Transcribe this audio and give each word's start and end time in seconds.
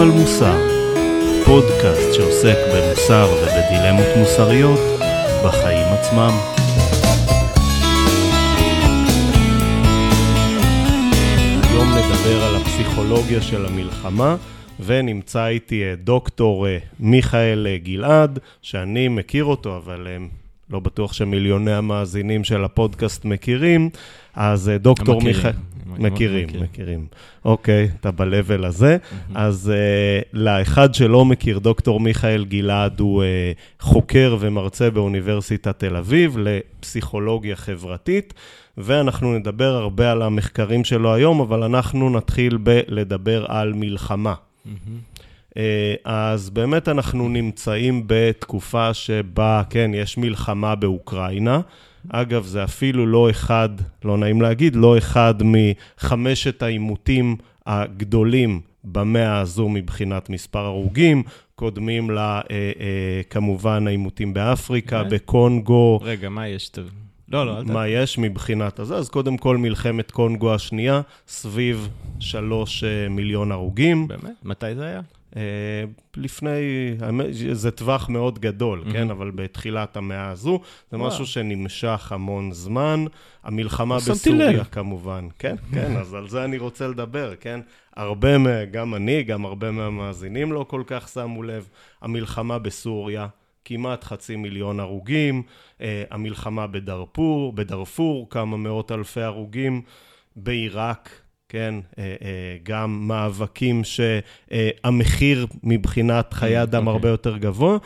על 0.00 0.10
מוסר, 0.10 0.58
פודקאסט 1.44 2.14
שעוסק 2.14 2.56
במוסר 2.74 3.28
ובדילמות 3.32 4.06
מוסריות 4.18 4.78
בחיים 5.44 5.86
עצמם. 5.92 6.30
היום 11.62 11.88
נדבר 11.88 12.44
על 12.44 12.56
הפסיכולוגיה 12.56 13.42
של 13.42 13.66
המלחמה, 13.66 14.36
ונמצא 14.80 15.46
איתי 15.46 15.82
אה, 15.82 15.94
דוקטור 15.96 16.68
אה, 16.68 16.78
מיכאל 17.00 17.66
אה, 17.70 17.78
גלעד, 17.78 18.38
שאני 18.62 19.08
מכיר 19.08 19.44
אותו, 19.44 19.76
אבל 19.76 20.06
לא 20.70 20.80
בטוח 20.80 21.12
שמיליוני 21.12 21.72
המאזינים 21.72 22.44
של 22.44 22.64
הפודקאסט 22.64 23.24
מכירים, 23.24 23.90
אז 24.34 24.70
דוקטור 24.80 25.22
מיכאל... 25.22 25.52
מכירים, 26.00 26.48
מכירים. 26.60 27.06
אוקיי, 27.44 27.88
אתה 28.00 28.10
ב-level 28.10 28.66
הזה. 28.66 28.96
אז 29.34 29.72
uh, 29.72 30.28
לאחד 30.32 30.94
שלא 30.94 31.24
מכיר, 31.24 31.58
דוקטור 31.58 32.00
מיכאל 32.00 32.44
גלעד 32.44 33.00
הוא 33.00 33.22
uh, 33.22 33.82
חוקר 33.82 34.36
ומרצה 34.40 34.90
באוניברסיטת 34.90 35.78
תל 35.78 35.96
אביב 35.96 36.36
לפסיכולוגיה 36.38 37.56
חברתית, 37.56 38.34
ואנחנו 38.78 39.38
נדבר 39.38 39.74
הרבה 39.74 40.12
על 40.12 40.22
המחקרים 40.22 40.84
שלו 40.84 41.14
היום, 41.14 41.40
אבל 41.40 41.62
אנחנו 41.62 42.10
נתחיל 42.10 42.56
בלדבר 42.56 43.44
על 43.48 43.72
מלחמה. 43.72 44.34
Uh, 45.50 45.56
אז 46.04 46.50
באמת 46.50 46.88
אנחנו 46.88 47.28
נמצאים 47.28 48.02
בתקופה 48.06 48.94
שבה, 48.94 49.62
כן, 49.70 49.90
יש 49.94 50.18
מלחמה 50.18 50.74
באוקראינה. 50.74 51.60
אגב, 52.08 52.44
זה 52.44 52.64
אפילו 52.64 53.06
לא 53.06 53.30
אחד, 53.30 53.68
לא 54.04 54.18
נעים 54.18 54.42
להגיד, 54.42 54.76
לא 54.76 54.98
אחד 54.98 55.34
מחמשת 55.44 56.62
העימותים 56.62 57.36
הגדולים 57.66 58.60
במאה 58.84 59.38
הזו 59.38 59.68
מבחינת 59.68 60.30
מספר 60.30 60.58
הרוגים, 60.64 61.22
קודמים 61.54 62.10
לה 62.10 62.40
אה, 62.50 62.72
אה, 62.80 63.20
כמובן 63.30 63.86
העימותים 63.86 64.34
באפריקה, 64.34 65.04
בקונגו. 65.04 66.00
רגע, 66.02 66.28
מה 66.28 66.48
יש? 66.48 66.70
לא, 67.28 67.46
לא, 67.46 67.58
אל 67.58 67.64
ת... 67.64 67.70
מה 67.70 67.88
יש 67.88 68.18
מבחינת 68.18 68.78
הזה? 68.78 68.96
אז 68.96 69.08
קודם 69.08 69.36
כל 69.36 69.56
מלחמת 69.56 70.10
קונגו 70.10 70.54
השנייה, 70.54 71.00
סביב 71.28 71.88
שלוש 72.20 72.84
אה, 72.84 73.08
מיליון 73.08 73.52
הרוגים. 73.52 74.08
באמת? 74.08 74.34
מתי 74.44 74.74
זה 74.74 74.84
היה? 74.84 75.00
אה, 75.36 75.42
לפני, 76.16 76.94
זה 77.52 77.70
טווח 77.70 78.08
מאוד 78.08 78.38
גדול, 78.38 78.84
mm-hmm. 78.86 78.92
כן? 78.92 79.10
אבל 79.10 79.30
בתחילת 79.30 79.96
המאה 79.96 80.28
הזו, 80.28 80.60
זה 80.90 80.96
וואו. 80.96 81.08
משהו 81.08 81.26
שנמשך 81.26 82.12
המון 82.12 82.52
זמן. 82.52 83.04
המלחמה 83.42 83.96
בסוריה. 83.96 84.64
כמובן. 84.64 85.28
כן, 85.38 85.56
כן, 85.74 85.96
אז 85.96 86.14
על 86.14 86.28
זה 86.28 86.44
אני 86.44 86.58
רוצה 86.58 86.88
לדבר, 86.88 87.34
כן? 87.40 87.60
הרבה, 87.96 88.64
גם 88.64 88.94
אני, 88.94 89.22
גם 89.22 89.44
הרבה 89.44 89.70
מהמאזינים 89.70 90.52
לא 90.52 90.64
כל 90.68 90.82
כך 90.86 91.08
שמו 91.08 91.42
לב. 91.42 91.68
המלחמה 92.02 92.58
בסוריה, 92.58 93.26
כמעט 93.64 94.04
חצי 94.04 94.36
מיליון 94.36 94.80
הרוגים. 94.80 95.42
אה, 95.80 96.04
המלחמה 96.10 96.66
בדארפור, 96.66 97.52
בדארפור, 97.52 98.30
כמה 98.30 98.56
מאות 98.56 98.92
אלפי 98.92 99.22
הרוגים. 99.22 99.82
בעיראק, 100.36 101.10
כן, 101.50 101.74
אה, 101.98 102.04
אה, 102.04 102.56
גם 102.62 103.08
מאבקים 103.08 103.82
שהמחיר 103.84 105.46
מבחינת 105.62 106.32
חיי 106.34 106.60
mm, 106.60 106.62
אדם 106.62 106.88
okay. 106.88 106.90
הרבה 106.90 107.08
יותר 107.08 107.36
גבוה, 107.36 107.78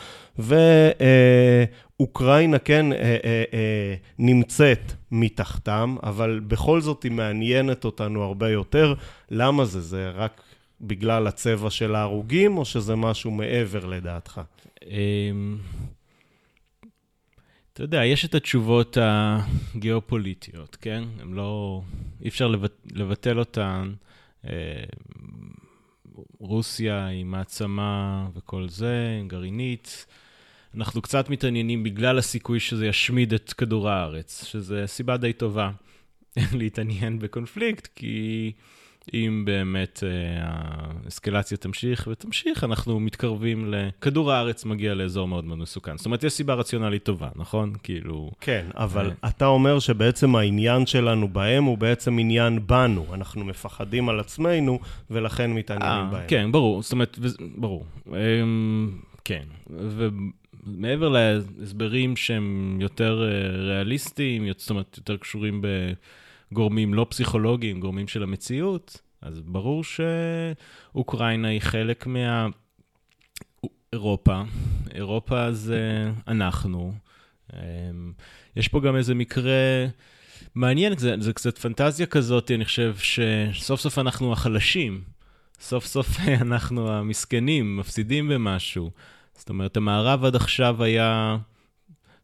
ואוקראינה, 1.99 2.59
כן, 2.59 2.93
אה, 2.93 3.93
נמצאת 4.19 4.91
מתחתם, 5.11 5.95
אבל 6.03 6.41
בכל 6.47 6.81
זאת 6.81 7.03
היא 7.03 7.11
מעניינת 7.11 7.85
אותנו 7.85 8.23
הרבה 8.23 8.49
יותר. 8.49 8.93
למה 9.31 9.65
זה? 9.65 9.81
זה 9.81 10.09
רק 10.09 10.41
בגלל 10.81 11.27
הצבע 11.27 11.69
של 11.69 11.95
ההרוגים, 11.95 12.57
או 12.57 12.65
שזה 12.65 12.95
משהו 12.95 13.31
מעבר 13.31 13.85
לדעתך? 13.85 14.41
אתה 17.75 17.83
יודע, 17.83 18.05
יש 18.05 18.25
את 18.25 18.35
התשובות 18.35 18.97
הגיאופוליטיות, 19.01 20.77
כן? 20.81 21.03
הן 21.19 21.33
לא... 21.33 21.81
אי 22.21 22.27
אפשר 22.27 22.51
לבטל 22.91 23.39
אותן. 23.39 23.93
אה, 24.45 24.83
רוסיה 26.39 27.05
היא 27.05 27.25
מעצמה 27.25 28.27
וכל 28.35 28.69
זה, 28.69 29.21
גרעינית. 29.27 30.05
אנחנו 30.75 31.01
קצת 31.01 31.29
מתעניינים 31.29 31.83
בגלל 31.83 32.17
הסיכוי 32.17 32.59
שזה 32.59 32.87
ישמיד 32.87 33.33
את 33.33 33.53
כדור 33.53 33.89
הארץ, 33.89 34.43
שזו 34.45 34.75
סיבה 34.85 35.17
די 35.17 35.33
טובה 35.33 35.71
להתעניין 36.59 37.19
בקונפליקט, 37.19 37.87
כי... 37.95 38.51
אם 39.13 39.43
באמת 39.45 40.03
אה, 40.03 40.09
האסקלציה 41.05 41.57
תמשיך 41.57 42.07
ותמשיך, 42.11 42.63
אנחנו 42.63 42.99
מתקרבים 42.99 43.73
ל... 43.73 43.89
כדור 44.01 44.31
הארץ 44.31 44.65
מגיע 44.65 44.93
לאזור 44.93 45.27
מאוד 45.27 45.45
מאוד 45.45 45.57
מסוכן. 45.57 45.97
זאת 45.97 46.05
אומרת, 46.05 46.23
יש 46.23 46.33
סיבה 46.33 46.53
רציונלית 46.53 47.03
טובה, 47.03 47.29
נכון? 47.35 47.73
כאילו... 47.83 48.31
כן, 48.41 48.65
אבל 48.75 49.11
אה... 49.23 49.29
אתה 49.29 49.45
אומר 49.45 49.79
שבעצם 49.79 50.35
העניין 50.35 50.85
שלנו 50.85 51.27
בהם 51.27 51.63
הוא 51.63 51.77
בעצם 51.77 52.19
עניין 52.19 52.67
בנו. 52.67 53.05
אנחנו 53.13 53.45
מפחדים 53.45 54.09
על 54.09 54.19
עצמנו, 54.19 54.79
ולכן 55.11 55.53
מתעניינים 55.53 56.03
아, 56.03 56.05
אה, 56.05 56.11
בהם. 56.11 56.27
כן, 56.27 56.51
ברור. 56.51 56.81
זאת 56.81 56.91
אומרת, 56.91 57.17
ו... 57.21 57.27
ברור. 57.55 57.85
אה, 58.13 58.19
כן. 59.25 59.43
ומעבר 59.69 61.09
להסברים 61.09 62.15
שהם 62.15 62.77
יותר 62.81 63.23
אה, 63.23 63.57
ריאליסטיים, 63.57 64.47
זאת 64.57 64.69
אומרת, 64.69 64.97
יותר 64.97 65.17
קשורים 65.17 65.61
ב... 65.61 65.67
גורמים 66.53 66.93
לא 66.93 67.07
פסיכולוגיים, 67.09 67.79
גורמים 67.79 68.07
של 68.07 68.23
המציאות, 68.23 69.01
אז 69.21 69.41
ברור 69.41 69.83
שאוקראינה 69.83 71.47
היא 71.47 71.61
חלק 71.61 72.07
מה... 72.07 72.47
אירופה. 73.93 74.41
אירופה 74.93 75.51
זה 75.51 76.11
אנחנו. 76.27 76.93
אמ, 77.53 78.13
יש 78.55 78.67
פה 78.67 78.81
גם 78.81 78.95
איזה 78.95 79.15
מקרה 79.15 79.85
מעניין, 80.55 80.97
זה, 80.97 81.15
זה 81.19 81.33
קצת 81.33 81.57
פנטזיה 81.57 82.05
כזאת, 82.05 82.51
אני 82.51 82.65
חושב 82.65 82.95
שסוף 82.97 83.81
סוף 83.81 83.99
אנחנו 83.99 84.33
החלשים. 84.33 85.01
סוף 85.59 85.85
סוף 85.85 86.07
אנחנו 86.41 86.91
המסכנים, 86.91 87.77
מפסידים 87.77 88.27
במשהו. 88.27 88.91
זאת 89.35 89.49
אומרת, 89.49 89.77
המערב 89.77 90.25
עד 90.25 90.35
עכשיו 90.35 90.83
היה 90.83 91.37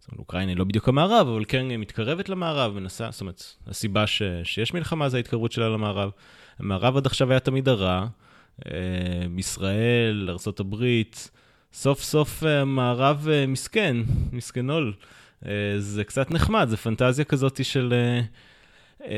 זאת 0.02 0.10
אומרת, 0.10 0.20
אוקראינה 0.20 0.52
היא 0.52 0.58
לא 0.58 0.64
בדיוק 0.64 0.90
המערב, 0.90 1.28
אבל 1.28 1.46
כן 1.48 1.70
היא 1.70 1.78
מתקרבת 1.78 2.30
למערב, 2.30 2.74
מנסה, 2.74 3.08
זאת 3.12 3.22
אומרת, 3.22 3.44
הסיבה 3.68 4.08
ש, 4.08 4.22
שיש 4.44 4.74
מלחמה 4.74 5.10
זה 5.10 5.18
ההתקרבות 5.18 5.52
שלה 5.52 5.70
למערב. 5.70 6.12
המערב 6.60 6.98
עד 6.98 7.06
עכשיו 7.06 7.32
היה 7.32 7.40
תמיד 7.40 7.70
הרע, 7.70 8.08
אה, 8.66 8.72
ישראל, 9.38 10.30
ארה"ב, 10.30 10.86
סוף 11.74 12.04
סוף 12.04 12.44
המערב 12.44 13.28
אה, 13.32 13.48
מסכן, 13.48 13.98
מסכנול. 14.32 14.94
אה, 15.46 15.52
זה 15.78 16.04
קצת 16.04 16.32
נחמד, 16.32 16.70
זה 16.70 16.78
פנטזיה 16.78 17.26
כזאת 17.26 17.66
של... 17.66 17.94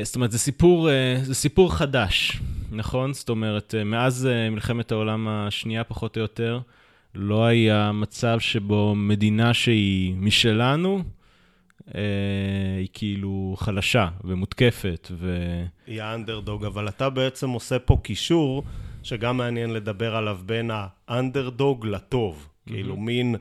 זאת 0.02 0.16
אומרת, 0.16 0.30
זה 0.30 0.38
סיפור, 0.38 0.88
זה 1.22 1.34
סיפור 1.34 1.74
חדש, 1.74 2.40
נכון? 2.70 3.12
זאת 3.12 3.28
אומרת, 3.28 3.74
מאז 3.84 4.28
מלחמת 4.50 4.92
העולם 4.92 5.28
השנייה, 5.28 5.84
פחות 5.84 6.16
או 6.16 6.22
יותר, 6.22 6.60
לא 7.14 7.44
היה 7.44 7.92
מצב 7.92 8.40
שבו 8.40 8.94
מדינה 8.94 9.54
שהיא 9.54 10.14
משלנו, 10.16 11.02
אה, 11.94 12.00
היא 12.78 12.88
כאילו 12.92 13.54
חלשה 13.58 14.08
ומותקפת. 14.24 15.08
ו... 15.12 15.38
היא 15.86 16.02
האנדרדוג, 16.02 16.64
אבל 16.64 16.88
אתה 16.88 17.10
בעצם 17.10 17.50
עושה 17.50 17.78
פה 17.78 17.98
קישור, 18.02 18.62
שגם 19.02 19.36
מעניין 19.36 19.70
לדבר 19.70 20.16
עליו 20.16 20.38
בין 20.46 20.70
האנדרדוג 21.08 21.86
לטוב. 21.86 22.48
Mm-hmm. 22.48 22.70
כאילו 22.70 22.96
מין... 22.96 23.36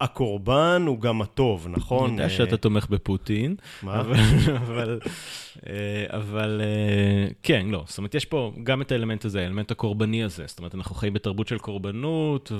הקורבן 0.00 0.84
הוא 0.86 1.00
גם 1.00 1.22
הטוב, 1.22 1.68
נכון? 1.70 2.04
אני 2.04 2.12
יודע 2.12 2.24
אה, 2.24 2.30
שאתה 2.30 2.56
תומך 2.56 2.86
בפוטין. 2.90 3.56
מה? 3.82 4.00
אבל, 4.00 4.16
אבל, 4.56 4.98
אה, 5.66 6.06
אבל 6.08 6.60
כן, 7.42 7.66
לא. 7.70 7.84
זאת 7.86 7.98
אומרת, 7.98 8.14
יש 8.14 8.24
פה 8.24 8.52
גם 8.62 8.82
את 8.82 8.92
האלמנט 8.92 9.24
הזה, 9.24 9.42
האלמנט 9.42 9.70
הקורבני 9.70 10.24
הזה. 10.24 10.44
זאת 10.46 10.58
אומרת, 10.58 10.74
אנחנו 10.74 10.94
חיים 10.94 11.12
בתרבות 11.12 11.48
של 11.48 11.58
קורבנות, 11.58 12.52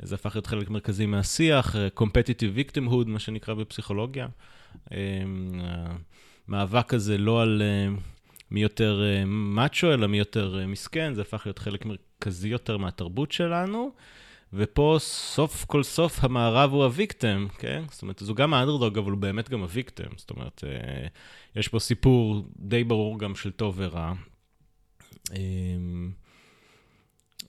וזה 0.00 0.14
הפך 0.14 0.34
להיות 0.34 0.46
חלק 0.46 0.70
מרכזי 0.70 1.06
מהשיח, 1.06 1.76
אה, 1.76 1.88
competitive 1.98 2.58
victimhood, 2.58 3.06
מה 3.06 3.18
שנקרא 3.18 3.54
בפסיכולוגיה. 3.54 4.28
המאבק 6.48 6.94
הזה 6.94 7.18
לא 7.18 7.42
על 7.42 7.62
מי 8.50 8.62
יותר 8.62 9.02
מאצ'ו, 9.26 9.92
אלא 9.94 10.06
מי 10.06 10.18
יותר 10.18 10.66
מסכן, 10.66 11.14
זה 11.14 11.20
הפך 11.20 11.42
להיות 11.46 11.58
חלק 11.58 11.84
מרכזי 11.86 12.48
יותר 12.48 12.76
מהתרבות 12.76 13.32
שלנו. 13.32 13.90
ופה 14.56 14.96
סוף 15.00 15.64
כל 15.64 15.82
סוף 15.82 16.24
המערב 16.24 16.72
הוא 16.72 16.84
הוויקטם, 16.84 17.46
כן? 17.58 17.82
זאת 17.90 18.02
אומרת, 18.02 18.18
זו 18.18 18.34
גם 18.34 18.54
האנדרדוג, 18.54 18.98
אבל 18.98 19.10
הוא 19.10 19.20
באמת 19.20 19.48
גם 19.48 19.60
הוויקטם. 19.60 20.08
זאת 20.16 20.30
אומרת, 20.30 20.64
אה, 20.66 21.06
יש 21.56 21.68
פה 21.68 21.78
סיפור 21.78 22.48
די 22.58 22.84
ברור 22.84 23.18
גם 23.18 23.34
של 23.34 23.50
טוב 23.50 23.74
ורע. 23.78 24.12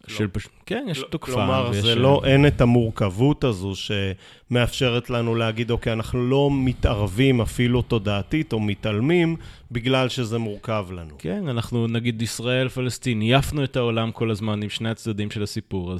אה, 0.09 0.15
של 0.15 0.27
פשוט, 0.27 0.51
כן, 0.65 0.85
יש 0.89 0.99
לא- 0.99 1.07
תוקפה. 1.09 1.31
כלומר, 1.31 1.69
ויש- 1.71 1.83
זה 1.85 1.95
לא, 1.95 2.21
אין 2.25 2.47
את 2.47 2.61
המורכבות 2.61 3.43
הזו 3.43 3.73
שמאפשרת 3.75 5.09
לנו 5.09 5.35
להגיד, 5.35 5.71
אוקיי, 5.71 5.93
אנחנו 5.93 6.29
לא 6.29 6.49
מתערבים 6.53 7.41
אפילו 7.41 7.81
תודעתית 7.81 8.53
או 8.53 8.59
מתעלמים 8.59 9.35
בגלל 9.71 10.09
שזה 10.09 10.37
מורכב 10.37 10.87
לנו. 10.91 11.15
כן, 11.19 11.47
אנחנו 11.47 11.87
נגיד 11.87 12.21
ישראל, 12.21 12.69
פלסטין, 12.69 13.21
עייפנו 13.21 13.63
את 13.63 13.75
העולם 13.77 14.11
כל 14.11 14.31
הזמן 14.31 14.63
עם 14.63 14.69
שני 14.69 14.89
הצדדים 14.89 15.31
של 15.31 15.43
הסיפור, 15.43 15.93
uh, 15.95 15.97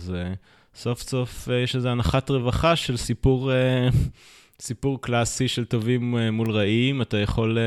סוף 0.76 1.02
סוף 1.02 1.48
uh, 1.48 1.52
יש 1.52 1.76
איזו 1.76 1.90
הנחת 1.90 2.30
רווחה 2.30 2.76
של 2.76 2.98
סיפור, 2.98 3.52
uh, 3.52 3.96
סיפור 4.62 5.02
קלאסי 5.02 5.48
של 5.48 5.66
טובים 5.66 6.16
מול 6.32 6.52
רעים, 6.52 7.02
אתה 7.02 7.18
יכול, 7.18 7.58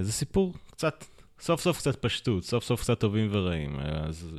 זה 0.00 0.12
סיפור 0.12 0.54
קצת, 0.70 1.04
סוף 1.40 1.60
סוף 1.60 1.78
קצת 1.78 1.96
פשטות, 1.96 2.44
סוף 2.44 2.64
סוף 2.64 2.80
קצת 2.80 3.00
טובים 3.00 3.28
ורעים. 3.30 3.76
אז 3.80 4.30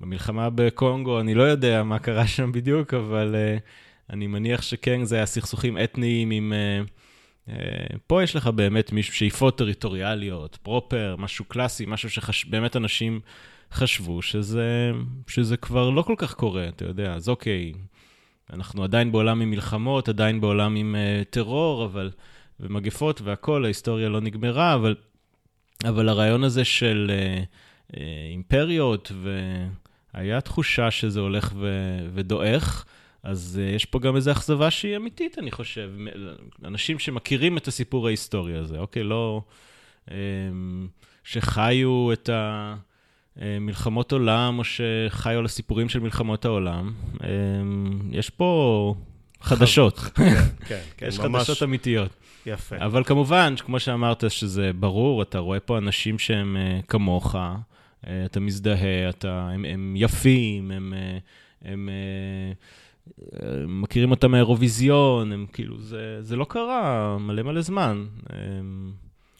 במלחמה 0.00 0.50
בקונגו, 0.50 1.20
אני 1.20 1.34
לא 1.34 1.42
יודע 1.42 1.82
מה 1.82 1.98
קרה 1.98 2.26
שם 2.26 2.52
בדיוק, 2.52 2.94
אבל 2.94 3.34
uh, 3.34 4.12
אני 4.12 4.26
מניח 4.26 4.62
שכן, 4.62 5.04
זה 5.04 5.16
היה 5.16 5.26
סכסוכים 5.26 5.78
אתניים 5.78 6.30
עם... 6.30 6.52
Uh, 6.86 6.90
Uh, 7.48 7.50
פה 8.06 8.22
יש 8.22 8.36
לך 8.36 8.46
באמת 8.46 8.92
מישהו, 8.92 9.14
שאיפות 9.14 9.58
טריטוריאליות, 9.58 10.58
פרופר, 10.62 11.16
משהו 11.18 11.44
קלאסי, 11.44 11.84
משהו 11.86 12.10
שבאמת 12.10 12.76
אנשים 12.76 13.20
חשבו 13.72 14.22
שזה, 14.22 14.90
שזה 15.26 15.56
כבר 15.56 15.90
לא 15.90 16.02
כל 16.02 16.14
כך 16.18 16.34
קורה, 16.34 16.68
אתה 16.68 16.84
יודע, 16.84 17.14
אז 17.14 17.28
אוקיי, 17.28 17.72
אנחנו 18.52 18.84
עדיין 18.84 19.12
בעולם 19.12 19.40
עם 19.40 19.50
מלחמות, 19.50 20.08
עדיין 20.08 20.40
בעולם 20.40 20.76
עם 20.76 20.94
uh, 20.94 21.24
טרור, 21.30 21.84
אבל, 21.84 22.10
ומגפות 22.60 23.20
והכול, 23.20 23.64
ההיסטוריה 23.64 24.08
לא 24.08 24.20
נגמרה, 24.20 24.74
אבל, 24.74 24.94
אבל 25.84 26.08
הרעיון 26.08 26.44
הזה 26.44 26.64
של 26.64 27.10
uh, 27.92 27.96
אימפריות, 28.30 29.12
והיה 30.18 30.40
תחושה 30.40 30.90
שזה 30.90 31.20
הולך 31.20 31.52
ו, 31.56 31.68
ודועך, 32.14 32.84
אז 33.22 33.60
uh, 33.60 33.76
יש 33.76 33.84
פה 33.84 33.98
גם 33.98 34.16
איזו 34.16 34.32
אכזבה 34.32 34.70
שהיא 34.70 34.96
אמיתית, 34.96 35.38
אני 35.38 35.50
חושב. 35.50 35.90
אנשים 36.64 36.98
שמכירים 36.98 37.58
את 37.58 37.68
הסיפור 37.68 38.06
ההיסטורי 38.06 38.56
הזה, 38.56 38.78
אוקיי? 38.78 39.02
לא... 39.02 39.42
Um, 40.06 40.10
שחיו 41.24 42.12
את 42.12 42.30
המלחמות 43.36 44.12
עולם, 44.12 44.58
או 44.58 44.64
שחיו 44.64 45.38
על 45.38 45.44
הסיפורים 45.44 45.88
של 45.88 46.00
מלחמות 46.00 46.44
העולם. 46.44 46.92
Um, 47.14 47.20
יש 48.10 48.30
פה 48.30 48.94
חדשות. 49.40 49.98
כן, 50.14 50.34
כן, 50.66 50.80
כן, 50.96 51.06
יש 51.06 51.18
ממש 51.18 51.42
חדשות 51.42 51.62
אמיתיות. 51.62 52.10
יפה. 52.46 52.76
אבל 52.76 53.04
כמובן, 53.04 53.54
כמו 53.58 53.80
שאמרת, 53.80 54.24
שזה 54.30 54.70
ברור, 54.74 55.22
אתה 55.22 55.38
רואה 55.38 55.60
פה 55.60 55.78
אנשים 55.78 56.18
שהם 56.18 56.56
uh, 56.56 56.86
כמוך, 56.86 57.36
אתה 58.24 58.40
מזדהה, 58.40 59.08
אתה, 59.08 59.48
הם, 59.52 59.64
הם 59.64 59.94
יפים, 59.96 60.70
הם... 60.70 60.92
Uh, 60.92 61.22
הם 61.62 61.88
uh, 61.88 63.36
מכירים 63.68 64.10
אותם 64.10 64.30
מהאירוויזיון, 64.30 65.32
הם 65.32 65.46
כאילו, 65.52 65.80
זה, 65.80 66.22
זה 66.22 66.36
לא 66.36 66.46
קרה 66.48 67.16
מלא 67.20 67.42
מלא 67.42 67.60
זמן. 67.60 68.06
הם... 68.28 68.92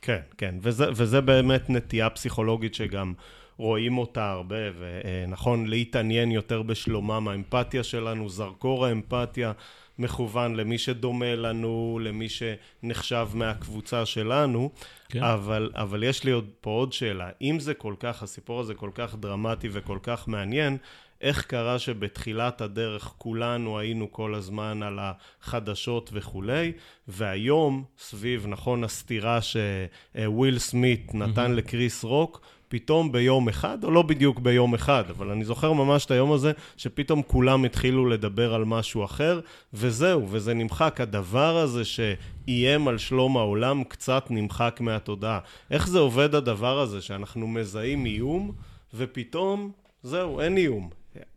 כן, 0.03 0.21
כן, 0.39 0.55
וזה, 0.63 0.87
וזה 0.97 1.21
באמת 1.21 1.71
נטייה 1.71 2.11
פסיכולוגית 2.11 2.75
שגם 2.75 3.13
רואים 3.57 3.99
אותה 3.99 4.31
הרבה, 4.31 4.57
ונכון 4.79 5.67
להתעניין 5.67 6.31
יותר 6.31 6.63
בשלומם, 6.63 7.29
האמפתיה 7.29 7.83
שלנו, 7.83 8.29
זרקור 8.29 8.87
האמפתיה 8.87 9.53
מכוון 9.99 10.57
למי 10.57 10.79
שדומה 10.79 11.35
לנו, 11.35 11.99
למי 12.03 12.27
שנחשב 12.29 13.29
מהקבוצה 13.35 14.07
שלנו, 14.07 14.71
כן. 15.09 15.23
אבל, 15.23 15.71
אבל 15.75 16.03
יש 16.03 16.25
לי 16.25 16.31
עוד, 16.31 16.49
פה 16.61 16.71
עוד 16.71 16.93
שאלה, 16.93 17.31
אם 17.43 17.61
זה 17.61 17.75
כל 17.75 17.95
כך, 18.01 18.23
הסיפור 18.23 18.61
הזה 18.61 18.75
כל 18.75 18.91
כך 18.95 19.15
דרמטי 19.15 19.69
וכל 19.73 19.99
כך 20.03 20.29
מעניין, 20.29 20.77
איך 21.21 21.45
קרה 21.45 21.79
שבתחילת 21.79 22.61
הדרך 22.61 23.15
כולנו 23.19 23.79
היינו 23.79 24.13
כל 24.13 24.35
הזמן 24.35 24.83
על 24.83 24.99
החדשות 25.03 26.11
וכולי, 26.13 26.73
והיום 27.09 27.85
סביב, 27.99 28.47
נכון, 28.47 28.85
הסתירה 28.85 29.39
שוויל 29.43 30.59
סמית 30.59 31.15
נתן 31.15 31.51
mm-hmm. 31.51 31.55
לקריס 31.55 32.05
רוק, 32.05 32.41
פתאום 32.69 33.13
ביום 33.13 33.49
אחד, 33.49 33.85
או 33.85 33.91
לא 33.91 34.03
בדיוק 34.03 34.39
ביום 34.39 34.75
אחד, 34.75 35.05
אבל 35.11 35.31
אני 35.31 35.45
זוכר 35.45 35.73
ממש 35.73 36.05
את 36.07 36.11
היום 36.11 36.33
הזה, 36.33 36.53
שפתאום 36.77 37.23
כולם 37.23 37.65
התחילו 37.65 38.07
לדבר 38.07 38.55
על 38.55 38.65
משהו 38.65 39.05
אחר, 39.05 39.41
וזהו, 39.75 40.27
וזה 40.31 40.55
נמחק. 40.55 41.01
הדבר 41.01 41.57
הזה 41.57 41.85
שאיים 41.85 42.89
על 42.89 42.99
שלום 42.99 43.37
העולם 43.37 43.85
קצת 43.85 44.27
נמחק 44.31 44.79
מהתודעה. 44.81 45.39
איך 45.71 45.89
זה 45.89 45.99
עובד 45.99 46.35
הדבר 46.35 46.79
הזה, 46.79 47.03
שאנחנו 47.03 47.49
מזהים 47.49 48.07
איום, 48.07 48.53
ופתאום, 48.95 49.71
זהו, 50.03 50.41
אין 50.41 50.57
איום. 50.57 50.91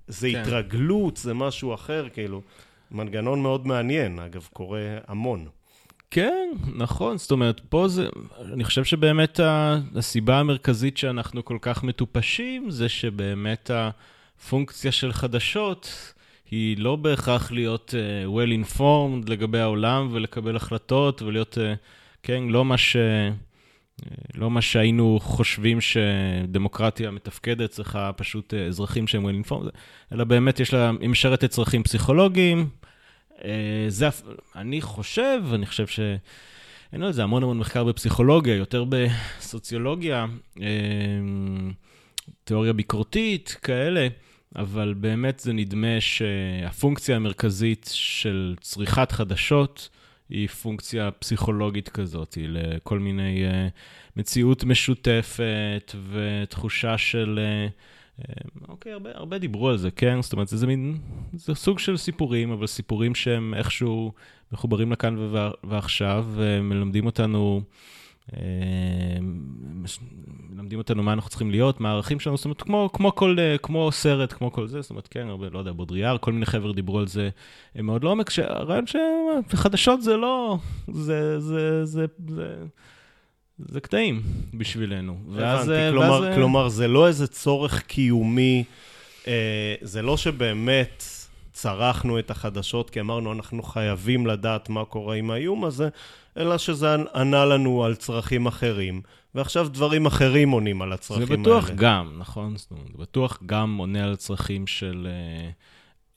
זה 0.07 0.29
כן. 0.31 0.41
התרגלות, 0.41 1.17
זה 1.17 1.33
משהו 1.33 1.73
אחר, 1.73 2.07
כאילו. 2.13 2.41
מנגנון 2.91 3.41
מאוד 3.41 3.67
מעניין, 3.67 4.19
אגב, 4.19 4.47
קורה 4.53 4.97
המון. 5.07 5.47
כן, 6.11 6.49
נכון, 6.75 7.17
זאת 7.17 7.31
אומרת, 7.31 7.61
פה 7.69 7.87
זה, 7.87 8.09
אני 8.53 8.63
חושב 8.63 8.83
שבאמת 8.83 9.39
הסיבה 9.95 10.39
המרכזית 10.39 10.97
שאנחנו 10.97 11.45
כל 11.45 11.57
כך 11.61 11.83
מטופשים, 11.83 12.71
זה 12.71 12.89
שבאמת 12.89 13.71
הפונקציה 13.73 14.91
של 14.91 15.13
חדשות 15.13 16.13
היא 16.51 16.77
לא 16.77 16.95
בהכרח 16.95 17.51
להיות 17.51 17.93
uh, 17.93 18.29
well 18.29 18.67
informed 18.67 19.29
לגבי 19.29 19.59
העולם 19.59 20.07
ולקבל 20.11 20.55
החלטות 20.55 21.21
ולהיות, 21.21 21.57
uh, 21.57 21.61
כן, 22.23 22.43
לא 22.47 22.65
מה 22.65 22.77
ש... 22.77 22.95
לא 24.35 24.51
מה 24.51 24.61
שהיינו 24.61 25.19
חושבים 25.21 25.77
שדמוקרטיה 25.81 27.11
מתפקדת 27.11 27.69
צריכה 27.69 28.11
פשוט 28.13 28.53
אזרחים 28.53 29.07
שהם 29.07 29.25
well 29.25 29.47
informed, 29.47 29.69
אלא 30.13 30.23
באמת 30.23 30.59
יש 30.59 30.73
לה, 30.73 30.91
היא 30.99 31.09
משרתת 31.09 31.49
צרכים 31.49 31.83
פסיכולוגיים, 31.83 32.69
זה, 33.87 34.07
אני 34.55 34.81
חושב, 34.81 35.41
אני 35.53 35.65
חושב 35.65 35.87
ש... 35.87 35.99
אין 36.93 37.03
על 37.03 37.11
זה 37.11 37.23
המון 37.23 37.43
המון 37.43 37.57
מחקר 37.57 37.83
בפסיכולוגיה, 37.83 38.55
יותר 38.55 38.85
בסוציולוגיה, 38.89 40.25
תיאוריה 42.43 42.73
ביקורתית, 42.73 43.57
כאלה, 43.61 44.07
אבל 44.55 44.93
באמת 44.97 45.39
זה 45.39 45.53
נדמה 45.53 46.01
שהפונקציה 46.01 47.15
המרכזית 47.15 47.89
של 47.93 48.55
צריכת 48.61 49.11
חדשות 49.11 49.89
היא 50.29 50.47
פונקציה 50.47 51.11
פסיכולוגית 51.11 51.89
כזאת, 51.89 52.33
היא 52.33 52.47
לכל 52.49 52.99
מיני 52.99 53.43
מציאות 54.17 54.63
משותפת 54.63 55.95
ותחושה 56.11 56.97
של... 56.97 57.39
אוקיי, 58.69 58.91
הרבה, 58.91 59.09
הרבה 59.13 59.37
דיברו 59.37 59.69
על 59.69 59.77
זה, 59.77 59.91
כן? 59.91 60.21
זאת 60.21 60.33
אומרת, 60.33 60.47
זה, 60.47 60.57
זה 60.57 60.67
מין, 60.67 60.97
זה 61.33 61.55
סוג 61.55 61.79
של 61.79 61.97
סיפורים, 61.97 62.51
אבל 62.51 62.67
סיפורים 62.67 63.15
שהם 63.15 63.53
איכשהו 63.53 64.11
מחוברים 64.51 64.91
לכאן 64.91 65.15
ועכשיו, 65.63 66.25
ומלמדים 66.31 67.05
אותנו, 67.05 67.61
מלמדים 70.49 70.79
אותנו 70.79 71.03
מה 71.03 71.13
אנחנו 71.13 71.29
צריכים 71.29 71.51
להיות, 71.51 71.81
מה 71.81 71.89
הערכים 71.89 72.19
שלנו, 72.19 72.37
זאת 72.37 72.45
אומרת, 72.45 72.61
כמו, 72.61 72.89
כמו 72.93 73.15
כל, 73.15 73.37
כמו 73.63 73.91
סרט, 73.91 74.33
כמו 74.33 74.51
כל 74.51 74.67
זה, 74.67 74.81
זאת 74.81 74.89
אומרת, 74.89 75.07
כן, 75.07 75.27
הרבה, 75.27 75.49
לא 75.49 75.59
יודע, 75.59 75.71
בודריאר, 75.71 76.17
כל 76.17 76.33
מיני 76.33 76.45
חבר'ה 76.45 76.73
דיברו 76.73 76.99
על 76.99 77.07
זה 77.07 77.29
מאוד 77.75 78.03
לעומק, 78.03 78.29
שהרעיון 78.29 78.85
שחדשות 79.51 80.01
זה 80.01 80.17
לא, 80.17 80.57
זה, 80.91 81.39
זה, 81.39 81.85
זה, 81.85 81.85
זה, 81.85 82.05
זה 82.27 82.55
קטעים 83.81 84.21
בשבילנו. 84.53 85.17
ואז, 85.29 85.69
הבנתי, 85.69 85.91
כלומר, 85.91 86.21
ואז... 86.21 86.35
כלומר, 86.35 86.69
זה 86.69 86.87
לא 86.87 87.07
איזה 87.07 87.27
צורך 87.27 87.81
קיומי, 87.81 88.63
אה, 89.27 89.75
זה 89.81 90.01
לא 90.01 90.17
שבאמת 90.17 91.03
צרכנו 91.53 92.19
את 92.19 92.31
החדשות, 92.31 92.89
כי 92.89 92.99
אמרנו, 92.99 93.33
אנחנו 93.33 93.63
חייבים 93.63 94.27
לדעת 94.27 94.69
מה 94.69 94.85
קורה 94.85 95.15
עם 95.15 95.31
האיום 95.31 95.65
הזה, 95.65 95.89
אלא 96.37 96.57
שזה 96.57 96.95
ענה 97.15 97.45
לנו 97.45 97.83
על 97.83 97.95
צרכים 97.95 98.45
אחרים, 98.45 99.01
ועכשיו 99.35 99.67
דברים 99.69 100.05
אחרים 100.05 100.49
עונים 100.49 100.81
על 100.81 100.93
הצרכים 100.93 101.23
האלה. 101.23 101.35
זה 101.35 101.41
בטוח 101.41 101.65
האלה. 101.65 101.75
גם, 101.75 102.15
נכון? 102.17 102.57
זאת 102.57 102.71
אומרת, 102.71 102.87
זה 102.87 102.97
בטוח 102.97 103.39
גם 103.45 103.77
עונה 103.77 104.03
על 104.03 104.15
צרכים 104.15 104.67
של... 104.67 105.07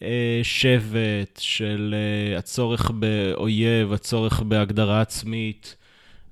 אה, 0.03 0.41
שבט, 0.43 1.39
של 1.41 1.95
הצורך 2.39 2.91
באויב, 2.91 3.93
הצורך 3.93 4.41
בהגדרה 4.41 5.01
עצמית. 5.01 5.77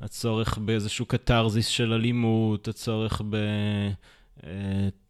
הצורך 0.03 0.59
באיזשהו 0.59 1.07
קתרזיס 1.07 1.67
של 1.67 1.93
אלימות, 1.93 2.69
הצורך 2.69 3.23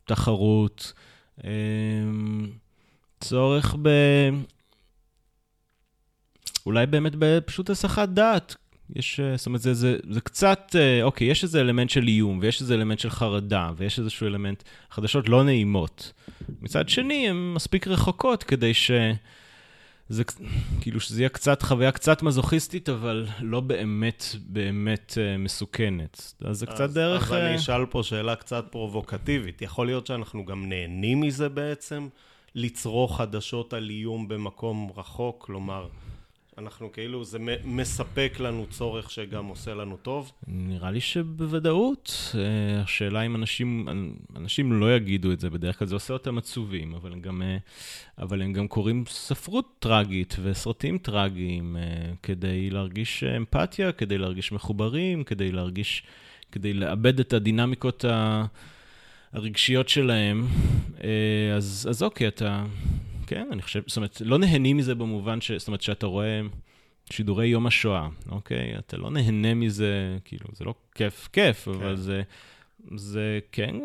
בתחרות, 0.07 0.93
אמ, 1.45 2.51
צורך 3.21 3.77
ב... 3.83 3.89
אולי 6.67 6.87
באמת 6.87 7.13
פשוט 7.45 7.71
הסחת 7.71 8.09
דעת. 8.09 8.57
יש, 8.97 9.21
זאת 9.37 9.47
אומרת, 9.47 9.61
זה, 9.61 9.75
זה, 9.75 9.97
זה 10.11 10.21
קצת, 10.21 10.77
אוקיי, 11.03 11.27
יש 11.27 11.43
איזה 11.43 11.61
אלמנט 11.61 11.91
של 11.91 12.09
איום, 12.09 12.39
ויש 12.43 12.61
איזה 12.61 12.75
אלמנט 12.75 12.99
של 12.99 13.11
חרדה, 13.11 13.71
ויש 13.77 13.99
איזשהו 13.99 14.27
אלמנט, 14.27 14.63
חדשות 14.91 15.29
לא 15.29 15.45
נעימות. 15.45 16.13
מצד 16.63 16.89
שני, 16.89 17.29
הן 17.29 17.53
מספיק 17.55 17.87
רחוקות 17.87 18.43
כדי 18.43 18.75
ש... 18.75 18.91
זה 20.09 20.23
כאילו 20.81 21.01
שזה 21.01 21.21
יהיה 21.21 21.29
קצת 21.29 21.63
חוויה 21.63 21.93
קצת 21.93 22.23
מזוכיסטית, 22.23 22.89
אבל 22.89 23.27
לא 23.41 23.61
באמת 23.61 24.25
באמת 24.47 25.13
uh, 25.15 25.39
מסוכנת. 25.39 26.35
אז 26.45 26.59
זה 26.59 26.67
קצת 26.67 26.81
אז, 26.81 26.95
דרך... 26.95 27.23
אז 27.23 27.33
אני 27.33 27.51
אה, 27.51 27.57
אשאל 27.57 27.87
פה 27.87 28.03
שאלה 28.03 28.37
קצת 28.37 28.65
פרובוקטיבית. 28.71 29.63
יכול 29.63 29.87
להיות 29.87 30.07
שאנחנו 30.07 30.45
גם 30.45 30.69
נהנים 30.69 31.21
מזה 31.21 31.49
בעצם? 31.49 32.09
לצרוך 32.55 33.19
חדשות 33.19 33.73
על 33.73 33.91
איום 33.91 34.29
במקום 34.29 34.91
רחוק? 34.97 35.45
כלומר, 35.47 35.89
אנחנו 36.59 36.93
כאילו, 36.93 37.25
זה 37.25 37.39
מספק 37.65 38.37
לנו 38.41 38.67
צורך 38.71 39.11
שגם 39.11 39.47
עושה 39.47 39.75
לנו 39.75 39.97
טוב? 39.97 40.33
נראה 40.47 40.91
לי 40.91 41.01
שבוודאות. 41.01 42.35
אה, 42.35 42.83
השאלה 42.83 43.23
אם 43.23 43.37
אנשים, 43.37 43.89
אנשים 44.37 44.73
לא 44.73 44.97
יגידו 44.97 45.33
את 45.33 45.41
זה 45.41 45.51
בדרך 45.51 45.79
כלל, 45.79 45.89
זה 45.89 45.95
עושה 45.95 46.13
אותם 46.13 46.39
עצובים, 46.39 46.95
אבל 46.95 47.13
הם 47.13 47.21
גם, 47.21 47.43
אה, 47.43 47.57
אבל 48.19 48.43
הם 48.43 48.53
גם 48.53 48.69
קוראים 48.69 49.05
ספרות 49.09 49.77
טרגית 49.79 50.37
וסרטים 50.43 50.99
טרגיים 50.99 51.77
אה, 51.77 51.83
כדי 52.23 52.71
להרגיש 52.71 53.25
אמפתיה, 53.25 53.93
כדי 53.93 54.19
להרגיש 54.19 54.53
מחוברים, 54.53 55.25
כדי 55.25 55.53
להרגיש, 55.53 56.03
כדי 56.53 56.73
לאבד 56.73 57.21
את 57.21 57.33
הדינמיקות. 57.33 58.05
הרגשיות 59.33 59.89
שלהם. 59.89 60.47
אז, 61.57 61.87
אז 61.91 62.03
אוקיי, 62.03 62.29
אתה... 62.29 62.65
כן, 63.27 63.49
אני 63.53 63.63
חושב, 63.63 63.83
זאת 63.87 63.97
אומרת, 63.97 64.23
לא 64.25 64.39
נהנים 64.39 64.77
מזה 64.77 64.95
במובן 64.95 65.41
ש... 65.41 65.53
זאת 65.53 65.69
אומרת, 65.69 65.83
שאתה 65.83 66.07
רואה 66.07 66.41
שידורי 67.11 67.47
יום 67.47 67.67
השואה, 67.67 68.09
אוקיי? 68.29 68.79
אתה 68.79 68.97
לא 68.97 69.11
נהנה 69.11 69.55
מזה, 69.55 70.19
כאילו, 70.25 70.47
זה 70.53 70.65
לא 70.65 70.75
כיף, 70.95 71.29
כיף, 71.33 71.65
כן. 71.65 71.71
אבל 71.71 71.97
זה, 71.97 72.23
זה 72.95 73.39
כן, 73.53 73.77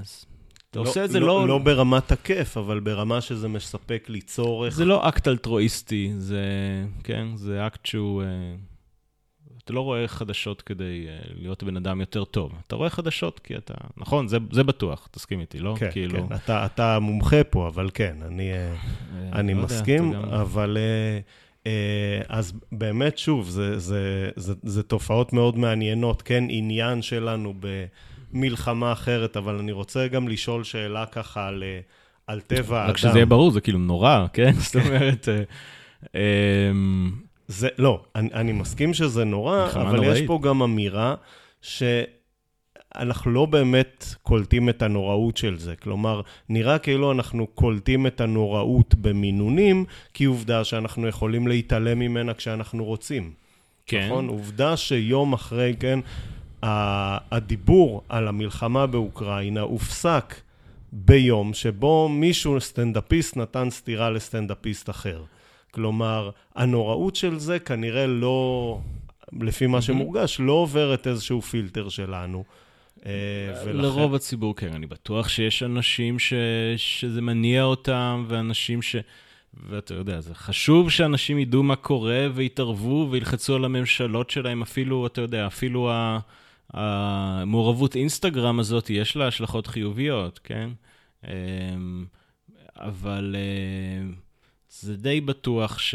אז 0.00 0.26
אתה 0.70 0.78
לא, 0.80 0.84
עושה 0.84 1.04
את 1.04 1.10
זה 1.10 1.20
לא... 1.20 1.26
לא... 1.26 1.48
לא 1.48 1.58
ברמת 1.58 2.12
הכיף, 2.12 2.56
אבל 2.56 2.80
ברמה 2.80 3.20
שזה 3.20 3.48
מספק 3.48 4.06
לי 4.08 4.20
צורך. 4.20 4.74
זה 4.74 4.84
לא 4.84 5.08
אקט 5.08 5.28
אלטרואיסטי, 5.28 6.12
זה, 6.18 6.44
כן, 7.04 7.36
זה 7.36 7.66
אקט 7.66 7.86
שהוא... 7.86 8.22
אתה 9.70 9.76
לא 9.76 9.80
רואה 9.80 10.08
חדשות 10.08 10.62
כדי 10.62 11.06
uh, 11.06 11.32
להיות 11.40 11.62
בן 11.62 11.76
אדם 11.76 12.00
יותר 12.00 12.24
טוב. 12.24 12.52
אתה 12.66 12.76
רואה 12.76 12.90
חדשות 12.90 13.40
כי 13.44 13.56
אתה... 13.56 13.74
נכון, 13.96 14.28
זה, 14.28 14.38
זה 14.52 14.64
בטוח, 14.64 15.08
תסכים 15.10 15.40
איתי, 15.40 15.58
לא? 15.58 15.74
כן, 15.78 15.90
כאילו... 15.90 16.28
כן, 16.28 16.34
אתה, 16.34 16.66
אתה 16.66 16.98
מומחה 16.98 17.44
פה, 17.44 17.68
אבל 17.68 17.90
כן, 17.94 18.16
אני, 18.26 18.50
uh, 18.52 19.36
אני 19.36 19.54
לא 19.54 19.62
מסכים, 19.62 20.12
יודע, 20.12 20.40
אבל... 20.40 20.78
Uh, 20.78 21.64
uh, 21.64 21.66
אז 22.28 22.52
באמת, 22.72 23.18
שוב, 23.18 23.48
זה, 23.48 23.78
זה, 23.78 24.30
זה, 24.36 24.54
זה 24.62 24.82
תופעות 24.82 25.32
מאוד 25.32 25.58
מעניינות, 25.58 26.22
כן, 26.22 26.44
עניין 26.48 27.02
שלנו 27.02 27.54
במלחמה 28.32 28.92
אחרת, 28.92 29.36
אבל 29.36 29.58
אני 29.58 29.72
רוצה 29.72 30.08
גם 30.08 30.28
לשאול 30.28 30.64
שאלה 30.64 31.06
ככה 31.06 31.46
על, 31.46 31.64
על 32.26 32.40
טבע 32.40 32.78
האדם. 32.78 32.90
רק 32.90 32.96
שזה 32.96 33.18
יהיה 33.18 33.26
ברור, 33.26 33.50
זה 33.50 33.60
כאילו 33.60 33.78
נורא, 33.78 34.26
כן? 34.32 34.52
זאת 34.64 34.76
אומרת... 34.76 35.28
זה, 37.50 37.68
לא, 37.78 38.00
אני, 38.14 38.28
אני 38.34 38.52
מסכים 38.52 38.94
שזה 38.94 39.24
נורא, 39.24 39.66
אבל 39.74 39.96
נוראית. 39.96 40.22
יש 40.22 40.26
פה 40.26 40.38
גם 40.42 40.62
אמירה 40.62 41.14
שאנחנו 41.62 43.30
לא 43.30 43.46
באמת 43.46 44.04
קולטים 44.22 44.68
את 44.68 44.82
הנוראות 44.82 45.36
של 45.36 45.58
זה. 45.58 45.76
כלומר, 45.76 46.20
נראה 46.48 46.78
כאילו 46.78 47.12
אנחנו 47.12 47.46
קולטים 47.46 48.06
את 48.06 48.20
הנוראות 48.20 48.94
במינונים, 48.94 49.84
כי 50.14 50.24
עובדה 50.24 50.64
שאנחנו 50.64 51.08
יכולים 51.08 51.48
להתעלם 51.48 51.98
ממנה 51.98 52.34
כשאנחנו 52.34 52.84
רוצים. 52.84 53.32
כן. 53.86 54.06
נכון? 54.06 54.28
עובדה 54.28 54.76
שיום 54.76 55.32
אחרי, 55.32 55.74
כן, 55.80 55.98
הדיבור 56.62 58.02
על 58.08 58.28
המלחמה 58.28 58.86
באוקראינה 58.86 59.60
הופסק 59.60 60.34
ביום 60.92 61.54
שבו 61.54 62.08
מישהו, 62.08 62.60
סטנדאפיסט, 62.60 63.36
נתן 63.36 63.70
סטירה 63.70 64.10
לסטנדאפיסט 64.10 64.90
אחר. 64.90 65.22
כלומר, 65.70 66.30
הנוראות 66.54 67.16
של 67.16 67.38
זה 67.38 67.58
כנראה 67.58 68.06
לא, 68.06 68.78
לפי 69.40 69.66
מה 69.66 69.82
שמורגש, 69.82 70.40
לא 70.40 70.52
עוברת 70.52 71.06
איזשהו 71.06 71.42
פילטר 71.42 71.88
שלנו. 71.88 72.44
אה, 73.06 73.12
ולכן... 73.64 73.76
לרוב 73.76 74.14
הציבור, 74.14 74.56
כן, 74.56 74.72
אני 74.72 74.86
בטוח 74.86 75.28
שיש 75.28 75.62
אנשים 75.62 76.18
ש... 76.18 76.32
שזה 76.76 77.22
מניע 77.22 77.62
אותם, 77.62 78.24
ואנשים 78.28 78.82
ש... 78.82 78.96
ואתה 79.68 79.94
יודע, 79.94 80.20
זה 80.20 80.34
חשוב 80.34 80.90
שאנשים 80.90 81.38
ידעו 81.38 81.62
מה 81.62 81.76
קורה 81.76 82.28
ויתערבו 82.34 83.08
וילחצו 83.10 83.54
על 83.54 83.64
הממשלות 83.64 84.30
שלהם, 84.30 84.62
אפילו, 84.62 85.06
אתה 85.06 85.20
יודע, 85.20 85.46
אפילו 85.46 85.90
המעורבות 86.72 87.96
אינסטגרם 87.96 88.60
הזאת, 88.60 88.90
יש 88.90 89.16
לה 89.16 89.26
השלכות 89.26 89.66
חיוביות, 89.66 90.40
כן? 90.44 90.70
אמ, 91.24 92.04
אבל... 92.76 93.36
זה 94.70 94.96
די 94.96 95.20
בטוח 95.20 95.78
ש... 95.78 95.94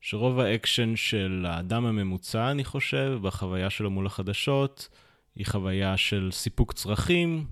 שרוב 0.00 0.40
האקשן 0.40 0.96
של 0.96 1.46
האדם 1.48 1.86
הממוצע, 1.86 2.50
אני 2.50 2.64
חושב, 2.64 3.18
בחוויה 3.22 3.70
שלו 3.70 3.90
מול 3.90 4.06
החדשות, 4.06 4.88
היא 5.36 5.46
חוויה 5.46 5.96
של 5.96 6.28
סיפוק 6.32 6.72
צרכים 6.72 7.46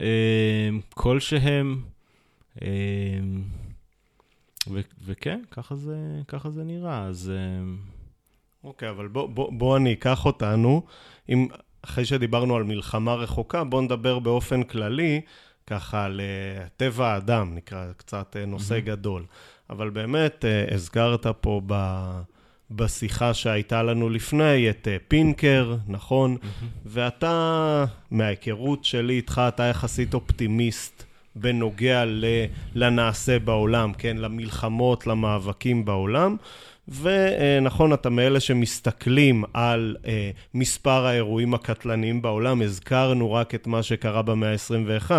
אה, 0.00 0.68
כלשהם. 0.90 1.82
אה, 2.62 2.68
ו- 4.70 4.80
וכן, 5.04 5.40
ככה 5.50 5.74
זה, 5.74 5.96
ככה 6.28 6.50
זה 6.50 6.64
נראה, 6.64 7.04
אז... 7.04 7.32
אה, 7.34 7.64
אוקיי, 8.64 8.90
אבל 8.90 9.08
בוא, 9.08 9.28
בוא, 9.28 9.52
בוא 9.52 9.76
אני 9.76 9.92
אקח 9.92 10.26
אותנו, 10.26 10.86
אם, 11.28 11.48
אחרי 11.82 12.04
שדיברנו 12.04 12.56
על 12.56 12.64
מלחמה 12.64 13.14
רחוקה, 13.14 13.64
בוא 13.64 13.82
נדבר 13.82 14.18
באופן 14.18 14.62
כללי 14.62 15.20
ככה 15.68 16.08
לטבע 16.10 17.08
האדם, 17.08 17.54
נקרא 17.54 17.86
קצת 17.96 18.36
אה, 18.38 18.46
נושא 18.46 18.74
mm-hmm. 18.74 18.86
גדול. 18.86 19.24
אבל 19.70 19.90
באמת, 19.90 20.44
אה, 20.44 20.74
הזכרת 20.74 21.26
פה 21.40 21.60
ב... 21.66 21.74
בשיחה 22.70 23.34
שהייתה 23.34 23.82
לנו 23.82 24.08
לפני, 24.08 24.70
את 24.70 24.88
אה, 24.88 24.96
פינקר, 25.08 25.76
נכון? 25.86 26.36
Mm-hmm. 26.36 26.64
ואתה, 26.86 27.84
מההיכרות 28.10 28.84
שלי 28.84 29.14
איתך, 29.14 29.42
אתה 29.48 29.62
יחסית 29.62 30.14
אופטימיסט 30.14 31.04
בנוגע 31.36 32.04
לנעשה 32.74 33.38
בעולם, 33.38 33.92
כן? 33.92 34.16
למלחמות, 34.16 35.06
למאבקים 35.06 35.84
בעולם. 35.84 36.36
ונכון, 36.88 37.92
אתה 37.92 38.10
מאלה 38.10 38.40
שמסתכלים 38.40 39.44
על 39.54 39.96
אה, 40.06 40.30
מספר 40.54 41.06
האירועים 41.06 41.54
הקטלניים 41.54 42.22
בעולם, 42.22 42.62
הזכרנו 42.62 43.32
רק 43.32 43.54
את 43.54 43.66
מה 43.66 43.82
שקרה 43.82 44.22
במאה 44.22 44.52
ה-21. 44.52 45.10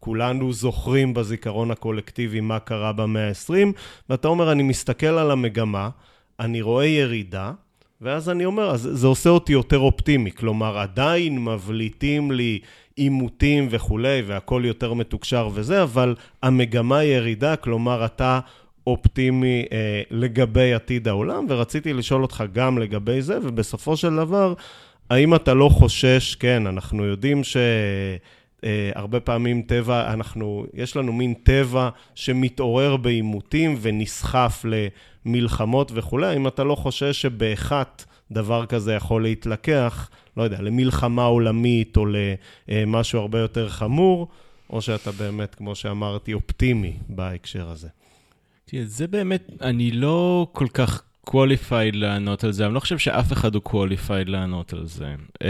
כולנו 0.00 0.52
זוכרים 0.52 1.14
בזיכרון 1.14 1.70
הקולקטיבי 1.70 2.40
מה 2.40 2.58
קרה 2.58 2.92
במאה 2.92 3.28
ה-20, 3.28 3.72
ואתה 4.08 4.28
אומר, 4.28 4.52
אני 4.52 4.62
מסתכל 4.62 5.06
על 5.06 5.30
המגמה, 5.30 5.90
אני 6.40 6.62
רואה 6.62 6.86
ירידה, 6.86 7.52
ואז 8.00 8.28
אני 8.28 8.44
אומר, 8.44 8.70
אז 8.70 8.88
זה 8.92 9.06
עושה 9.06 9.30
אותי 9.30 9.52
יותר 9.52 9.78
אופטימי. 9.78 10.30
כלומר, 10.32 10.78
עדיין 10.78 11.44
מבליטים 11.44 12.30
לי 12.30 12.58
עימותים 12.96 13.66
וכולי, 13.70 14.22
והכל 14.26 14.62
יותר 14.64 14.94
מתוקשר 14.94 15.48
וזה, 15.54 15.82
אבל 15.82 16.14
המגמה 16.42 17.04
ירידה, 17.04 17.56
כלומר, 17.56 18.04
אתה 18.04 18.40
אופטימי 18.86 19.64
אה, 19.72 20.02
לגבי 20.10 20.74
עתיד 20.74 21.08
העולם, 21.08 21.46
ורציתי 21.48 21.92
לשאול 21.92 22.22
אותך 22.22 22.44
גם 22.52 22.78
לגבי 22.78 23.22
זה, 23.22 23.38
ובסופו 23.42 23.96
של 23.96 24.16
דבר, 24.16 24.54
האם 25.10 25.34
אתה 25.34 25.54
לא 25.54 25.68
חושש, 25.68 26.34
כן, 26.34 26.66
אנחנו 26.66 27.04
יודעים 27.04 27.44
ש... 27.44 27.56
אה, 28.64 28.90
הרבה 28.94 29.20
פעמים 29.20 29.62
טבע, 29.62 30.12
אנחנו, 30.12 30.66
יש 30.74 30.96
לנו 30.96 31.12
מין 31.12 31.34
טבע 31.34 31.88
שמתעורר 32.14 32.96
בעימותים 32.96 33.76
ונסחף 33.80 34.64
למלחמות 35.24 35.92
וכולי, 35.94 36.26
האם 36.26 36.46
אתה 36.46 36.64
לא 36.64 36.74
חושש 36.74 37.22
שבאחת 37.22 38.04
דבר 38.32 38.66
כזה 38.66 38.94
יכול 38.94 39.22
להתלקח, 39.22 40.10
לא 40.36 40.42
יודע, 40.42 40.62
למלחמה 40.62 41.24
עולמית 41.24 41.96
או 41.96 42.06
למשהו 42.68 43.20
הרבה 43.20 43.38
יותר 43.38 43.68
חמור, 43.68 44.28
או 44.70 44.82
שאתה 44.82 45.12
באמת, 45.12 45.54
כמו 45.54 45.74
שאמרתי, 45.74 46.32
אופטימי 46.32 46.96
בהקשר 47.08 47.68
הזה? 47.70 47.88
תראה, 48.72 48.84
זה 48.86 49.06
באמת, 49.06 49.50
אני 49.60 49.90
לא 49.90 50.46
כל 50.52 50.66
כך 50.74 51.02
qualified 51.30 51.96
לענות 51.96 52.44
על 52.44 52.52
זה, 52.52 52.66
אני 52.66 52.74
לא 52.74 52.80
חושב 52.80 52.98
שאף 52.98 53.32
אחד 53.32 53.54
הוא 53.54 53.62
qualified 53.66 54.30
לענות 54.30 54.72
על 54.72 54.86
זה. 54.86 55.14
Um, 55.34 55.46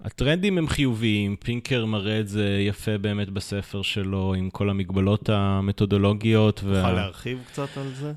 הטרנדים 0.00 0.58
הם 0.58 0.68
חיוביים, 0.68 1.36
פינקר 1.36 1.84
מראה 1.84 2.20
את 2.20 2.28
זה 2.28 2.58
יפה 2.68 2.98
באמת 2.98 3.30
בספר 3.30 3.82
שלו, 3.82 4.34
עם 4.34 4.50
כל 4.50 4.70
המגבלות 4.70 5.28
המתודולוגיות. 5.28 6.56
תוכל 6.56 6.68
וה... 6.68 6.92
להרחיב 6.92 7.38
קצת 7.46 7.76
על 7.76 7.90
זה? 7.94 8.12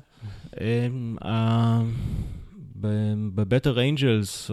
Um, 0.54 1.24
ב-Better 3.34 3.76
Angels, 3.76 4.52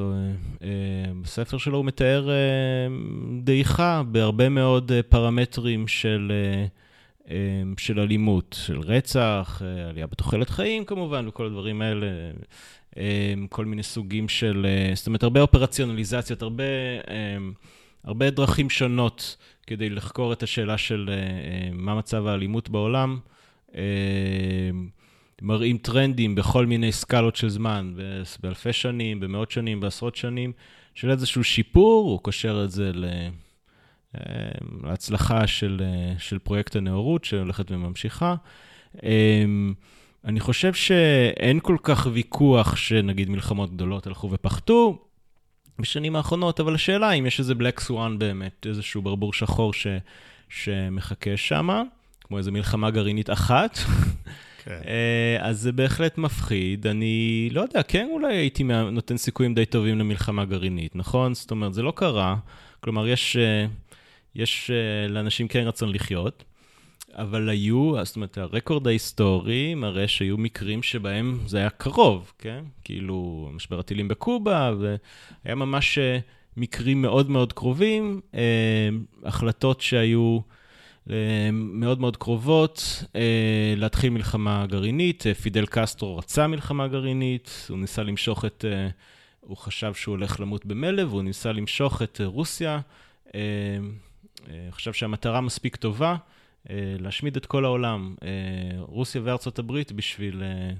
בספר 1.21 1.57
שלו 1.57 1.77
הוא 1.77 1.85
מתאר 1.85 2.29
אה, 2.29 2.35
דעיכה 3.43 4.03
בהרבה 4.11 4.49
מאוד 4.49 4.91
אה, 4.91 5.03
פרמטרים 5.03 5.87
של... 5.87 6.31
אמ, 6.31 6.84
של 7.77 7.99
אלימות, 7.99 8.55
של 8.65 8.79
רצח, 8.79 9.61
אה, 9.65 9.89
עלייה 9.89 10.07
בתוחלת 10.07 10.49
חיים 10.49 10.85
כמובן, 10.85 11.27
וכל 11.27 11.45
הדברים 11.45 11.81
האלה, 11.81 12.07
אמ, 12.97 13.47
כל 13.49 13.65
מיני 13.65 13.83
סוגים 13.83 14.29
של, 14.29 14.65
אה, 14.69 14.95
זאת 14.95 15.07
אומרת, 15.07 15.23
הרבה 15.23 15.41
אופרציונליזציות, 15.41 16.41
הרבה, 16.41 16.63
אמ, 17.09 17.53
הרבה 18.03 18.29
דרכים 18.29 18.69
שונות 18.69 19.37
כדי 19.67 19.89
לחקור 19.89 20.33
את 20.33 20.43
השאלה 20.43 20.77
של 20.77 21.09
אה, 21.09 21.69
מה 21.73 21.95
מצב 21.95 22.27
האלימות 22.27 22.69
בעולם. 22.69 23.19
מראים 25.41 25.77
טרנדים 25.77 26.35
בכל 26.35 26.65
מיני 26.65 26.91
סקלות 26.91 27.35
של 27.35 27.49
זמן, 27.49 27.93
באלפי 28.43 28.73
שנים, 28.73 29.19
במאות 29.19 29.51
שנים, 29.51 29.79
בעשרות 29.79 30.15
שנים, 30.15 30.51
של 30.93 31.11
איזשהו 31.11 31.43
שיפור, 31.43 32.09
הוא 32.11 32.19
קושר 32.19 32.61
את 32.63 32.71
זה 32.71 32.91
להצלחה 34.83 35.47
של, 35.47 35.81
של 36.17 36.39
פרויקט 36.39 36.75
הנאורות 36.75 37.25
שהולכת 37.25 37.71
וממשיכה. 37.71 38.35
אני 40.25 40.39
חושב 40.39 40.73
שאין 40.73 41.59
כל 41.59 41.77
כך 41.83 42.07
ויכוח 42.13 42.75
שנגיד 42.75 43.29
מלחמות 43.29 43.73
גדולות 43.73 44.07
הלכו 44.07 44.31
ופחתו 44.31 45.05
בשנים 45.79 46.15
האחרונות, 46.15 46.59
אבל 46.59 46.75
השאלה 46.75 47.11
אם 47.11 47.25
יש 47.25 47.39
איזה 47.39 47.55
בלק 47.55 47.79
סואן 47.79 48.19
באמת, 48.19 48.65
איזשהו 48.69 49.01
ברבור 49.01 49.33
שחור 49.33 49.73
ש, 49.73 49.87
שמחכה 50.49 51.37
שם, 51.37 51.69
כמו 52.23 52.37
איזה 52.37 52.51
מלחמה 52.51 52.91
גרעינית 52.91 53.29
אחת. 53.29 53.77
כן. 54.63 54.79
אה, 54.87 55.37
אז 55.39 55.61
זה 55.61 55.71
בהחלט 55.71 56.17
מפחיד. 56.17 56.87
אני 56.87 57.49
לא 57.51 57.61
יודע, 57.61 57.83
כן 57.83 58.07
אולי 58.11 58.35
הייתי 58.35 58.63
נותן 58.91 59.17
סיכויים 59.17 59.53
די 59.53 59.65
טובים 59.65 59.99
למלחמה 59.99 60.45
גרעינית, 60.45 60.95
נכון? 60.95 61.33
זאת 61.33 61.51
אומרת, 61.51 61.73
זה 61.73 61.81
לא 61.81 61.93
קרה. 61.95 62.35
כלומר, 62.79 63.07
יש, 63.07 63.37
אה, 63.37 63.65
יש 64.35 64.71
אה, 64.71 65.07
לאנשים 65.07 65.47
כן 65.47 65.67
רצון 65.67 65.93
לחיות. 65.93 66.43
אבל 67.13 67.49
היו, 67.49 68.05
זאת 68.05 68.15
אומרת, 68.15 68.37
הרקורד 68.37 68.87
ההיסטורי 68.87 69.75
מראה 69.75 70.07
שהיו 70.07 70.37
מקרים 70.37 70.83
שבהם 70.83 71.39
זה 71.47 71.57
היה 71.57 71.69
קרוב, 71.69 72.31
כן? 72.39 72.63
כאילו, 72.83 73.49
משבר 73.53 73.79
הטילים 73.79 74.07
בקובה, 74.07 74.73
והיה 74.79 75.55
ממש 75.55 75.97
אה, 75.97 76.19
מקרים 76.57 77.01
מאוד 77.01 77.29
מאוד 77.29 77.53
קרובים, 77.53 78.21
אה, 78.33 78.89
החלטות 79.23 79.81
שהיו 79.81 80.39
מאוד 81.51 81.99
מאוד 81.99 82.17
קרובות, 82.17 83.03
להתחיל 83.77 84.09
מלחמה 84.09 84.65
גרעינית. 84.67 85.23
פידל 85.41 85.65
קסטרו 85.65 86.17
רצה 86.17 86.47
מלחמה 86.47 86.87
גרעינית, 86.87 87.65
הוא 87.69 87.77
ניסה 87.77 88.03
למשוך 88.03 88.45
את, 88.45 88.65
הוא 89.41 89.57
חשב 89.57 89.93
שהוא 89.93 90.15
הולך 90.15 90.39
למות 90.39 90.65
במלב, 90.65 91.09
והוא 91.09 91.23
ניסה 91.23 91.51
למשוך 91.51 92.01
את 92.01 92.21
רוסיה. 92.25 92.79
חשב 94.71 94.93
שהמטרה 94.93 95.41
מספיק 95.41 95.75
טובה. 95.75 96.15
אה, 96.69 96.95
להשמיד 96.99 97.35
את 97.35 97.45
כל 97.45 97.65
העולם, 97.65 98.15
אה, 98.23 98.29
רוסיה 98.79 99.21
וארצות 99.23 99.59
הברית 99.59 99.91
בשביל, 99.91 100.43
אה, 100.43 100.73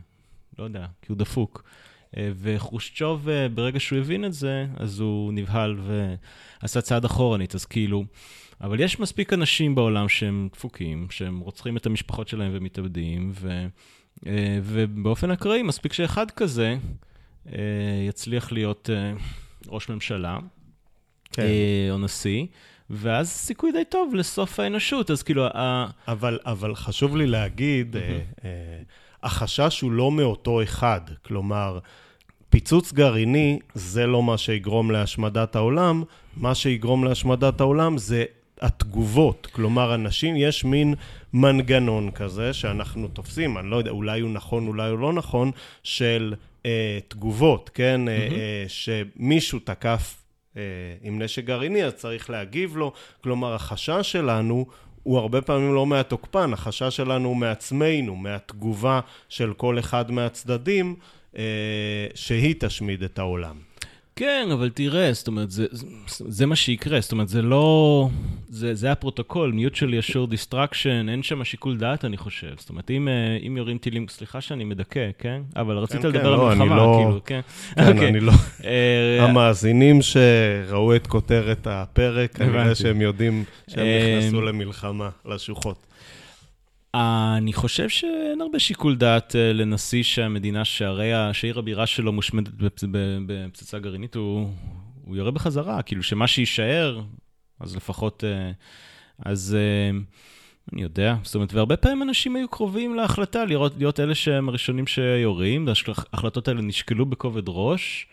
לא 0.59 0.63
יודע, 0.63 0.85
כי 1.01 1.11
הוא 1.11 1.17
דפוק. 1.17 1.63
וחרושצ'וב, 2.17 3.27
ברגע 3.53 3.79
שהוא 3.79 3.99
הבין 3.99 4.25
את 4.25 4.33
זה, 4.33 4.65
אז 4.77 4.99
הוא 4.99 5.33
נבהל 5.33 5.79
ועשה 6.61 6.81
צעד 6.81 7.05
אחורנית, 7.05 7.55
אז 7.55 7.65
כאילו... 7.65 8.05
אבל 8.61 8.79
יש 8.79 8.99
מספיק 8.99 9.33
אנשים 9.33 9.75
בעולם 9.75 10.09
שהם 10.09 10.49
דפוקים, 10.53 11.07
שהם 11.09 11.39
רוצחים 11.39 11.77
את 11.77 11.85
המשפחות 11.85 12.27
שלהם 12.27 12.51
ומתאבדים, 12.53 13.31
ו, 13.33 13.65
ובאופן 14.63 15.31
אקראי, 15.31 15.61
מספיק 15.61 15.93
שאחד 15.93 16.31
כזה 16.31 16.77
יצליח 18.07 18.51
להיות 18.51 18.89
ראש 19.67 19.89
ממשלה, 19.89 20.39
כן. 21.31 21.43
או 21.91 21.97
נשיא. 21.97 22.45
ואז 22.89 23.29
סיכוי 23.29 23.71
די 23.71 23.83
טוב 23.89 24.15
לסוף 24.15 24.59
האנושות, 24.59 25.11
אז 25.11 25.23
כאילו... 25.23 25.45
אבל, 26.07 26.39
אבל 26.45 26.75
חשוב 26.75 27.17
לי 27.17 27.27
להגיד, 27.27 27.95
אה, 27.95 28.19
אה, 28.45 28.49
החשש 29.23 29.81
הוא 29.81 29.91
לא 29.91 30.11
מאותו 30.11 30.63
אחד, 30.63 31.01
כלומר, 31.25 31.79
פיצוץ 32.49 32.93
גרעיני 32.93 33.59
זה 33.73 34.07
לא 34.07 34.23
מה 34.23 34.37
שיגרום 34.37 34.91
להשמדת 34.91 35.55
העולם, 35.55 36.03
מה 36.37 36.55
שיגרום 36.55 37.03
להשמדת 37.03 37.61
העולם 37.61 37.97
זה 37.97 38.25
התגובות. 38.61 39.47
כלומר, 39.51 39.95
אנשים, 39.95 40.35
יש 40.37 40.65
מין 40.65 40.95
מנגנון 41.33 42.11
כזה 42.11 42.53
שאנחנו 42.53 43.07
תופסים, 43.07 43.57
אני 43.57 43.69
לא 43.69 43.75
יודע, 43.75 43.91
אולי 43.91 44.19
הוא 44.19 44.31
נכון, 44.31 44.67
אולי 44.67 44.89
הוא 44.89 44.99
לא 44.99 45.13
נכון, 45.13 45.51
של 45.83 46.33
אה, 46.65 46.99
תגובות, 47.07 47.69
כן? 47.73 48.01
Mm-hmm. 48.05 48.09
אה, 48.09 48.37
אה, 48.37 48.65
שמישהו 48.67 49.59
תקף 49.59 50.24
עם 51.01 51.21
נשק 51.21 51.43
גרעיני, 51.43 51.85
אז 51.85 51.93
צריך 51.93 52.29
להגיב 52.29 52.77
לו. 52.77 52.93
כלומר, 53.23 53.53
החשש 53.53 54.11
שלנו 54.11 54.65
הוא 55.03 55.17
הרבה 55.17 55.41
פעמים 55.41 55.73
לא 55.73 55.85
מהתוקפן, 55.85 56.53
החשש 56.53 56.95
שלנו 56.95 57.29
הוא 57.29 57.37
מעצמנו, 57.37 58.15
מהתגובה 58.15 58.99
של 59.29 59.53
כל 59.53 59.79
אחד 59.79 60.11
מהצדדים, 60.11 60.95
אה, 61.37 61.43
שהיא 62.15 62.55
תשמיד 62.59 63.03
את 63.03 63.19
העולם. 63.19 63.55
כן, 64.15 64.49
אבל 64.53 64.69
תראה, 64.69 65.13
זאת 65.13 65.27
אומרת, 65.27 65.51
זה, 65.51 65.65
זה, 65.71 65.85
זה 66.07 66.45
מה 66.45 66.55
שיקרה, 66.55 67.01
זאת 67.01 67.11
אומרת, 67.11 67.27
זה 67.27 67.41
לא... 67.41 68.09
זה, 68.49 68.75
זה 68.75 68.91
הפרוטוקול, 68.91 69.53
mutually 69.53 70.11
assured 70.11 70.31
destruction, 70.31 71.09
אין 71.09 71.23
שם 71.23 71.43
שיקול 71.43 71.77
דעת, 71.77 72.05
אני 72.05 72.17
חושב. 72.17 72.53
זאת 72.57 72.69
אומרת, 72.69 72.91
אם, 72.91 73.07
אה, 73.07 73.37
אם 73.47 73.57
יורים 73.57 73.77
טילים, 73.77 74.05
סליחה 74.09 74.41
שאני 74.41 74.63
מדכא, 74.63 75.09
כן? 75.19 75.41
אבל 75.55 75.77
רצית 75.77 76.01
כן, 76.01 76.07
לדבר 76.07 76.19
כן, 76.21 76.27
על 76.27 76.31
לא, 76.33 76.49
מלחמה, 76.49 76.75
לא, 76.75 77.01
כאילו, 77.03 77.21
כן? 77.25 77.39
כן, 77.75 77.81
okay. 77.81 77.91
אוקיי. 77.91 78.07
אני 78.07 78.19
לא... 78.19 78.31
אה, 78.65 79.25
המאזינים 79.25 79.99
שראו 80.01 80.95
את 80.95 81.07
כותרת 81.07 81.67
הפרק, 81.69 82.35
כנראה 82.35 82.75
שהם 82.75 83.01
יודעים 83.01 83.43
שהם 83.67 83.85
אה, 83.85 84.17
נכנסו 84.19 84.41
למלחמה, 84.41 85.09
לשוחות. 85.25 85.85
אני 86.97 87.53
חושב 87.53 87.89
שאין 87.89 88.41
הרבה 88.41 88.59
שיקול 88.59 88.95
דעת 88.95 89.35
אה, 89.35 89.53
לנשיא 89.53 90.03
שהמדינה, 90.03 90.65
שהרי 90.65 91.33
שעיר 91.33 91.59
הבירה 91.59 91.85
שלו 91.85 92.11
מושמדת 92.11 92.53
בפצצה 93.25 93.79
גרעינית, 93.79 94.15
הוא, 94.15 94.49
הוא 95.05 95.15
יורה 95.15 95.31
בחזרה, 95.31 95.81
כאילו 95.81 96.03
שמה 96.03 96.27
שיישאר, 96.27 97.01
אז 97.59 97.75
לפחות... 97.75 98.23
אה, 98.23 98.51
אז 99.25 99.57
אה, 99.59 99.97
אני 100.73 100.81
יודע, 100.81 101.15
זאת 101.23 101.35
אומרת, 101.35 101.53
והרבה 101.53 101.77
פעמים 101.77 102.03
אנשים 102.03 102.35
היו 102.35 102.47
קרובים 102.47 102.95
להחלטה 102.95 103.45
לראות, 103.45 103.73
להיות 103.77 103.99
אלה 103.99 104.15
שהם 104.15 104.49
הראשונים 104.49 104.87
שיורים, 104.87 105.67
ההחלטות 106.13 106.47
האלה 106.47 106.61
נשקלו 106.61 107.05
בכובד 107.05 107.43
ראש. 107.47 108.07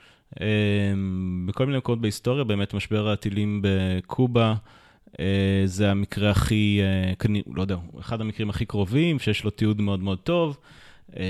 בכל 1.47 1.67
מיני 1.67 1.79
מקומות 1.79 2.01
בהיסטוריה, 2.01 2.45
באמת 2.45 2.75
משבר 2.75 3.11
הטילים 3.11 3.63
בקובה. 3.63 4.55
אה, 5.21 5.63
זה 5.65 5.91
המקרה 5.91 6.31
הכי, 6.31 6.81
אה, 6.83 7.41
לא 7.55 7.63
יודע, 7.63 7.77
אחד 8.01 8.21
המקרים 8.21 8.51
הכי 8.51 8.65
קרובים, 8.65 9.19
שיש 9.19 9.45
לו 9.45 9.51
תיעוד 9.51 9.81
מאוד 9.81 10.01
מאוד 10.01 10.19
טוב. 10.19 10.59
אה, 11.17 11.25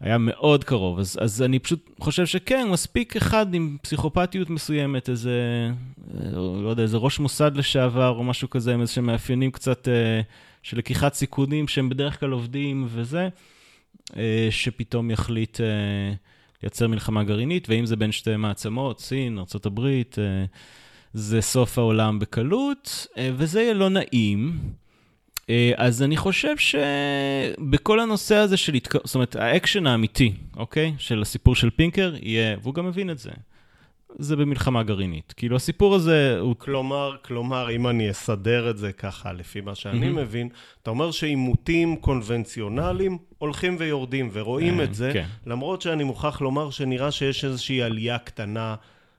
היה 0.00 0.18
מאוד 0.18 0.64
קרוב, 0.64 0.98
אז, 0.98 1.18
אז 1.20 1.42
אני 1.42 1.58
פשוט 1.58 1.90
חושב 2.00 2.26
שכן, 2.26 2.68
מספיק 2.70 3.16
אחד 3.16 3.54
עם 3.54 3.76
פסיכופתיות 3.82 4.50
מסוימת, 4.50 5.08
איזה, 5.08 5.40
לא 6.32 6.68
יודע, 6.68 6.82
איזה 6.82 6.96
ראש 6.96 7.18
מוסד 7.18 7.56
לשעבר 7.56 8.08
או 8.08 8.24
משהו 8.24 8.50
כזה, 8.50 8.74
עם 8.74 8.80
איזה 8.80 9.00
מאפיינים 9.00 9.50
קצת 9.50 9.88
של 10.62 10.78
לקיחת 10.78 11.14
סיכונים 11.14 11.68
שהם 11.68 11.88
בדרך 11.88 12.20
כלל 12.20 12.30
עובדים 12.30 12.86
וזה, 12.88 13.28
שפתאום 14.50 15.10
יחליט 15.10 15.60
לייצר 16.62 16.88
מלחמה 16.88 17.24
גרעינית, 17.24 17.68
ואם 17.68 17.86
זה 17.86 17.96
בין 17.96 18.12
שתי 18.12 18.36
מעצמות, 18.36 19.00
סין, 19.00 19.38
ארה"ב, 19.38 20.02
זה 21.14 21.40
סוף 21.40 21.78
העולם 21.78 22.18
בקלות, 22.18 23.06
אה, 23.16 23.30
וזה 23.36 23.62
יהיה 23.62 23.74
לא 23.74 23.88
נעים. 23.88 24.58
אה, 25.50 25.72
אז 25.76 26.02
אני 26.02 26.16
חושב 26.16 26.54
שבכל 26.56 28.00
הנושא 28.00 28.34
הזה 28.34 28.56
של, 28.56 28.72
זאת 29.04 29.14
אומרת, 29.14 29.36
האקשן 29.36 29.86
האמיתי, 29.86 30.32
אוקיי? 30.56 30.94
של 30.98 31.22
הסיפור 31.22 31.54
של 31.54 31.70
פינקר, 31.70 32.14
יהיה, 32.22 32.56
והוא 32.62 32.74
גם 32.74 32.86
מבין 32.86 33.10
את 33.10 33.18
זה. 33.18 33.30
זה 34.18 34.36
במלחמה 34.36 34.82
גרעינית. 34.82 35.34
כאילו, 35.36 35.56
הסיפור 35.56 35.94
הזה 35.94 36.36
הוא... 36.40 36.54
כלומר, 36.58 37.16
כלומר, 37.24 37.70
אם 37.70 37.86
אני 37.86 38.10
אסדר 38.10 38.70
את 38.70 38.78
זה 38.78 38.92
ככה, 38.92 39.32
לפי 39.32 39.60
מה 39.60 39.74
שאני 39.74 40.08
mm-hmm. 40.08 40.12
מבין, 40.12 40.48
אתה 40.82 40.90
אומר 40.90 41.10
שעימותים 41.10 41.96
קונבנציונליים 41.96 43.18
הולכים 43.38 43.76
ויורדים, 43.78 44.30
ורואים 44.32 44.80
את 44.80 44.94
זה, 44.94 45.10
כן. 45.12 45.26
למרות 45.46 45.82
שאני 45.82 46.04
מוכרח 46.04 46.40
לומר 46.40 46.70
שנראה 46.70 47.10
שיש 47.10 47.44
איזושהי 47.44 47.82
עלייה 47.82 48.18
קטנה 48.18 48.74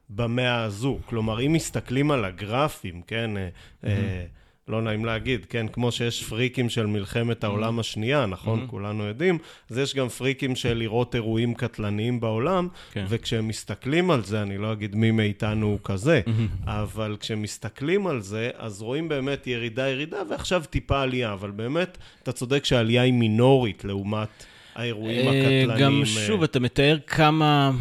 במאה 0.09 0.63
הזו. 0.63 0.99
כלומר, 1.05 1.41
אם 1.41 1.53
מסתכלים 1.53 2.11
על 2.11 2.25
הגרפים, 2.25 3.01
כן, 3.07 3.31
mm-hmm. 3.35 3.87
אה, 3.87 4.25
לא 4.67 4.81
נעים 4.81 5.05
להגיד, 5.05 5.45
כן, 5.45 5.67
כמו 5.67 5.91
שיש 5.91 6.23
פריקים 6.23 6.69
של 6.69 6.85
מלחמת 6.85 7.43
העולם. 7.43 7.79
השנייה, 7.79 8.25
נכון? 8.25 8.63
Mm-hmm. 8.63 8.69
כולנו 8.69 9.03
יודעים, 9.03 9.37
אז 9.69 9.77
יש 9.77 9.95
גם 9.95 10.09
פריקים 10.09 10.55
של 10.55 10.73
לראות 10.73 11.15
אירועים 11.15 11.53
קטלניים 11.53 12.19
בעולם, 12.19 12.67
כן. 12.91 13.05
וכשהם 13.09 13.47
מסתכלים 13.47 14.11
על 14.11 14.23
זה, 14.23 14.41
אני 14.41 14.57
לא 14.57 14.73
אגיד 14.73 14.95
מי 14.95 15.11
מאיתנו 15.11 15.65
הוא 15.65 15.79
כזה, 15.83 16.21
mm-hmm. 16.25 16.69
אבל 16.69 17.17
כשמסתכלים 17.19 18.07
על 18.07 18.21
זה, 18.21 18.49
אז 18.57 18.81
רואים 18.81 19.07
באמת 19.09 19.47
ירידה, 19.47 19.89
ירידה, 19.89 20.17
ועכשיו 20.29 20.63
טיפה 20.69 21.01
עלייה, 21.01 21.33
אבל 21.33 21.51
באמת, 21.51 21.97
אתה 22.23 22.31
צודק 22.31 22.65
שהעלייה 22.65 23.01
היא 23.01 23.13
מינורית 23.13 23.85
לעומת 23.85 24.45
האירועים 24.75 25.27
אה, 25.27 25.39
הקטלניים. 25.39 25.99
גם 25.99 26.05
שוב, 26.05 26.43
אתה 26.43 26.59
מתאר 26.59 26.97
כמה, 27.07 27.71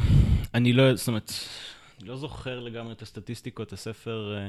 אני 0.54 0.72
לא, 0.72 0.94
זאת 0.94 1.08
אומרת... 1.08 1.32
לא 2.02 2.16
זוכר 2.16 2.61
לגמרי 2.61 2.92
את 2.92 3.02
הסטטיסטיקות, 3.02 3.72
הספר, 3.72 4.35
אה, 4.37 4.48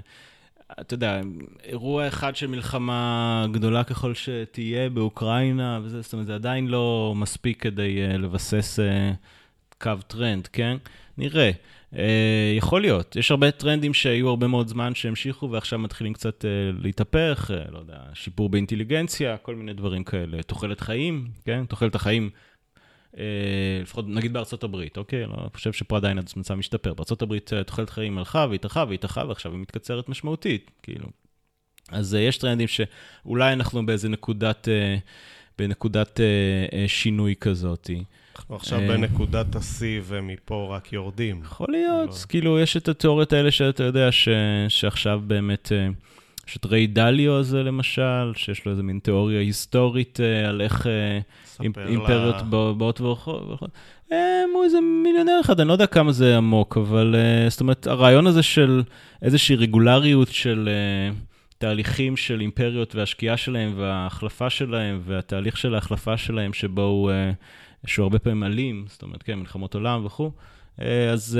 אתה 0.81 0.93
יודע, 0.93 1.21
אירוע 1.63 2.07
אחד 2.07 2.35
של 2.35 2.47
מלחמה 2.47 3.45
גדולה 3.51 3.83
ככל 3.83 4.13
שתהיה 4.13 4.89
באוקראינה, 4.89 5.79
וזה, 5.83 6.01
זאת 6.01 6.13
אומרת, 6.13 6.27
זה 6.27 6.35
עדיין 6.35 6.67
לא 6.67 7.13
מספיק 7.15 7.61
כדי 7.61 8.01
אה, 8.01 8.17
לבסס 8.17 8.79
אה, 8.79 9.11
קו 9.81 9.91
טרנד, 10.07 10.47
כן? 10.47 10.77
נראה. 11.17 11.51
אה, 11.95 12.53
יכול 12.57 12.81
להיות. 12.81 13.15
יש 13.15 13.31
הרבה 13.31 13.51
טרנדים 13.51 13.93
שהיו 13.93 14.29
הרבה 14.29 14.47
מאוד 14.47 14.67
זמן 14.67 14.95
שהמשיכו 14.95 15.51
ועכשיו 15.51 15.79
מתחילים 15.79 16.13
קצת 16.13 16.45
להתהפך, 16.79 17.51
לא 17.71 17.79
יודע, 17.79 17.97
שיפור 18.13 18.49
באינטליגנציה, 18.49 19.37
כל 19.37 19.55
מיני 19.55 19.73
דברים 19.73 20.03
כאלה. 20.03 20.43
תוחלת 20.43 20.81
חיים, 20.81 21.27
כן? 21.45 21.65
תוחלת 21.65 21.95
החיים, 21.95 22.29
לפחות 23.81 24.05
נגיד 24.07 24.33
בארצות 24.33 24.63
הברית, 24.63 24.97
אוקיי? 24.97 25.25
לא 25.25 25.49
חושב 25.53 25.73
שפה 25.73 25.97
עדיין 25.97 26.19
המצב 26.35 26.55
משתפר. 26.55 26.93
בארצות 26.93 27.21
הברית 27.21 27.53
אה, 27.53 27.63
תוחלת 27.63 27.89
חיים 27.89 28.17
הלכה 28.17 28.45
והתארכה 28.49 28.85
והתארכה 28.89 29.23
ועכשיו 29.27 29.51
היא 29.51 29.59
מתקצרת 29.59 30.09
משמעותית, 30.09 30.71
כאילו. 30.83 31.07
אז 31.91 32.15
אה, 32.15 32.19
יש 32.19 32.37
טרנדים 32.37 32.67
שאולי 32.67 33.53
אנחנו 33.53 33.85
באיזה 33.85 34.09
נקודת, 34.09 34.69
אה, 34.69 34.97
בנקודת 35.57 36.19
אה, 36.19 36.25
אה, 36.73 36.87
שינוי 36.87 37.35
כזאתי. 37.39 38.03
אנחנו 38.35 38.55
עכשיו 38.55 38.79
אה. 38.79 38.87
בנקודת 38.87 39.55
השיא 39.55 40.01
ומפה 40.03 40.67
רק 40.75 40.93
יורדים. 40.93 41.41
יכול 41.43 41.67
להיות, 41.69 42.09
לא. 42.09 42.15
כאילו, 42.29 42.59
יש 42.59 42.77
את 42.77 42.87
התיאוריות 42.87 43.33
האלה 43.33 43.51
שאתה 43.51 43.83
יודע, 43.83 44.09
שעכשיו 44.69 45.21
באמת, 45.27 45.71
אה, 45.71 45.87
יש 46.47 46.57
את 46.57 46.65
ריי 46.65 46.87
דליו 46.87 47.33
הזה 47.33 47.63
למשל, 47.63 48.31
שיש 48.35 48.65
לו 48.65 48.71
איזה 48.71 48.83
מין 48.83 48.99
תיאוריה 49.03 49.39
היסטורית 49.39 50.19
אה, 50.21 50.49
על 50.49 50.61
איך 50.61 50.87
אה, 50.87 51.19
אימפריות 51.89 52.35
לה- 52.35 52.73
באות 52.77 53.01
והולכות. 53.01 53.69
אה, 54.11 54.17
הוא 54.53 54.63
איזה 54.63 54.77
מיליונר 55.03 55.41
אחד, 55.41 55.59
אני 55.59 55.67
לא 55.67 55.73
יודע 55.73 55.87
כמה 55.87 56.11
זה 56.11 56.37
עמוק, 56.37 56.77
אבל 56.77 57.15
זאת 57.49 57.61
אומרת, 57.61 57.87
הרעיון 57.87 58.27
הזה 58.27 58.43
של 58.43 58.83
איזושהי 59.21 59.55
רגולריות 59.55 60.27
של 60.27 60.69
תהליכים 61.57 62.17
של 62.17 62.41
אימפריות 62.41 62.95
והשקיעה 62.95 63.37
שלהם 63.37 63.73
וההחלפה 63.77 64.49
שלהם 64.49 65.01
והתהליך 65.05 65.57
של 65.57 65.75
ההחלפה 65.75 66.17
שלהם, 66.17 66.53
שבו 66.53 66.81
הוא, 66.81 67.11
שהוא 67.85 68.03
הרבה 68.03 68.19
פעמים 68.19 68.43
אלים, 68.43 68.85
זאת 68.87 69.01
אומרת, 69.03 69.23
כן, 69.23 69.39
מלחמות 69.39 69.75
עולם 69.75 70.05
וכו', 70.05 70.31
אז 71.13 71.39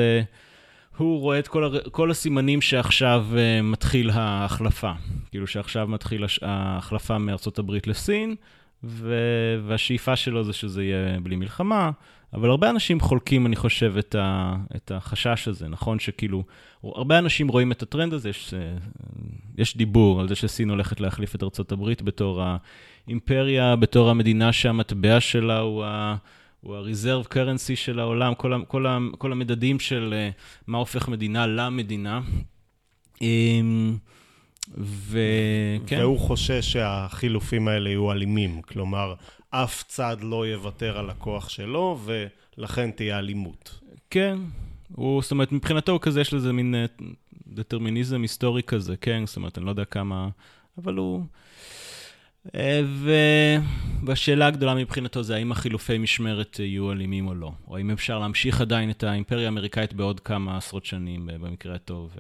הוא 0.98 1.20
רואה 1.20 1.40
את 1.40 1.48
כל, 1.48 1.64
הר... 1.64 1.90
כל 1.92 2.12
הסימנים 2.12 2.62
שעכשיו 2.62 3.26
uh, 3.32 3.64
מתחיל 3.64 4.10
ההחלפה. 4.10 4.92
כאילו 5.32 5.48
שעכשיו 5.48 5.88
מתחיל 5.88 6.24
הש... 6.24 6.40
ההחלפה 6.42 7.18
מארצות 7.18 7.60
הברית 7.60 7.88
לסין, 7.88 8.36
ו... 8.84 9.16
והשאיפה 9.68 10.16
שלו 10.16 10.44
זה 10.44 10.54
שזה 10.54 10.84
יהיה 10.84 11.20
בלי 11.20 11.36
מלחמה, 11.36 11.92
אבל 12.34 12.50
הרבה 12.50 12.70
אנשים 12.70 13.00
חולקים, 13.00 13.46
אני 13.46 13.56
חושב, 13.56 13.94
את, 14.00 14.16
ה... 14.16 14.56
את 14.76 14.92
החשש 14.92 15.48
הזה, 15.48 15.68
נכון? 15.68 16.00
שכאילו, 16.00 16.44
הרבה 16.84 17.20
אנשים 17.20 17.48
רואים 17.48 17.72
את 17.72 17.82
הטרנד 17.82 18.14
הזה, 18.14 18.30
יש, 18.30 18.54
אה, 18.54 18.78
יש 19.58 19.78
דיבור 19.78 20.22
על 20.22 20.28
זה 20.28 20.36
שסין 20.36 20.70
הולכת 20.70 21.00
להחליף 21.00 21.36
את 21.36 21.44
ארצות 21.44 21.72
הברית 21.72 22.02
בתור 22.02 22.44
האימפריה, 23.08 23.76
בתור 23.76 24.10
המדינה 24.10 24.54
שהמטבע 24.54 25.20
שלה 25.20 25.60
הוא 25.60 25.86
ה... 25.86 26.16
הוא 26.66 26.76
ה-reserve 26.76 27.28
currency 27.34 27.76
של 27.76 28.00
העולם, 28.00 28.36
כל, 28.36 28.54
ה, 28.54 28.58
כל, 28.68 28.88
ה, 28.88 28.98
כל 29.18 29.32
המדדים 29.32 29.80
של 29.80 30.14
uh, 30.14 30.34
מה 30.68 30.78
הופך 30.78 31.08
מדינה 31.08 31.48
למדינה. 31.48 32.22
Um, 33.16 33.18
וכן. 34.78 36.00
והוא 36.00 36.20
חושש 36.20 36.72
שהחילופים 36.72 37.68
האלה 37.68 37.90
יהיו 37.90 38.12
אלימים, 38.12 38.62
כלומר, 38.62 39.14
אף 39.50 39.84
צד 39.88 40.18
לא 40.22 40.48
יוותר 40.48 40.98
על 40.98 41.10
הכוח 41.10 41.50
שלו, 41.50 42.00
ולכן 42.58 42.92
תהיה 42.92 43.20
אלימות. 43.20 43.80
כן, 44.10 44.38
הוא, 44.96 45.22
זאת 45.22 45.32
אומרת, 45.32 45.52
מבחינתו 45.52 46.00
כזה, 46.02 46.22
יש 46.22 46.34
לזה 46.34 46.54
מין 46.54 46.76
uh, 46.76 47.04
דטרמיניזם 47.48 48.22
היסטורי 48.22 48.64
כזה, 48.64 48.98
כן? 48.98 49.26
זאת 49.26 49.36
אומרת, 49.36 49.58
אני 49.58 49.66
לא 49.66 49.72
יודע 49.72 49.86
כמה, 49.86 50.30
אבל 50.78 50.96
הוא... 50.96 51.24
אה. 52.56 52.82
והשאלה 54.06 54.48
הגדולה 54.48 54.76
מבחינתו 54.76 55.24
זה 55.24 55.36
האם 55.36 55.52
החילופי 55.52 55.98
משמרת 55.98 56.60
יהיו 56.60 56.92
אלימים 56.92 57.28
או 57.28 57.36
לא, 57.36 57.52
או 57.68 57.78
האם 57.78 57.92
אפשר 57.92 58.20
להמשיך 58.20 58.62
עדיין 58.62 58.90
את 58.90 59.04
האימפריה 59.04 59.46
האמריקאית 59.46 59.94
בעוד 59.94 60.20
כמה 60.20 60.58
עשרות 60.58 60.86
שנים 60.86 61.30
אה, 61.30 61.38
במקרה 61.38 61.76
הטוב. 61.76 62.16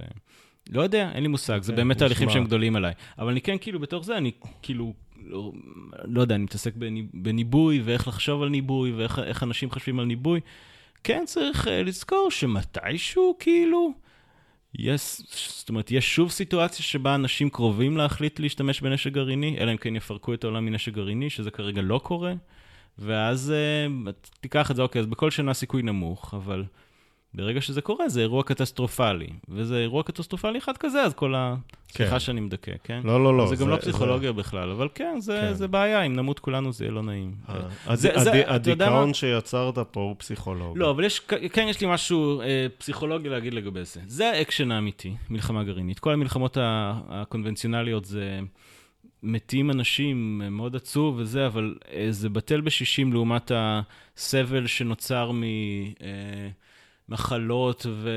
לא 0.69 0.81
יודע, 0.81 1.11
אין 1.13 1.23
לי 1.23 1.27
מושג, 1.29 1.61
זה 1.61 1.71
כן, 1.71 1.75
באמת 1.75 1.97
תהליכים. 1.97 2.29
שהם 2.29 2.43
גדולים 2.45 2.75
עליי. 2.75 2.93
אבל 3.19 3.31
אני 3.31 3.41
כן, 3.41 3.55
כאילו, 3.61 3.79
בתוך 3.79 4.05
זה, 4.05 4.17
אני 4.17 4.31
כאילו, 4.61 4.93
לא, 5.25 5.51
לא 6.03 6.21
יודע, 6.21 6.35
אני 6.35 6.43
מתעסק 6.43 6.75
בני- 6.75 7.05
בניבוי, 7.13 7.81
ואיך 7.85 8.07
לחשוב 8.07 8.41
על 8.43 8.49
ניבוי, 8.49 8.91
ואיך 8.91 9.19
איך 9.19 9.43
אנשים 9.43 9.71
חושבים 9.71 9.99
על 9.99 10.05
ניבוי. 10.05 10.39
כן 11.03 11.23
צריך 11.27 11.67
uh, 11.67 11.69
לזכור 11.69 12.31
שמתישהו, 12.31 13.35
כאילו, 13.39 13.93
יש, 14.79 15.21
זאת 15.57 15.69
אומרת, 15.69 15.91
יש 15.91 16.15
שוב 16.15 16.31
סיטואציה 16.31 16.85
שבה 16.85 17.15
אנשים 17.15 17.49
קרובים 17.49 17.97
להחליט 17.97 18.39
להשתמש 18.39 18.81
בנשק 18.81 19.11
גרעיני, 19.11 19.57
אלא 19.59 19.71
אם 19.71 19.77
כן 19.77 19.95
יפרקו 19.95 20.33
את 20.33 20.43
העולם 20.43 20.65
מנשק 20.65 20.93
גרעיני, 20.93 21.29
שזה 21.29 21.51
כרגע 21.51 21.81
לא 21.81 22.01
קורה, 22.03 22.33
ואז 22.99 23.53
uh, 24.07 24.11
תיקח 24.41 24.71
את 24.71 24.75
זה, 24.75 24.81
אוקיי, 24.81 24.99
אז 24.99 25.05
בכל 25.05 25.31
שנה 25.31 25.53
סיכוי 25.53 25.81
נמוך, 25.81 26.33
אבל 26.33 26.63
ברגע 27.35 27.61
שזה 27.61 27.81
קורה, 27.81 28.09
זה 28.09 28.21
אירוע 28.21 28.43
קטסטרופלי. 28.43 29.27
וזה 29.49 29.77
אירוע 29.77 30.03
קטסטרופלי 30.03 30.57
אחד 30.59 30.77
כזה, 30.77 31.01
אז 31.01 31.13
כל 31.13 31.35
ה... 31.35 31.55
סליחה 31.91 32.11
כן. 32.11 32.19
שאני 32.19 32.41
מדכא, 32.41 32.71
כן? 32.83 33.01
לא, 33.03 33.23
לא, 33.23 33.37
לא. 33.37 33.47
זה 33.47 33.55
גם 33.55 33.69
לא 33.69 33.75
פסיכולוגיה 33.77 34.31
בכלל, 34.31 34.69
אבל 34.71 34.87
כן, 34.95 35.15
זה, 35.19 35.39
כן. 35.41 35.53
זה 35.53 35.67
בעיה, 35.67 36.01
אם 36.01 36.13
נמות 36.15 36.39
כולנו 36.39 36.73
זה 36.73 36.83
יהיה 36.85 36.91
לא 36.91 37.03
נעים. 37.03 37.35
אה, 37.49 37.55
זה- 37.95 38.09
הד- 38.15 38.19
זה- 38.23 38.31
הד- 38.51 38.69
הדיכאון? 38.69 39.13
שיצרת 39.13 39.77
פה 39.91 40.01
הוא 40.01 40.15
פסיכולוגי. 40.17 40.79
לא, 40.79 40.89
אבל 40.91 41.03
יש, 41.03 41.19
כן 41.53 41.67
יש 41.69 41.81
לי 41.81 41.87
משהו 41.89 42.41
אה, 42.41 42.67
פסיכולוגי 42.77 43.29
להגיד 43.29 43.53
לגבי 43.53 43.85
זה. 43.85 44.01
זה 44.07 44.29
האקשן 44.31 44.71
האמיתי, 44.71 45.13
מלחמה 45.29 45.63
גרעינית. 45.63 45.99
כל 45.99 46.13
המלחמות 46.13 46.57
הקונבנציונליות 47.09 48.05
זה 48.05 48.39
מתים 49.23 49.71
אנשים, 49.71 50.41
אה, 50.45 50.49
מאוד 50.49 50.75
עצוב 50.75 51.15
וזה, 51.17 51.47
אבל 51.47 51.75
אה, 51.93 52.07
זה 52.09 52.29
בטל 52.29 52.61
בשישים 52.61 53.13
לעומת 53.13 53.51
הסבל 53.55 54.67
שנוצר 54.67 55.31
ממחלות 57.09 57.85
ו... 57.89 58.09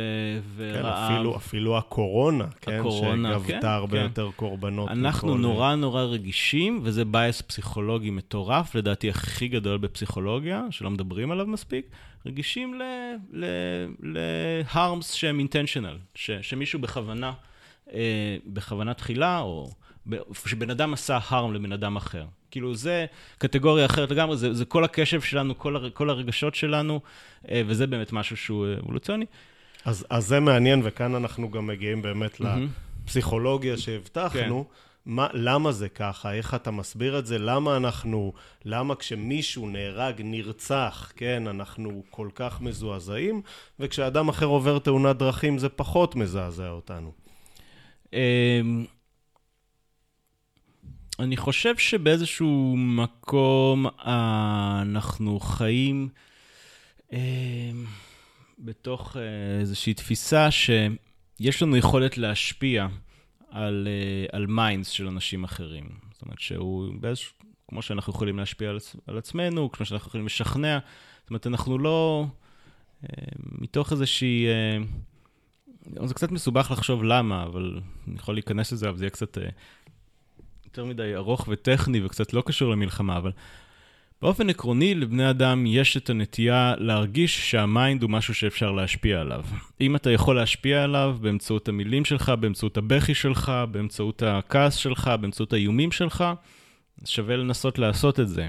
כן, 0.59 0.81
ורעב. 0.81 1.12
אפילו, 1.12 1.37
אפילו 1.37 1.79
הקורונה, 1.79 2.46
כן, 2.61 2.79
הקורונה, 2.81 3.33
שגבתה 3.38 3.61
כן, 3.61 3.66
הרבה 3.66 3.96
כן. 3.98 4.03
יותר 4.03 4.31
קורבנות. 4.37 4.88
אנחנו 4.90 5.29
מכל- 5.29 5.38
נורא 5.40 5.74
נורא 5.74 6.03
רגישים, 6.03 6.81
וזה 6.83 7.05
bias 7.04 7.40
פסיכולוגי 7.42 8.11
מטורף, 8.11 8.74
לדעתי 8.74 9.11
הכי 9.11 9.48
גדול 9.48 9.79
בפסיכולוגיה, 9.79 10.62
שלא 10.70 10.90
מדברים 10.90 11.31
עליו 11.31 11.46
מספיק, 11.46 11.87
רגישים 12.27 12.74
ל- 12.74 12.83
ל- 13.33 13.46
ל-harms 14.18 15.03
שהם 15.14 15.40
intentional, 15.40 15.96
ש- 16.14 16.31
שמישהו 16.31 16.79
בכוונה, 16.79 17.33
אה, 17.92 18.37
בכוונה 18.46 18.94
תחילה, 18.94 19.38
או 19.40 19.70
שבן 20.47 20.71
אדם 20.71 20.92
עשה 20.92 21.18
harm 21.31 21.53
לבן 21.53 21.73
אדם 21.73 21.97
אחר. 21.97 22.25
כאילו, 22.51 22.75
זה 22.75 23.07
קטגוריה 23.38 23.87
אחרת 23.87 24.11
לגמרי, 24.11 24.37
זה, 24.37 24.55
זה 24.55 24.64
כל 24.64 24.85
הקשב 24.85 25.21
שלנו, 25.21 25.59
כל, 25.59 25.77
הר, 25.77 25.90
כל 25.90 26.11
הרגשות 26.11 26.55
שלנו, 26.55 27.01
אה, 27.51 27.62
וזה 27.66 27.87
באמת 27.87 28.12
משהו 28.12 28.37
שהוא 28.37 28.66
אה, 28.66 28.75
אבולוציוני. 28.79 29.27
אז, 29.85 30.07
אז 30.11 30.27
זה 30.27 30.40
מעניין, 30.40 30.81
וכאן 30.85 31.14
אנחנו 31.14 31.51
גם 31.51 31.66
מגיעים 31.66 32.03
באמת 32.03 32.40
מהמם. 32.40 32.68
לפסיכולוגיה 33.05 33.77
שהבטחנו. 33.77 34.64
מה, 35.07 35.27
למה 35.33 35.73
זה 35.73 35.88
ככה? 35.88 36.33
איך 36.33 36.55
אתה 36.55 36.71
מסביר 36.71 37.18
את 37.18 37.27
זה? 37.27 37.38
למה 37.38 37.77
אנחנו, 37.77 38.33
למה 38.64 38.94
כשמישהו 38.94 39.68
נהרג, 39.68 40.14
נרצח, 40.25 41.12
כן, 41.16 41.47
אנחנו 41.47 42.03
כל 42.11 42.29
כך 42.35 42.61
מזועזעים, 42.61 43.42
וכשאדם 43.81 44.29
אחר 44.29 44.47
עובר 44.47 44.79
תאונת 44.79 45.16
דרכים 45.16 45.59
זה 45.59 45.68
פחות 45.68 46.16
מזעזע 46.16 46.68
אותנו. 46.68 47.12
אני 51.18 51.37
חושב 51.37 51.76
שבאיזשהו 51.76 52.74
מקום 52.76 53.87
אה, 53.87 54.78
אנחנו 54.83 55.40
חיים 55.40 56.09
אמ, 57.12 57.18
בתוך 58.59 59.16
אה, 59.16 59.61
איזושהי 59.61 59.94
תפיסה 59.94 60.48
שיש 60.50 61.62
לנו 61.62 61.76
יכולת 61.76 62.18
להשפיע 62.18 62.87
על, 63.50 63.88
אה, 63.90 64.38
על 64.38 64.46
minds 64.46 64.88
של 64.88 65.07
אנשים 65.07 65.44
אחרים. 65.44 65.88
זאת 66.12 66.22
אומרת 66.22 66.40
שהוא 66.40 66.94
באיזשהו, 67.00 67.33
כמו 67.68 67.83
שאנחנו 67.83 68.12
יכולים 68.12 68.38
להשפיע 68.38 68.70
על, 68.70 68.78
על 69.07 69.18
עצמנו, 69.18 69.72
כמו 69.72 69.87
שאנחנו 69.87 70.09
יכולים 70.09 70.26
לשכנע. 70.26 70.78
זאת 71.20 71.31
אומרת, 71.31 71.46
אנחנו 71.46 71.78
לא... 71.78 72.26
אה, 73.04 73.09
מתוך 73.61 73.92
איזושהי... 73.92 74.46
אה, 74.46 74.78
זה 76.07 76.14
קצת 76.14 76.31
מסובך 76.31 76.70
לחשוב 76.70 77.04
למה, 77.04 77.42
אבל 77.42 77.81
אני 78.09 78.16
יכול 78.16 78.35
להיכנס 78.35 78.72
לזה, 78.72 78.88
אבל 78.88 78.96
זה 78.96 79.04
יהיה 79.04 79.11
קצת 79.11 79.38
אה, 79.38 79.48
יותר 80.78 80.90
מדי 80.90 81.14
ארוך 81.14 81.48
וטכני 81.48 82.04
וקצת 82.04 82.32
לא 82.32 82.42
קשור 82.46 82.70
למלחמה, 82.70 83.16
אבל 83.16 83.30
באופן 84.22 84.50
עקרוני, 84.50 84.94
לבני 84.94 85.30
אדם 85.30 85.66
יש 85.66 85.96
את 85.96 86.10
הנטייה 86.10 86.74
להרגיש 86.78 87.50
שה 87.50 87.73
mind 87.73 88.02
הוא 88.02 88.10
משהו 88.10 88.34
שאפשר 88.34 88.72
להשפיע 88.72 89.20
עליו. 89.20 89.44
אם 89.80 89.96
אתה 89.96 90.10
יכול 90.10 90.36
להשפיע 90.36 90.84
עליו 90.84 91.16
באמצעות 91.20 91.68
המילים 91.68 92.04
שלך, 92.04 92.32
באמצעות 92.40 92.76
הבכי 92.76 93.14
שלך, 93.14 93.52
באמצעות 93.70 94.22
הכעס 94.22 94.74
שלך, 94.74 95.10
באמצעות 95.20 95.52
האיומים 95.52 95.92
שלך, 95.92 96.24
אז 97.02 97.08
שווה 97.08 97.36
לנסות 97.36 97.78
לעשות 97.78 98.20
את 98.20 98.28
זה. 98.28 98.48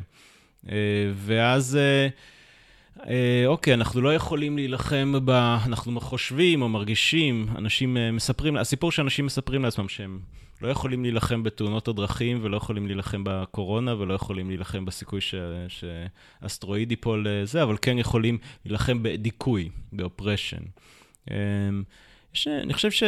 אה, 0.69 0.75
ואז... 1.15 1.75
אה, 1.75 2.07
אה, 3.09 3.43
אוקיי, 3.47 3.73
אנחנו 3.73 4.01
לא 4.01 4.13
יכולים 4.13 4.55
להילחם 4.55 5.13
ב... 5.25 5.29
אנחנו 5.65 6.01
חושבים 6.01 6.61
או 6.61 6.69
מרגישים, 6.69 7.47
אנשים 7.57 7.97
מספרים, 8.13 8.57
הסיפור 8.57 8.91
שאנשים 8.91 9.25
מספרים 9.25 9.63
לעצמם 9.63 9.89
שהם 9.89 10.19
לא 10.62 10.67
יכולים 10.67 11.04
להילחם 11.04 11.43
בתאונות 11.43 11.88
הדרכים, 11.88 12.39
ולא 12.41 12.58
יכולים 12.58 12.88
להילחם 12.88 13.24
בקורונה, 13.26 13.95
ולא 13.95 14.13
יכולים 14.13 14.50
להילחם 14.50 14.86
בסיכוי 14.86 15.19
שאסטרואיד 15.67 16.91
ייפול 16.91 17.28
לזה, 17.30 17.63
אבל 17.63 17.78
כן 17.82 17.98
יכולים 17.98 18.38
להילחם 18.65 19.04
בדיכוי, 19.04 19.69
באופרשן. 19.93 20.63
אמ, 21.32 21.36
אני 22.48 22.74
חושב 22.74 22.91
ש... 22.91 23.04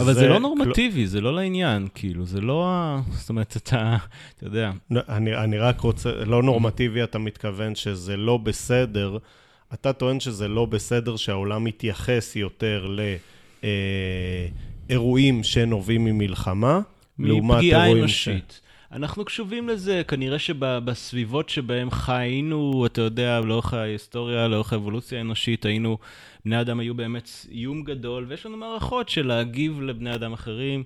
אבל 0.00 0.14
זה, 0.14 0.20
זה 0.20 0.28
לא 0.28 0.40
נורמטיבי, 0.40 1.02
כל... 1.02 1.06
זה 1.06 1.20
לא 1.20 1.34
לעניין, 1.34 1.88
כאילו, 1.94 2.26
זה 2.26 2.40
לא 2.40 2.66
ה... 2.68 3.00
זאת 3.10 3.28
אומרת, 3.28 3.56
אתה, 3.56 3.96
אתה 4.36 4.46
יודע. 4.46 4.70
אני, 4.90 5.36
אני 5.36 5.58
רק 5.58 5.80
רוצה, 5.80 6.12
לא 6.12 6.42
נורמטיבי, 6.42 7.02
אתה 7.02 7.18
מתכוון 7.18 7.74
שזה 7.74 8.16
לא 8.16 8.36
בסדר. 8.36 9.18
אתה 9.74 9.92
טוען 9.92 10.20
שזה 10.20 10.48
לא 10.48 10.64
בסדר 10.64 11.16
שהעולם 11.16 11.64
מתייחס 11.64 12.36
יותר 12.36 12.86
לאירועים 12.86 13.18
אה, 13.64 14.48
שנובעים 15.42 16.04
ממלחמה, 16.04 16.80
לעומת 17.18 17.62
אירועים 17.62 17.96
אנושית. 17.96 18.60
ש... 18.62 18.66
אנחנו 18.92 19.24
קשובים 19.24 19.68
לזה, 19.68 20.02
כנראה 20.08 20.38
שבסביבות 20.38 21.48
שבהם 21.48 21.90
חיינו, 21.90 22.86
אתה 22.86 23.00
יודע, 23.00 23.40
לאורך 23.40 23.74
ההיסטוריה, 23.74 24.48
לאורך 24.48 24.72
האבולוציה 24.72 25.18
האנושית, 25.18 25.64
היינו, 25.64 25.98
בני 26.44 26.60
אדם 26.60 26.80
היו 26.80 26.94
באמת 26.94 27.30
איום 27.50 27.82
גדול, 27.82 28.26
ויש 28.28 28.46
לנו 28.46 28.56
מערכות 28.56 29.08
של 29.08 29.26
להגיב 29.26 29.80
לבני 29.80 30.14
אדם 30.14 30.32
אחרים, 30.32 30.84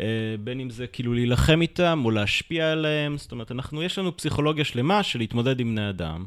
אה, 0.00 0.06
בין 0.44 0.60
אם 0.60 0.70
זה 0.70 0.86
כאילו 0.86 1.14
להילחם 1.14 1.62
איתם 1.62 2.02
או 2.04 2.10
להשפיע 2.10 2.72
עליהם, 2.72 3.18
זאת 3.18 3.32
אומרת, 3.32 3.52
אנחנו, 3.52 3.82
יש 3.82 3.98
לנו 3.98 4.16
פסיכולוגיה 4.16 4.64
שלמה 4.64 5.02
של 5.02 5.18
להתמודד 5.18 5.60
עם 5.60 5.74
בני 5.74 5.88
אדם. 5.88 6.24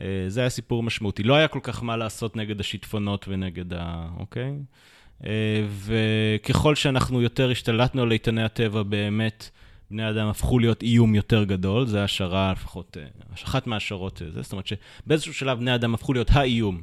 אה, 0.00 0.24
זה 0.28 0.40
היה 0.40 0.48
סיפור 0.48 0.82
משמעותי. 0.82 1.22
לא 1.22 1.34
היה 1.34 1.48
כל 1.48 1.60
כך 1.62 1.82
מה 1.82 1.96
לעשות 1.96 2.36
נגד 2.36 2.60
השיטפונות 2.60 3.26
ונגד 3.28 3.72
ה... 3.72 4.08
אוקיי? 4.18 4.44
אה, 4.44 4.56
וככל 5.84 6.74
שאנחנו 6.74 7.22
יותר 7.22 7.50
השתלטנו 7.50 8.02
על 8.02 8.12
איתני 8.12 8.42
הטבע, 8.42 8.82
באמת, 8.82 9.50
בני 9.90 10.10
אדם 10.10 10.26
הפכו 10.26 10.58
להיות 10.58 10.82
איום 10.82 11.14
יותר 11.14 11.44
גדול, 11.44 11.86
זה 11.86 12.04
השערה, 12.04 12.52
לפחות, 12.52 12.96
אה, 13.00 13.06
אחת 13.44 13.66
מהשערות, 13.66 14.22
זה, 14.34 14.42
זאת 14.42 14.52
אומרת 14.52 14.66
שבאיזשהו 14.66 15.34
שלב 15.34 15.58
בני 15.58 15.74
אדם 15.74 15.94
הפכו 15.94 16.12
להיות 16.12 16.30
האיום. 16.30 16.80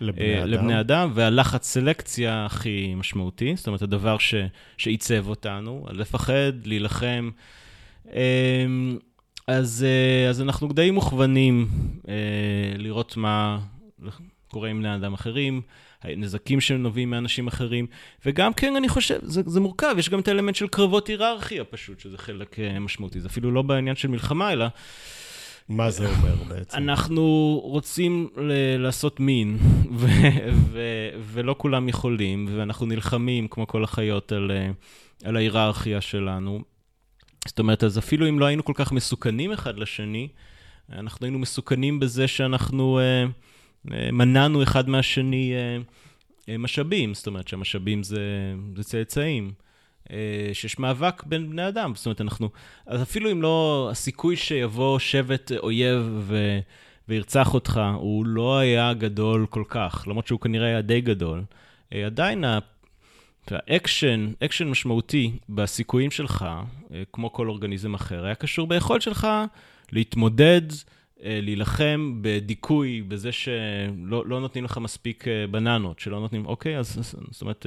לבני, 0.00 0.38
אדם. 0.38 0.48
לבני 0.48 0.80
אדם, 0.80 1.10
והלחץ 1.14 1.66
סלקציה 1.66 2.46
הכי 2.46 2.94
משמעותי, 2.94 3.56
זאת 3.56 3.66
אומרת, 3.66 3.82
הדבר 3.82 4.18
ש, 4.18 4.34
שעיצב 4.76 5.28
אותנו, 5.28 5.86
לפחד, 5.90 6.52
להילחם. 6.64 7.30
אז, 9.46 9.86
אה, 9.88 10.28
אז 10.28 10.42
אנחנו 10.42 10.72
די 10.72 10.90
מוכוונים 10.90 11.68
אה, 12.08 12.14
לראות 12.78 13.16
מה 13.16 13.58
קורה 14.48 14.68
עם 14.68 14.78
בני 14.78 14.94
אדם 14.94 15.14
אחרים, 15.14 15.60
הנזקים 16.02 16.60
שנובעים 16.60 17.10
מאנשים 17.10 17.46
אחרים, 17.46 17.86
וגם 18.26 18.52
כן, 18.52 18.76
אני 18.76 18.88
חושב, 18.88 19.18
זה, 19.22 19.42
זה 19.46 19.60
מורכב, 19.60 19.94
יש 19.98 20.08
גם 20.08 20.20
את 20.20 20.28
האלמנט 20.28 20.54
של 20.54 20.68
קרבות 20.68 21.06
היררכיה 21.06 21.64
פשוט, 21.64 22.00
שזה 22.00 22.18
חלק 22.18 22.58
אה, 22.58 22.78
משמעותי. 22.78 23.20
זה 23.20 23.28
אפילו 23.28 23.50
לא 23.50 23.62
בעניין 23.62 23.96
של 23.96 24.08
מלחמה, 24.08 24.52
אלא... 24.52 24.66
מה 25.68 25.90
זה 25.90 26.08
אומר 26.08 26.34
בעצם? 26.48 26.78
אנחנו 26.78 27.60
רוצים 27.64 28.28
ל- 28.36 28.76
לעשות 28.76 29.20
מין, 29.20 29.58
ו- 29.92 30.06
ו- 30.72 31.08
ולא 31.20 31.54
כולם 31.58 31.88
יכולים, 31.88 32.48
ואנחנו 32.50 32.86
נלחמים, 32.86 33.48
כמו 33.48 33.66
כל 33.66 33.84
החיות, 33.84 34.32
על, 34.32 34.50
על 35.24 35.36
ההיררכיה 35.36 36.00
שלנו. 36.00 36.60
זאת 37.46 37.58
אומרת, 37.58 37.84
אז 37.84 37.98
אפילו 37.98 38.28
אם 38.28 38.38
לא 38.38 38.44
היינו 38.46 38.64
כל 38.64 38.72
כך 38.76 38.92
מסוכנים 38.92 39.52
אחד 39.52 39.78
לשני, 39.78 40.28
אנחנו 40.92 41.24
היינו 41.26 41.38
מסוכנים 41.38 42.00
בזה 42.00 42.28
שאנחנו 42.28 42.98
אה, 42.98 43.02
אה, 43.02 43.26
מנענו 43.84 44.62
אחד 44.62 44.88
מהשני 44.88 45.52
אה, 45.54 45.78
אה, 46.48 46.58
משאבים, 46.58 47.14
זאת 47.14 47.26
אומרת 47.26 47.48
שהמשאבים 47.48 48.02
זה, 48.02 48.20
זה 48.76 48.84
צאצאים. 48.84 49.52
אה, 50.12 50.50
שיש 50.52 50.78
מאבק 50.78 51.22
בין 51.24 51.50
בני 51.50 51.68
אדם, 51.68 51.92
זאת 51.94 52.06
אומרת, 52.06 52.20
אנחנו, 52.20 52.50
אז 52.86 53.02
אפילו 53.02 53.32
אם 53.32 53.42
לא, 53.42 53.88
הסיכוי 53.92 54.36
שיבוא 54.36 54.98
שבט 54.98 55.52
אויב 55.52 56.08
ו, 56.18 56.58
וירצח 57.08 57.54
אותך, 57.54 57.80
הוא 57.94 58.26
לא 58.26 58.58
היה 58.58 58.94
גדול 58.94 59.46
כל 59.50 59.64
כך, 59.68 60.04
למרות 60.08 60.26
שהוא 60.26 60.40
כנראה 60.40 60.66
היה 60.66 60.82
די 60.82 61.00
גדול, 61.00 61.44
אה, 61.92 62.06
עדיין 62.06 62.44
וה 63.50 63.68
action, 63.68 64.32
action 64.44 64.68
משמעותי 64.68 65.32
בסיכויים 65.48 66.10
שלך, 66.10 66.46
אה, 66.94 67.02
כמו 67.12 67.32
כל 67.32 67.48
אורגניזם 67.48 67.94
אחר, 67.94 68.24
היה 68.24 68.34
קשור 68.34 68.66
ביכולת 68.66 69.02
שלך 69.02 69.28
להתמודד, 69.92 70.62
אה, 70.70 70.99
להילחם 71.22 72.18
בדיכוי, 72.20 73.02
בזה 73.08 73.32
שלא 73.32 74.26
לא 74.26 74.40
נותנים 74.40 74.64
לך 74.64 74.78
מספיק 74.78 75.28
אה, 75.28 75.46
בננות, 75.46 75.98
שלא 75.98 76.20
נותנים, 76.20 76.46
אוקיי, 76.46 76.78
אז 76.78 77.14
זאת 77.30 77.42
אומרת, 77.42 77.66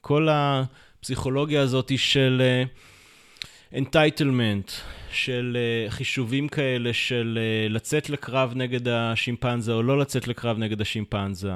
כל 0.00 0.28
הפסיכולוגיה 0.30 1.60
הזאת 1.60 1.92
של... 1.96 2.42
entitlement, 3.76 4.70
של 5.12 5.56
חישובים 5.88 6.48
כאלה 6.48 6.92
של 6.92 7.38
לצאת 7.70 8.10
לקרב 8.10 8.52
נגד 8.56 8.88
השימפנזה 8.88 9.72
או 9.72 9.82
לא 9.82 9.98
לצאת 9.98 10.28
לקרב 10.28 10.58
נגד 10.58 10.80
השימפנזה, 10.80 11.52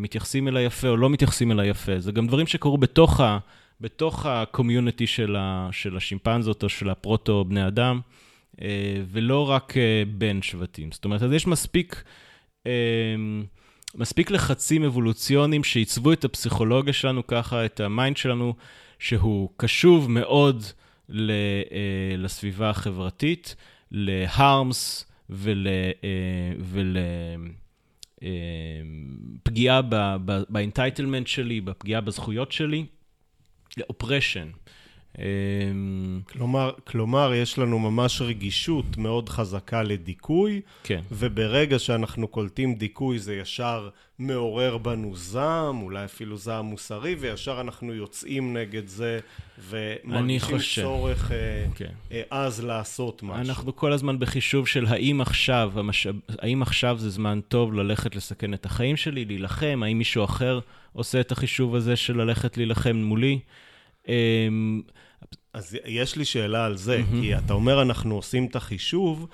מתייחסים 0.00 0.48
אליי 0.48 0.64
יפה 0.64 0.88
או 0.88 0.96
לא 0.96 1.10
מתייחסים 1.10 1.52
אליי 1.52 1.68
יפה. 1.68 2.00
זה 2.00 2.12
גם 2.12 2.26
דברים 2.26 2.46
שקרו 2.46 2.78
בתוך, 2.78 3.20
ה, 3.20 3.38
בתוך 3.80 4.26
ה 4.26 4.34
community 4.34 5.06
של, 5.06 5.36
של 5.70 5.96
השימפנזות 5.96 6.62
או 6.62 6.68
של 6.68 6.90
הפרוטו 6.90 7.44
בני 7.44 7.66
אדם, 7.66 8.00
ולא 9.08 9.50
רק 9.50 9.72
אה, 9.72 10.08
בין 10.18 10.42
שבטים. 10.42 10.92
זאת 10.92 11.04
אומרת, 11.04 11.22
אז 11.22 11.32
יש 11.32 11.46
מספיק... 11.46 12.02
אה, 12.64 12.68
מספיק 13.96 14.30
לחצים 14.30 14.84
אבולוציוניים 14.84 15.64
שעיצבו 15.64 16.12
את 16.12 16.24
הפסיכולוגיה 16.24 16.92
שלנו 16.92 17.26
ככה, 17.26 17.64
את 17.64 17.80
ה 17.80 17.87
mind 17.87 18.16
שלנו, 18.16 18.54
שהוא 18.98 19.50
קשוב 19.56 20.10
מאוד 20.10 20.64
אה, 21.14 21.16
לסביבה 22.18 22.70
החברתית, 22.70 23.56
להירמס 23.90 25.10
ולפגיעה 28.20 29.80
ב 30.48 30.55
entitlement 30.55 31.26
שלי, 31.26 31.60
בפגיעה 31.60 32.00
בזכויות 32.00 32.52
שלי, 32.52 32.86
ל 33.76 33.82
oppression. 33.82 34.48
אמ, 35.18 36.20
כלומר, 36.32 36.70
כלומר, 36.86 37.34
יש 37.34 37.58
לנו 37.58 37.78
ממש 37.78 38.22
רגישות 38.22 38.96
מאוד 38.96 39.28
חזקה 39.28 39.82
לדיכוי, 39.82 40.60
כן. 40.82 41.00
וברגע 41.12 41.78
שאנחנו 41.78 42.28
קולטים 42.28 42.74
דיכוי 42.74 43.18
זה 43.18 43.36
ישר 43.36 43.88
מעורר 44.18 44.78
בנו 44.78 45.16
זעם, 45.16 45.82
אולי 45.82 46.04
אפילו 46.04 46.36
זעם 46.36 46.64
מוסרי, 46.64 47.16
וישר 47.20 47.60
אנחנו 47.60 47.94
יוצאים 47.94 48.56
נגד 48.56 48.86
זה, 48.86 49.18
ומרגישים 49.68 50.58
צורך 50.74 51.32
אה, 51.32 51.66
כן. 51.74 51.92
אה, 52.12 52.22
אז 52.30 52.64
לעשות 52.64 53.22
משהו. 53.22 53.36
אנחנו 53.36 53.76
כל 53.76 53.92
הזמן 53.92 54.18
בחישוב 54.18 54.66
של 54.66 54.86
האם 54.86 55.20
עכשיו, 55.20 55.72
המשאב, 55.74 56.14
האם 56.38 56.62
עכשיו 56.62 56.96
זה 56.98 57.10
זמן 57.10 57.40
טוב 57.48 57.74
ללכת 57.74 58.16
לסכן 58.16 58.54
את 58.54 58.66
החיים 58.66 58.96
שלי, 58.96 59.24
להילחם, 59.24 59.82
האם 59.84 59.98
מישהו 59.98 60.24
אחר 60.24 60.60
עושה 60.92 61.20
את 61.20 61.32
החישוב 61.32 61.74
הזה 61.74 61.96
של 61.96 62.16
ללכת 62.16 62.56
להילחם 62.56 62.96
מולי. 62.96 63.38
אמ, 64.08 64.82
אז 65.52 65.78
יש 65.84 66.16
לי 66.16 66.24
שאלה 66.24 66.64
על 66.64 66.76
זה, 66.76 66.98
mm-hmm. 67.00 67.20
כי 67.20 67.36
אתה 67.36 67.52
אומר 67.52 67.82
אנחנו 67.82 68.14
עושים 68.14 68.46
את 68.46 68.56
החישוב, 68.56 69.26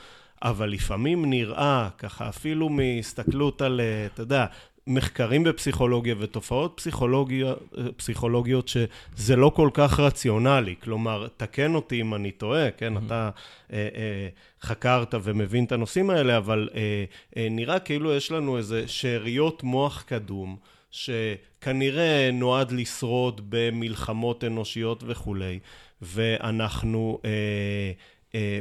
אבל 0.43 0.71
לפעמים 0.71 1.31
נראה, 1.31 1.89
ככה 1.99 2.29
אפילו 2.29 2.69
מהסתכלות 2.69 3.63
על, 3.63 3.81
אה, 3.81 4.07
אתה 4.07 4.23
יודע, 4.23 4.47
מחקרים 4.87 5.45
בפסיכולוגיה 5.45 6.15
ותופעות 6.19 6.73
פסיכולוגיה, 6.77 7.53
פסיכולוגיות 7.97 8.69
שזה 8.69 9.37
לא 9.37 9.53
כל 9.55 9.71
כך 9.75 10.01
רציונלי. 10.01 10.75
כלומר, 10.83 11.27
תקן 11.37 11.75
אותי 11.75 12.01
אם 12.01 12.15
אני 12.15 12.31
טועה, 12.31 12.71
כן? 12.71 12.97
Mm-hmm. 12.97 13.07
אתה 13.07 13.31
אה, 13.73 13.89
אה, 13.95 14.29
חקרת 14.63 15.15
ומבין 15.23 15.65
את 15.65 15.73
הנושאים 15.73 16.11
האלה, 16.11 16.37
אבל 16.37 16.69
אה, 16.75 17.05
אה, 17.37 17.49
נראה 17.51 17.79
כאילו 17.79 18.15
יש 18.15 18.33
לנו 18.33 18.59
איזה 18.59 18.89
שאריות 18.89 19.63
מוח 19.63 20.03
קדום. 20.03 20.57
שכנראה 20.93 22.31
נועד 22.33 22.73
לשרוד 22.73 23.41
במלחמות 23.49 24.45
אנושיות 24.45 25.05
וכולי, 25.07 25.59
ואנחנו, 26.03 27.19
אה, 27.25 27.93
אה, 28.35 28.61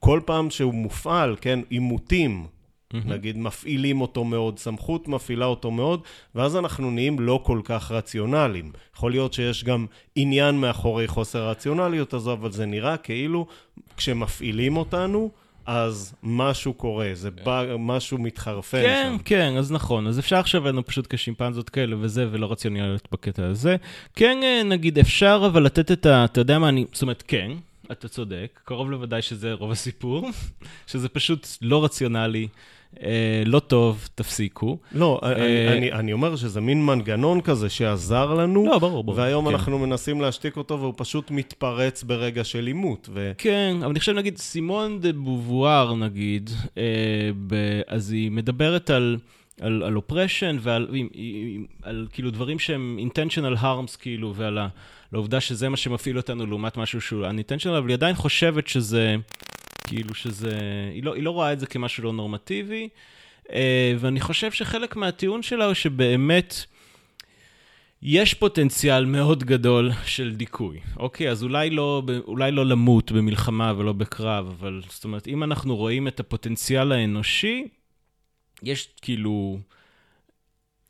כל 0.00 0.20
פעם 0.24 0.50
שהוא 0.50 0.74
מופעל, 0.74 1.36
כן, 1.40 1.60
עימותים, 1.68 2.46
mm-hmm. 2.46 2.96
נגיד, 3.04 3.38
מפעילים 3.38 4.00
אותו 4.00 4.24
מאוד, 4.24 4.58
סמכות 4.58 5.08
מפעילה 5.08 5.46
אותו 5.46 5.70
מאוד, 5.70 6.00
ואז 6.34 6.56
אנחנו 6.56 6.90
נהיים 6.90 7.20
לא 7.20 7.40
כל 7.42 7.60
כך 7.64 7.90
רציונליים. 7.90 8.72
יכול 8.96 9.10
להיות 9.10 9.32
שיש 9.32 9.64
גם 9.64 9.86
עניין 10.14 10.60
מאחורי 10.60 11.08
חוסר 11.08 11.42
הרציונליות 11.42 12.14
הזו, 12.14 12.32
אבל 12.32 12.52
זה 12.52 12.66
נראה 12.66 12.96
כאילו 12.96 13.46
כשמפעילים 13.96 14.76
אותנו, 14.76 15.30
אז 15.66 16.14
משהו 16.22 16.74
קורה, 16.74 17.10
זה 17.12 17.30
בא, 17.30 17.64
משהו 17.78 18.18
מתחרפן 18.18 18.82
כן, 18.82 19.10
שם. 19.12 19.18
כן, 19.18 19.50
כן, 19.52 19.56
אז 19.56 19.72
נכון. 19.72 20.06
אז 20.06 20.18
אפשר 20.18 20.36
עכשיו 20.36 20.64
לנו 20.64 20.86
פשוט 20.86 21.14
כשימפנזות 21.14 21.70
כאלה 21.70 21.96
וזה, 22.00 22.26
ולא 22.30 22.52
רציונליות 22.52 23.08
בקטע 23.12 23.46
הזה. 23.46 23.76
כן, 24.16 24.40
אה, 24.42 24.62
נגיד, 24.64 24.98
אפשר 24.98 25.42
אבל 25.46 25.62
לתת 25.62 25.92
את 25.92 26.06
ה... 26.06 26.24
אתה 26.24 26.40
יודע 26.40 26.58
מה, 26.58 26.68
אני... 26.68 26.84
זאת 26.92 27.02
אומרת, 27.02 27.22
כן, 27.26 27.50
אתה 27.92 28.08
צודק, 28.08 28.60
קרוב 28.64 28.90
לוודאי 28.90 29.22
שזה 29.22 29.52
רוב 29.52 29.70
הסיפור, 29.70 30.30
שזה 30.90 31.08
פשוט 31.08 31.48
לא 31.62 31.84
רציונלי. 31.84 32.48
אה, 33.02 33.42
לא 33.46 33.58
טוב, 33.58 34.08
תפסיקו. 34.14 34.78
לא, 34.92 35.20
אה, 35.22 35.88
אני, 35.92 36.12
אומר 36.12 36.36
שזה 36.36 36.60
מין 36.60 36.86
מנגנון 36.86 37.40
כזה 37.40 37.68
שעזר 37.68 38.34
לנו, 38.34 38.66
לא, 38.66 38.78
ברור, 38.78 39.04
ברור. 39.04 39.18
והיום 39.18 39.48
כן. 39.48 39.54
אנחנו 39.54 39.78
מנסים 39.78 40.20
להשתיק 40.20 40.56
אותו 40.56 40.80
והוא 40.80 40.94
פשוט 40.96 41.30
מתפרץ 41.30 42.02
ברגע 42.02 42.44
של 42.44 42.66
עימות. 42.66 43.08
כן, 43.38 43.76
אבל 43.80 43.90
אני 43.90 44.00
חושב, 44.00 44.12
נגיד, 44.12 44.38
סימון 44.38 45.00
דה 45.00 45.12
בובואר, 45.12 45.94
נגיד, 45.94 46.50
אה, 46.78 46.82
אז 47.86 48.10
היא 48.10 48.30
מדברת 48.30 48.90
על, 48.90 49.16
על, 49.60 49.82
על 49.82 49.96
אופרשן 49.96 50.56
ועל 50.60 50.88
עם, 50.92 51.08
עם, 51.12 51.64
על 51.82 52.06
כאילו 52.12 52.30
דברים 52.30 52.58
שהם 52.58 52.98
intentional 53.08 53.62
harms, 53.62 53.96
כאילו, 54.00 54.34
ועל 54.34 54.58
העובדה 55.12 55.40
שזה 55.40 55.68
מה 55.68 55.76
שמפעיל 55.76 56.16
אותנו 56.16 56.46
לעומת 56.46 56.76
משהו 56.76 57.00
שהוא 57.00 57.26
unintentional, 57.26 57.78
אבל 57.78 57.88
היא 57.88 57.94
עדיין 57.94 58.14
חושבת 58.14 58.68
שזה, 58.68 59.16
כאילו 59.86 60.14
שזה, 60.14 60.58
היא 60.92 61.02
לא, 61.02 61.14
היא 61.14 61.22
לא 61.22 61.30
רואה 61.30 61.52
את 61.52 61.60
זה 61.60 61.66
כמשהו 61.66 62.04
לא 62.04 62.12
נורמטיבי, 62.12 62.88
אה, 63.52 63.94
ואני 63.98 64.20
חושב 64.20 64.52
שחלק 64.52 64.96
מהטיעון 64.96 65.42
שלה 65.42 65.64
הוא 65.64 65.74
שבאמת... 65.74 66.54
יש 68.02 68.34
פוטנציאל 68.34 69.04
מאוד 69.04 69.44
גדול 69.44 69.90
של 70.04 70.34
דיכוי. 70.34 70.80
אוקיי, 70.96 71.30
אז 71.30 71.42
אולי 71.42 71.70
לא, 71.70 72.02
אולי 72.26 72.52
לא 72.52 72.66
למות 72.66 73.12
במלחמה 73.12 73.72
ולא 73.76 73.92
בקרב, 73.92 74.46
אבל 74.46 74.82
זאת 74.90 75.04
אומרת, 75.04 75.28
אם 75.28 75.42
אנחנו 75.42 75.76
רואים 75.76 76.08
את 76.08 76.20
הפוטנציאל 76.20 76.92
האנושי, 76.92 77.68
יש 78.62 78.88
כאילו... 79.02 79.58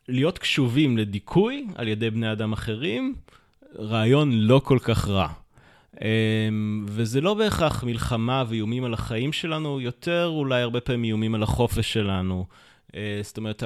להיות 0.08 0.38
קשובים 0.38 0.98
לדיכוי 0.98 1.66
על 1.74 1.88
ידי 1.88 2.10
בני 2.10 2.32
אדם 2.32 2.52
אחרים, 2.52 3.14
רעיון 3.78 4.32
לא 4.32 4.60
כל 4.64 4.78
כך 4.82 5.08
רע. 5.08 5.28
אמ, 6.02 6.86
וזה 6.88 7.20
לא 7.20 7.34
בהכרח 7.34 7.84
מלחמה 7.84 8.44
ואיומים 8.48 8.84
על 8.84 8.94
החיים 8.94 9.32
שלנו, 9.32 9.80
יותר 9.80 10.26
אולי 10.26 10.62
הרבה 10.62 10.80
פעמים 10.80 11.04
איומים 11.04 11.34
על 11.34 11.42
החופש 11.42 11.92
שלנו. 11.92 12.46
אה, 12.96 13.20
זאת 13.22 13.36
אומרת, 13.36 13.62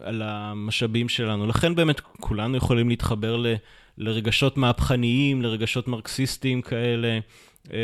על 0.00 0.22
המשאבים 0.24 1.08
שלנו. 1.08 1.46
לכן 1.46 1.74
באמת 1.74 2.00
כולנו 2.00 2.56
יכולים 2.56 2.88
להתחבר 2.88 3.36
ל, 3.36 3.46
לרגשות 3.98 4.56
מהפכניים, 4.56 5.42
לרגשות 5.42 5.88
מרקסיסטיים 5.88 6.62
כאלה, 6.62 7.18
אה, 7.72 7.78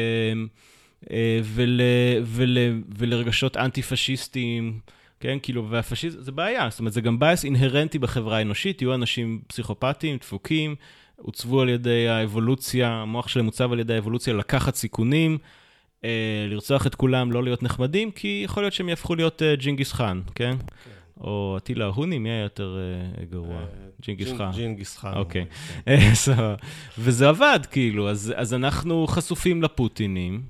אה, 1.10 1.40
ול, 1.42 1.80
ול, 2.24 2.58
ולרגשות 2.98 3.56
אנטי-פשיסטיים. 3.56 4.80
כן, 5.20 5.38
כאילו, 5.42 5.70
והפשיזם, 5.70 6.20
זה 6.20 6.32
בעיה, 6.32 6.70
זאת 6.70 6.78
אומרת, 6.78 6.92
זה 6.92 7.00
גם 7.00 7.18
bias 7.18 7.44
אינהרנטי 7.44 7.98
בחברה 7.98 8.38
האנושית, 8.38 8.82
יהיו 8.82 8.94
אנשים 8.94 9.40
פסיכופטיים, 9.46 10.16
דפוקים, 10.16 10.74
עוצבו 11.16 11.60
על 11.60 11.68
ידי 11.68 12.08
האבולוציה, 12.08 12.88
המוח 12.88 13.28
שלהם 13.28 13.46
עוצב 13.46 13.72
על 13.72 13.80
ידי 13.80 13.94
האבולוציה 13.94 14.34
לקחת 14.34 14.74
סיכונים, 14.74 15.38
אה, 16.04 16.46
לרצוח 16.48 16.86
את 16.86 16.94
כולם, 16.94 17.32
לא 17.32 17.42
להיות 17.42 17.62
נחמדים, 17.62 18.10
כי 18.10 18.42
יכול 18.44 18.62
להיות 18.62 18.72
שהם 18.72 18.88
יהפכו 18.88 19.14
להיות 19.14 19.42
אה, 19.42 19.56
ג'ינגיס 19.56 19.92
חאן, 19.92 20.20
כן? 20.34 20.56
או 21.20 21.54
אטילה 21.56 21.84
ההוני, 21.84 22.18
מי 22.18 22.30
היה 22.30 22.42
יותר 22.42 22.78
אה, 22.78 23.24
גרוע? 23.24 23.64
ג'ינגיס 24.02 24.32
חאן. 24.32 24.50
ג'ינגיס 24.54 24.96
חאן. 24.98 25.12
אוקיי. 25.14 25.46
כן. 25.84 25.92
אה, 25.92 26.14
סבבה. 26.24 26.54
וזה 26.98 27.28
עבד, 27.28 27.60
כאילו, 27.70 28.10
אז, 28.10 28.32
אז 28.36 28.54
אנחנו 28.54 29.06
חשופים 29.06 29.62
לפוטינים, 29.62 30.42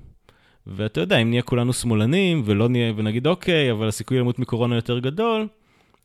ואתה 0.67 1.01
יודע, 1.01 1.17
אם 1.17 1.29
נהיה 1.29 1.41
כולנו 1.41 1.73
שמאלנים, 1.73 2.41
ולא 2.45 2.69
נהיה, 2.69 2.93
ונגיד, 2.95 3.27
אוקיי, 3.27 3.71
אבל 3.71 3.87
הסיכוי 3.87 4.19
למות 4.19 4.39
מקורונה 4.39 4.75
יותר 4.75 4.99
גדול, 4.99 5.47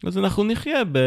אז 0.07 0.19
אנחנו 0.19 0.45
נחיה 0.45 0.85
ב... 0.93 0.99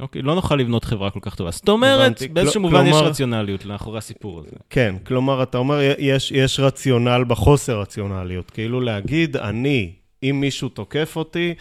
אוקיי, 0.00 0.22
לא 0.22 0.34
נוכל 0.34 0.56
לבנות 0.56 0.84
חברה 0.84 1.10
כל 1.10 1.20
כך 1.22 1.34
טובה. 1.34 1.50
זאת 1.50 1.68
אומרת. 1.68 2.22
באיזשהו 2.32 2.60
מובן 2.60 2.86
יש 2.86 2.92
כלומר- 2.92 3.06
רציונליות 3.08 3.64
מאחורי 3.64 3.98
הסיפור 3.98 4.38
הזה. 4.40 4.50
כן, 4.70 4.94
כלומר, 5.06 5.42
אתה 5.42 5.58
אומר, 5.58 5.78
יש, 5.98 6.32
יש 6.32 6.60
רציונל 6.60 7.24
בחוסר 7.28 7.80
רציונליות. 7.80 8.50
כאילו 8.50 8.80
להגיד, 8.80 9.36
אני, 9.36 9.92
אם 10.22 10.38
מישהו 10.40 10.68
תוקף 10.68 11.12
אותי, 11.16 11.54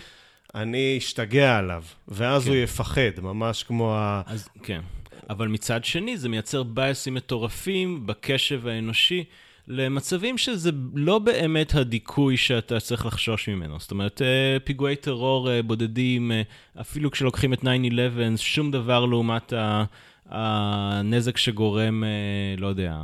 אני 0.56 0.95
אשתגע 0.97 1.58
עליו, 1.58 1.84
ואז 2.08 2.43
כן. 2.43 2.49
הוא 2.49 2.58
יפחד, 2.58 3.01
ממש 3.21 3.63
כמו 3.63 3.93
ה... 3.95 4.21
אז 4.25 4.47
כן. 4.63 4.82
אבל 5.30 5.47
מצד 5.47 5.86
שני, 5.86 6.17
זה 6.17 6.30
מייצר 6.30 6.63
בייסים 6.63 7.13
מטורפים 7.13 8.08
בקשב 8.08 8.67
האנושי 8.67 9.23
למצבים 9.67 10.38
שזה 10.38 10.69
לא 10.95 11.19
באמת 11.19 11.75
הדיכוי 11.75 12.38
שאתה 12.38 12.80
צריך 12.80 13.06
לחשוש 13.06 13.49
ממנו. 13.49 13.80
זאת 13.80 13.91
אומרת, 13.91 14.21
אה, 14.21 14.58
פיגועי 14.63 14.95
טרור 14.95 15.51
אה, 15.51 15.62
בודדים, 15.62 16.32
אה, 16.32 16.41
אפילו 16.82 17.12
כשלוקחים 17.12 17.54
את 17.54 17.63
9-11, 17.63 17.65
שום 18.38 18.71
דבר 18.71 19.06
לעומת 19.06 19.54
ה... 19.54 19.84
הנזק 20.30 21.38
שגורם, 21.38 22.04
לא 22.58 22.67
יודע, 22.67 22.97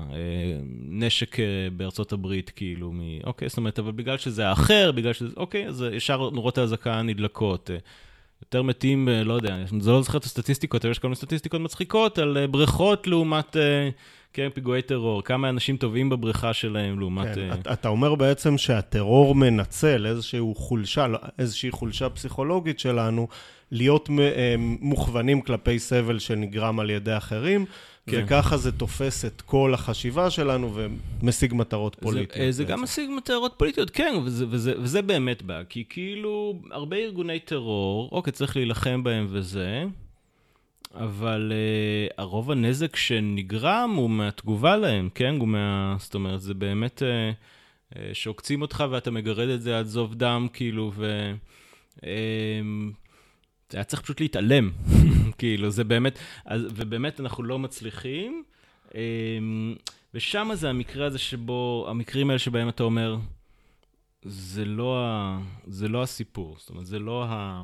נשק 0.90 1.38
בארצות 1.78 2.14
הברית, 2.14 2.50
כאילו, 2.50 2.92
מ... 2.92 3.00
אוקיי, 3.24 3.50
זאת 3.50 3.58
אומרת, 3.58 3.80
אבל 3.80 3.92
בגלל 3.92 4.18
שזה 4.18 4.48
האחר, 4.48 4.92
בגלל 4.92 5.14
שזה... 5.14 5.34
אוקיי, 5.38 5.68
אז 5.68 5.86
ישר 5.92 6.30
נורות 6.30 6.58
האזעקה 6.58 7.02
נדלקות. 7.02 7.70
יותר 8.42 8.62
מתים, 8.62 9.10
לא 9.26 9.34
יודע, 9.34 9.56
אני 9.56 9.66
לא 9.86 10.02
זוכר 10.02 10.18
את 10.18 10.24
הסטטיסטיקות, 10.24 10.86
אבל 10.86 10.92
יש 10.92 11.00
כל 11.00 11.08
מיני 11.08 11.16
סטטיסטיקות 11.16 11.62
מצחיקות 11.62 12.18
על 12.18 12.48
בריכות 12.48 13.08
לעומת, 13.08 13.56
כן, 14.34 14.50
פיגועי 14.54 14.82
טרור, 14.82 15.24
כמה 15.24 15.50
אנשים 15.50 15.78
טובעים 15.78 16.10
בבריכה 16.10 16.54
שלהם 16.54 17.00
לעומת... 17.00 17.36
כן, 17.36 17.50
אה, 17.68 17.74
אתה- 17.74 17.88
אומר 17.90 18.16
בעצם 18.16 18.58
שהטרור 18.58 19.36
מנצל 19.36 20.06
איזושהי 20.06 20.40
חולשה, 20.56 21.08
לא, 21.08 21.20
איזושהי 21.40 21.72
חולשה 21.72 22.10
פסיכולוגית 22.10 22.80
שלנו, 22.80 23.28
להיות 23.72 24.10
אה, 24.20 24.56
מוכוונים 24.58 25.42
כלפי 25.42 25.80
סבל 25.80 26.20
שנגרם 26.20 26.80
על 26.80 26.90
ידי 26.90 27.18
אחרים, 27.18 27.66
כן. 28.08 28.24
וככה 28.26 28.58
זה 28.58 28.72
תופס 28.72 29.26
את 29.26 29.42
כל 29.42 29.74
החשיבה 29.74 30.30
שלנו 30.30 30.72
ומשיג 31.22 31.54
מטרות 31.54 31.96
זה, 31.96 32.02
פוליטיות. 32.02 32.38
אה, 32.46 32.52
זה. 32.52 32.64
גם 32.64 32.84
משיג 32.84 33.10
מטרות 33.18 33.54
פוליטיות, 33.58 33.90
כן, 33.90 34.16
וזה, 34.26 34.46
וזה, 34.50 34.74
וזה 34.78 35.02
באמת 35.02 35.44
בא, 35.44 35.62
כי 35.70 35.84
כאילו, 35.90 36.62
הרבה 36.72 36.98
ארגוני 36.98 37.40
טרור, 37.40 38.10
אוקיי, 38.12 38.34
צריך 38.34 38.56
להילחם 38.56 39.04
בהם 39.04 39.28
וזה, 39.30 39.84
אבל 40.96 41.52
uh, 41.52 42.14
הרוב 42.18 42.52
הנזק 42.52 42.96
שנגרם 42.96 43.94
הוא 43.96 44.10
מהתגובה 44.10 44.78
להם, 44.78 45.10
כן? 45.16 45.36
הוא 45.40 45.48
מה... 45.48 45.96
זאת 46.00 46.16
אומרת, 46.16 46.42
זה 46.42 46.54
באמת... 46.54 47.02
Uh, 47.02 47.94
uh, 47.94 47.98
שעוקצים 48.14 48.62
אותך 48.62 48.84
ואתה 48.92 49.12
מגרד 49.12 49.50
את 49.50 49.62
זה 49.62 49.80
עד 49.80 49.86
זוב 49.86 50.16
דם, 50.16 50.48
כאילו, 50.54 50.92
ו... 50.96 51.32
Um, 51.98 52.04
זה 53.70 53.78
היה 53.78 53.84
צריך 53.84 54.02
פשוט 54.02 54.22
להתעלם, 54.22 54.72
כאילו, 55.38 55.70
זה 55.70 55.84
באמת... 55.84 56.20
אז, 56.46 56.62
ובאמת 56.76 57.20
אנחנו 57.20 57.44
לא 57.44 57.60
מצליחים. 57.60 58.44
Um, 58.90 58.94
ושם 60.14 60.50
זה 60.54 60.70
המקרה 60.70 61.06
הזה 61.06 61.20
שבו, 61.20 61.86
המקרים 61.90 62.30
האלה 62.30 62.40
שבהם 62.40 62.70
אתה 62.70 62.84
אומר, 62.84 63.18
זה 64.24 64.66
לא, 64.66 65.06
ה, 65.06 65.40
זה 65.68 65.88
לא 65.88 66.04
הסיפור, 66.04 66.56
זאת 66.60 66.70
אומרת, 66.70 66.86
זה 66.86 67.00
לא 67.00 67.26
ה... 67.28 67.64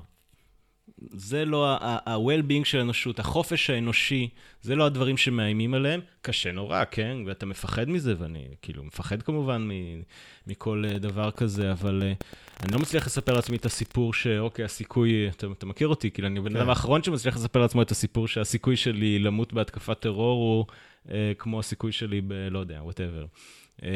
זה 1.11 1.45
לא 1.45 1.77
ה-well-being 1.81 2.65
של 2.65 2.77
האנושות, 2.77 3.19
החופש 3.19 3.69
האנושי, 3.69 4.29
זה 4.61 4.75
לא 4.75 4.85
הדברים 4.85 5.17
שמאיימים 5.17 5.73
עליהם. 5.73 5.99
קשה 6.21 6.51
נורא, 6.51 6.83
כן? 6.91 7.17
ואתה 7.25 7.45
מפחד 7.45 7.89
מזה, 7.89 8.13
ואני 8.19 8.47
כאילו 8.61 8.83
מפחד 8.83 9.21
כמובן 9.21 9.67
מ- 9.67 10.01
מכל 10.47 10.83
אה, 10.87 10.99
דבר 10.99 11.31
כזה, 11.31 11.71
אבל 11.71 12.03
אה, 12.05 12.13
אני 12.63 12.73
לא 12.73 12.79
מצליח 12.79 13.05
לספר 13.05 13.33
לעצמי 13.33 13.57
את 13.57 13.65
הסיפור 13.65 14.13
שאוקיי, 14.13 14.65
הסיכוי, 14.65 15.29
אתה, 15.29 15.47
אתה 15.57 15.65
מכיר 15.65 15.87
אותי, 15.87 16.11
כאילו 16.11 16.27
אני 16.27 16.39
הבן 16.39 16.49
כן. 16.49 16.55
אדם 16.57 16.69
האחרון 16.69 17.03
שמצליח 17.03 17.35
לספר 17.35 17.61
לעצמו 17.61 17.81
את 17.81 17.91
הסיפור 17.91 18.27
שהסיכוי 18.27 18.75
שלי 18.75 19.19
למות 19.19 19.53
בהתקפת 19.53 19.99
טרור 19.99 20.41
הוא 20.41 20.65
אה, 21.13 21.31
כמו 21.37 21.59
הסיכוי 21.59 21.91
שלי 21.91 22.21
ב... 22.21 22.33
לא 22.33 22.59
יודע, 22.59 22.79
וואטאבר. 22.83 23.25
אה, 23.83 23.89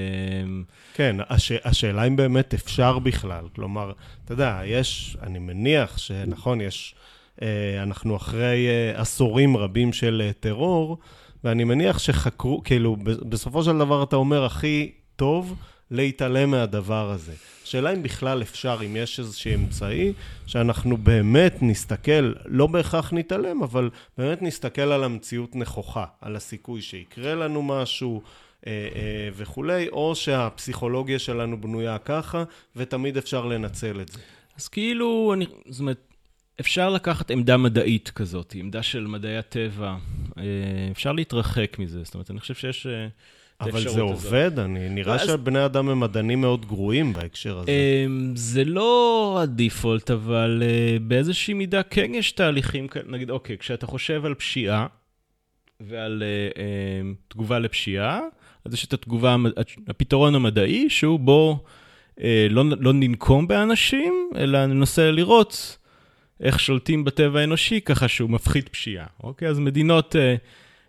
כן, 0.94 1.16
הש... 1.30 1.52
השאלה 1.64 2.04
אם 2.04 2.16
באמת 2.16 2.54
אפשר 2.54 3.00
בכלל. 3.00 3.46
כלומר, 3.56 3.92
אתה 4.26 4.34
יודע, 4.34 4.62
יש, 4.66 5.18
אני 5.22 5.40
מניח 5.40 5.98
שנכון, 5.98 6.62
יש, 6.62 6.96
אה, 7.42 7.84
אנחנו 7.84 8.16
אחרי 8.16 8.68
אה, 8.68 9.02
עשורים 9.02 9.58
רבים 9.58 9.94
של 9.94 10.22
אה, 10.26 10.34
טרור, 10.34 10.98
ואני 11.44 11.64
מניח 11.64 12.00
שחקרו, 12.00 12.64
כאילו, 12.64 12.96
בסופו 13.04 13.64
של 13.64 13.78
דבר 13.78 14.04
אתה 14.04 14.16
אומר, 14.16 14.46
הכי 14.46 14.92
טוב 15.16 15.56
להתעלם 15.92 16.52
מהדבר 16.52 17.10
הזה. 17.12 17.34
השאלה 17.64 17.94
אם 17.94 18.04
בכלל 18.04 18.42
אפשר, 18.42 18.78
אם 18.86 18.96
יש 18.96 19.20
איזשהו 19.20 19.54
אמצעי, 19.56 20.14
שאנחנו 20.46 20.98
באמת 20.98 21.56
נסתכל, 21.62 22.34
לא 22.46 22.68
בהכרח 22.68 23.14
נתעלם, 23.14 23.64
אבל 23.64 23.90
באמת 24.18 24.42
נסתכל 24.42 24.82
על 24.82 25.04
המציאות 25.04 25.56
נכוחה, 25.56 26.06
על 26.22 26.36
הסיכוי 26.36 26.82
שיקרה 26.82 27.36
לנו 27.36 27.62
משהו. 27.62 28.22
אה, 28.68 28.72
אה, 28.96 29.30
וכולי, 29.34 29.88
או 29.90 30.16
שהפסיכולוגיה 30.16 31.20
שלנו 31.20 31.62
בנויה 31.62 31.98
ככה, 31.98 32.44
ותמיד 32.76 33.18
אפשר 33.18 33.46
לנצל 33.46 34.02
את 34.02 34.10
זה. 34.10 34.20
אז 34.58 34.68
כאילו, 34.68 35.32
אני, 35.34 35.46
זאת 35.70 35.80
אומרת, 35.80 36.08
אפשר 36.60 36.90
לקחת 36.90 37.32
עמדה 37.32 37.58
מדעית 37.58 38.10
כזאת, 38.10 38.54
עמדה 38.56 38.84
של 38.84 39.08
מדעי 39.08 39.38
הטבע, 39.38 39.96
אה, 40.38 40.44
אפשר 40.92 41.12
להתרחק 41.12 41.76
מזה, 41.80 42.04
זאת 42.04 42.14
אומרת, 42.14 42.32
אני 42.32 42.40
חושב 42.40 42.54
שיש... 42.54 42.88
אבל 43.62 43.82
זה 43.82 43.88
הזאת. 43.90 44.00
עובד, 44.00 44.60
אני, 44.60 44.90
נראה 44.90 45.14
ואז- 45.14 45.28
שבני 45.28 45.66
אדם 45.66 45.90
הם 45.90 46.00
מדענים 46.00 46.42
מאוד 46.42 46.66
גרועים 46.66 47.14
בהקשר 47.14 47.60
הזה. 47.60 47.72
אמ, 47.72 48.34
זה 48.36 48.64
לא 48.64 49.40
הדיפולט, 49.44 50.12
אבל 50.12 50.64
באיזושהי 51.02 51.54
מידה 51.54 51.84
כן 51.84 52.14
יש 52.14 52.32
תהליכים 52.32 52.88
נגיד, 53.08 53.30
אוקיי, 53.30 53.58
כשאתה 53.58 53.88
חושב 53.88 54.26
על 54.26 54.34
פשיעה 54.34 54.88
ועל 55.80 56.24
אה, 56.26 56.62
אה, 56.62 57.02
תגובה 57.28 57.60
לפשיעה, 57.60 58.20
אז 58.66 58.74
יש 58.74 58.86
את 58.86 58.94
התגובה, 58.94 59.36
הפתרון 59.88 60.36
המדעי, 60.36 60.90
שהוא 60.90 61.20
בו 61.20 61.64
אה, 62.22 62.48
לא, 62.50 62.64
לא 62.80 62.94
ננקום 62.94 63.48
באנשים, 63.48 64.30
אלא 64.36 64.66
ננסה 64.66 65.12
לראות 65.12 65.78
איך 66.42 66.60
שולטים 66.60 67.04
בטבע 67.04 67.40
האנושי 67.40 67.82
ככה 67.82 68.08
שהוא 68.08 68.30
מפחית 68.30 68.70
פשיעה, 68.70 69.06
אוקיי? 69.24 69.48
אז 69.48 69.60
מדינות 69.60 70.16
אה, 70.16 70.22
אה, 70.22 70.36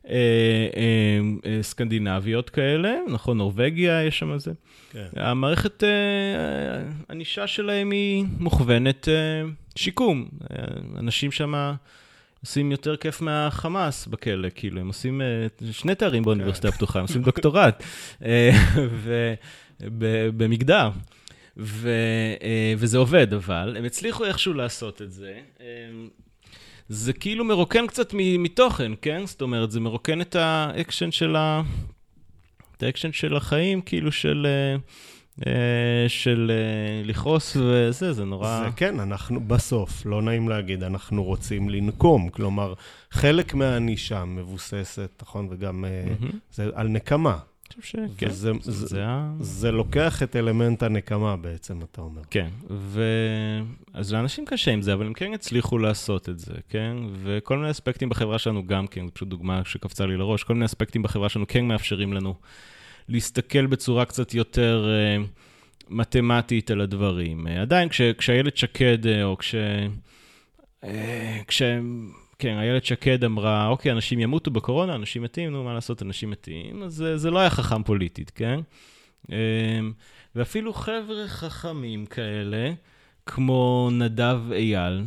אה, 0.08 1.20
אה, 1.46 1.62
סקנדינביות 1.62 2.50
כאלה, 2.50 2.94
נכון, 3.08 3.38
נורבגיה, 3.38 4.04
יש 4.04 4.18
שם 4.18 4.38
זה. 4.38 4.52
כן. 4.92 5.06
המערכת 5.16 5.82
ענישה 7.10 7.42
אה, 7.42 7.46
שלהם 7.46 7.90
היא 7.90 8.24
מוכוונת 8.38 9.08
אה, 9.08 9.14
שיקום. 9.76 10.28
אה, 10.50 10.64
אנשים 10.98 11.32
שם... 11.32 11.74
עושים 12.42 12.72
יותר 12.72 12.96
כיף 12.96 13.20
מהחמאס 13.20 14.06
בכלא, 14.06 14.48
כאילו, 14.54 14.80
הם 14.80 14.88
עושים 14.88 15.20
אה, 15.20 15.64
שני 15.72 15.94
תארים 15.94 16.22
באוניברסיטה. 16.22 16.68
הפתוחה, 16.68 16.98
הם 16.98 17.04
עושים 17.04 17.22
דוקטורט, 17.22 17.82
במגדר. 20.36 20.90
ו, 21.56 21.90
אה, 22.38 22.42
וזה 22.78 22.98
עובד, 22.98 23.34
אבל 23.34 23.76
הם 23.78 23.84
הצליחו 23.84 24.24
איכשהו 24.24 24.54
לעשות 24.54 25.02
את 25.02 25.12
זה. 25.12 25.40
זה 26.88 27.12
כאילו 27.12 27.44
מרוקן 27.44 27.86
קצת 27.86 28.14
מתוכן, 28.14 28.92
כן? 29.02 29.26
זאת 29.26 29.42
אומרת, 29.42 29.70
זה 29.70 29.80
מרוקן 29.80 30.20
את 30.20 30.36
האקשן 30.36 31.10
של, 31.10 31.36
ה... 31.36 31.62
את 32.76 32.82
האקשן 32.82 33.12
של 33.12 33.36
החיים, 33.36 33.80
כאילו 33.80 34.12
של... 34.12 34.46
אה, 35.46 36.08
של 36.08 36.50
אה, 36.54 37.02
לכעוס 37.04 37.56
וזה, 37.56 38.12
זה 38.12 38.24
נורא... 38.24 38.62
זה 38.64 38.70
כן, 38.76 39.00
אנחנו 39.00 39.40
בסוף, 39.40 40.06
לא 40.06 40.22
נעים 40.22 40.48
להגיד, 40.48 40.82
אנחנו 40.82 41.24
רוצים 41.24 41.70
לנקום. 41.70 42.28
כלומר, 42.28 42.74
חלק 43.10 43.54
מהענישה 43.54 44.24
מבוססת, 44.24 45.10
נכון, 45.22 45.48
וגם 45.50 45.84
mm-hmm. 45.84 46.36
זה 46.52 46.70
על 46.74 46.88
נקמה. 46.88 47.38
חושב 47.80 47.98
שכן. 47.98 48.26
וזה, 48.28 48.52
זה, 48.60 48.86
זה, 48.86 49.04
זה 49.40 49.72
לוקח 49.72 50.22
את 50.22 50.36
אלמנט 50.36 50.82
הנקמה 50.82 51.36
בעצם, 51.36 51.82
אתה 51.82 52.00
אומר. 52.00 52.22
כן, 52.30 52.48
ו... 52.70 53.02
אז 53.94 54.12
לאנשים 54.12 54.44
קשה 54.44 54.70
עם 54.70 54.82
זה, 54.82 54.94
אבל 54.94 55.06
הם 55.06 55.12
כן 55.12 55.32
הצליחו 55.34 55.78
לעשות 55.78 56.28
את 56.28 56.38
זה, 56.38 56.54
כן? 56.68 56.96
וכל 57.22 57.58
מיני 57.58 57.70
אספקטים 57.70 58.08
בחברה 58.08 58.38
שלנו 58.38 58.66
גם 58.66 58.86
כן, 58.86 59.06
זו 59.06 59.14
פשוט 59.14 59.28
דוגמה 59.28 59.62
שקפצה 59.64 60.06
לי 60.06 60.16
לראש, 60.16 60.44
כל 60.44 60.54
מיני 60.54 60.64
אספקטים 60.64 61.02
בחברה 61.02 61.28
שלנו 61.28 61.44
כן 61.48 61.64
מאפשרים 61.64 62.12
לנו 62.12 62.34
להסתכל 63.08 63.66
בצורה 63.66 64.04
קצת 64.04 64.34
יותר 64.34 64.86
uh, 64.86 65.26
מתמטית 65.88 66.70
על 66.70 66.80
הדברים. 66.80 67.46
Uh, 67.46 67.50
עדיין, 67.50 67.88
כש, 67.88 68.00
כשאיילת 68.00 68.56
שקד, 68.56 69.06
uh, 69.06 69.08
או 69.22 69.36
כש... 69.38 69.54
כש... 71.48 71.62
כן, 72.38 72.58
איילת 72.58 72.84
שקד 72.84 73.24
אמרה, 73.24 73.68
אוקיי, 73.68 73.92
אנשים 73.92 74.20
ימותו 74.20 74.50
בקורונה, 74.50 74.94
אנשים 74.94 75.22
מתים, 75.22 75.50
נו, 75.50 75.64
מה 75.64 75.74
לעשות, 75.74 76.02
אנשים 76.02 76.30
מתים, 76.30 76.82
אז 76.82 76.92
זה, 76.94 77.16
זה 77.16 77.30
לא 77.30 77.38
היה 77.38 77.50
חכם 77.50 77.82
פוליטית, 77.82 78.30
כן? 78.30 78.60
ואפילו 80.34 80.72
חבר'ה 80.72 81.28
חכמים 81.28 82.06
כאלה, 82.06 82.72
כמו 83.26 83.88
נדב 83.92 84.40
אייל, 84.52 85.04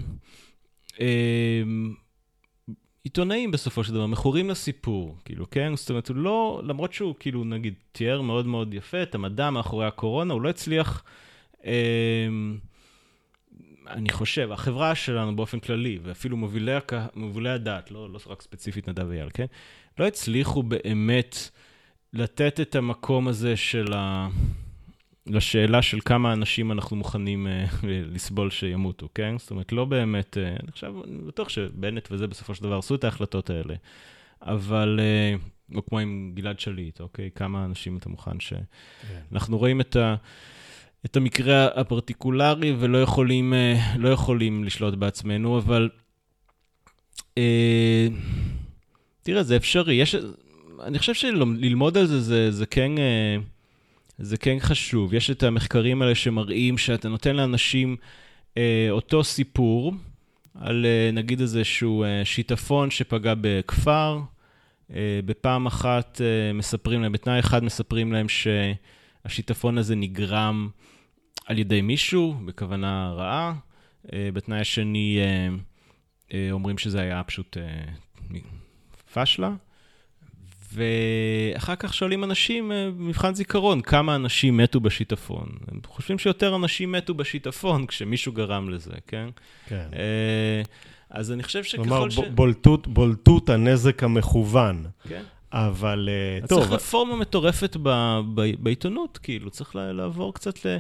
עיתונאים 3.06 3.52
בסופו 3.52 3.84
של 3.84 3.94
דבר, 3.94 4.06
מכורים 4.06 4.50
לסיפור, 4.50 5.18
כאילו, 5.26 5.50
כן? 5.50 5.76
זאת 5.76 5.90
אומרת, 5.90 6.08
הוא 6.08 6.18
לא, 6.18 6.62
למרות 6.64 6.94
שהוא 6.94 7.16
כאילו, 7.20 7.44
נגיד, 7.44 7.74
תיאר 7.92 8.22
מאוד 8.22 8.46
מאוד 8.48 8.74
יפה 8.74 9.04
את 9.04 9.16
המדע 9.16 9.50
מאחורי 9.50 9.86
הקורונה, 9.86 10.34
הוא 10.34 10.42
לא 10.42 10.50
הצליח, 10.50 11.04
אה, 11.66 12.28
אני 13.88 14.10
חושב, 14.10 14.52
החברה 14.52 14.96
שלנו 14.96 15.36
באופן 15.36 15.60
כללי, 15.60 16.00
ואפילו 16.04 16.38
מובילי. 16.38 16.72
מובילי 17.16 17.50
הדת, 17.50 17.92
לא, 17.92 18.10
לא 18.10 18.20
רק 18.28 18.42
ספציפית 18.42 18.90
נדב 18.90 19.12
אייל, 19.12 19.30
כן? 19.34 19.46
לא 20.00 20.08
הצליחו 20.08 20.64
באמת 20.64 21.50
לתת 22.14 22.60
את 22.60 22.76
המקום 22.76 23.28
הזה 23.28 23.58
של 23.58 23.94
ה... 23.94 24.28
לשאלה 25.28 25.82
של 25.82 26.00
כמה 26.06 26.34
אנשים 26.34 26.72
אנחנו 26.72 26.96
מוכנים 26.96 27.48
uh, 27.48 27.86
לסבול 27.86 28.50
שימותו, 28.50 29.10
כן? 29.16 29.36
זאת 29.38 29.52
אומרת, 29.52 29.72
לא 29.72 29.86
באמת, 29.86 30.38
uh, 30.38 30.64
אני 30.64 30.72
חושב, 30.72 30.94
אני 31.08 31.18
בטוח 31.18 31.50
שבנט 31.50 32.08
וזה 32.12 32.28
בסופו 32.28 32.56
של 32.56 32.64
דבר 32.64 32.78
עשו 32.78 32.96
את 32.96 33.04
ההחלטות 33.04 33.50
האלה, 33.50 33.76
אבל, 34.42 35.00
uh, 35.72 35.76
או 35.76 35.86
כמו 35.86 36.00
עם 36.00 36.32
גלעד 36.36 36.60
שליט, 36.60 37.02
אוקיי? 37.02 37.30
כמה 37.36 37.66
אנשים 37.66 37.98
אתה 37.98 38.10
מוכן 38.10 38.40
ש... 38.40 38.54
כן. 38.54 39.20
אנחנו 39.32 39.58
רואים 39.58 39.82
את, 39.82 39.96
ה, 39.96 40.16
את 41.06 41.18
המקרה 41.18 41.68
הפרטיקולרי 41.76 42.76
ולא 42.80 43.02
יכולים, 43.02 43.54
לא 43.98 44.10
יכולים 44.10 44.64
לשלוט 44.64 44.94
בעצמנו, 44.94 45.58
אבל 45.58 45.90
תראה, 49.24 49.44
זה 49.44 49.56
אפשרי. 49.56 49.94
יש, 49.94 50.16
אני 50.84 51.00
חושב 51.00 51.14
שללמוד 51.14 51.98
על 51.98 52.06
זה, 52.06 52.20
זה, 52.20 52.52
זה 52.52 52.66
כן... 52.66 52.92
זה 54.18 54.38
כן 54.38 54.58
חשוב. 54.60 55.14
יש 55.14 55.32
את 55.32 55.44
המחקרים 55.44 56.02
האלה 56.02 56.16
שמראים 56.16 56.78
שאתה 56.78 57.10
נותן 57.10 57.36
לאנשים 57.36 57.96
אה, 58.58 58.88
אותו 58.90 59.24
סיפור, 59.24 59.94
על 60.56 60.86
אה, 60.86 61.10
נגיד 61.14 61.42
איזשהו 61.42 62.04
אה, 62.04 62.22
שיטפון 62.26 62.92
שפגע 62.92 63.34
בכפר, 63.42 64.20
אה, 64.94 65.20
בפעם 65.26 65.66
אחת 65.66 66.22
אה, 66.22 66.54
מספרים 66.54 67.02
להם, 67.02 67.12
בתנאי 67.12 67.40
אחד 67.40 67.64
מספרים 67.64 68.14
להם 68.14 68.28
שהשיטפון 68.30 69.78
הזה 69.78 69.96
נגרם 69.96 70.70
על 71.46 71.60
ידי 71.60 71.82
מישהו, 71.82 72.36
בכוונה 72.46 73.14
רעה, 73.16 73.54
אה, 74.14 74.30
בתנאי 74.34 74.60
השני 74.60 75.18
אה, 75.20 75.56
אה, 76.34 76.52
אומרים 76.52 76.78
שזה 76.78 77.02
היה 77.02 77.24
פשוט 77.24 77.58
אה, 77.58 78.40
פשלה. 79.14 79.52
ואחר 80.76 81.76
כך 81.76 81.94
שואלים 81.94 82.24
אנשים 82.24 82.72
אה, 82.72 82.90
במבחן 82.98 83.34
זיכרון, 83.34 83.82
כמה 83.82 84.16
אנשים 84.16 84.58
מתו 84.58 84.80
בשיטפון. 84.80 85.46
הם 85.72 85.80
חושבים 85.88 86.20
שיותר 86.20 86.56
אנשים 86.56 86.92
מתו 86.92 87.14
בשיטפון 87.14 87.86
כשמישהו 87.88 88.32
גרם 88.32 88.70
לזה, 88.70 88.94
כן? 89.08 89.30
כן. 89.68 89.88
אה, 89.94 90.62
אז 91.10 91.32
אני 91.32 91.44
חושב 91.44 91.64
שככל 91.64 91.84
כלומר, 91.84 92.10
ש... 92.10 92.16
כלומר, 92.16 92.30
בולטות, 92.30 92.88
בולטות 92.88 93.50
הנזק 93.50 94.04
המכוון. 94.04 94.86
כן. 95.10 95.22
אבל 95.52 96.10
uh, 96.44 96.48
טוב. 96.48 96.60
צריך 96.60 96.72
רפורמה 96.72 97.16
מטורפת 97.16 97.78
ב, 97.84 98.20
ב, 98.36 98.52
בעיתונות, 98.60 99.18
כאילו, 99.18 99.50
צריך 99.50 99.76
לעבור 99.76 100.34
קצת 100.34 100.66
ל... 100.66 100.78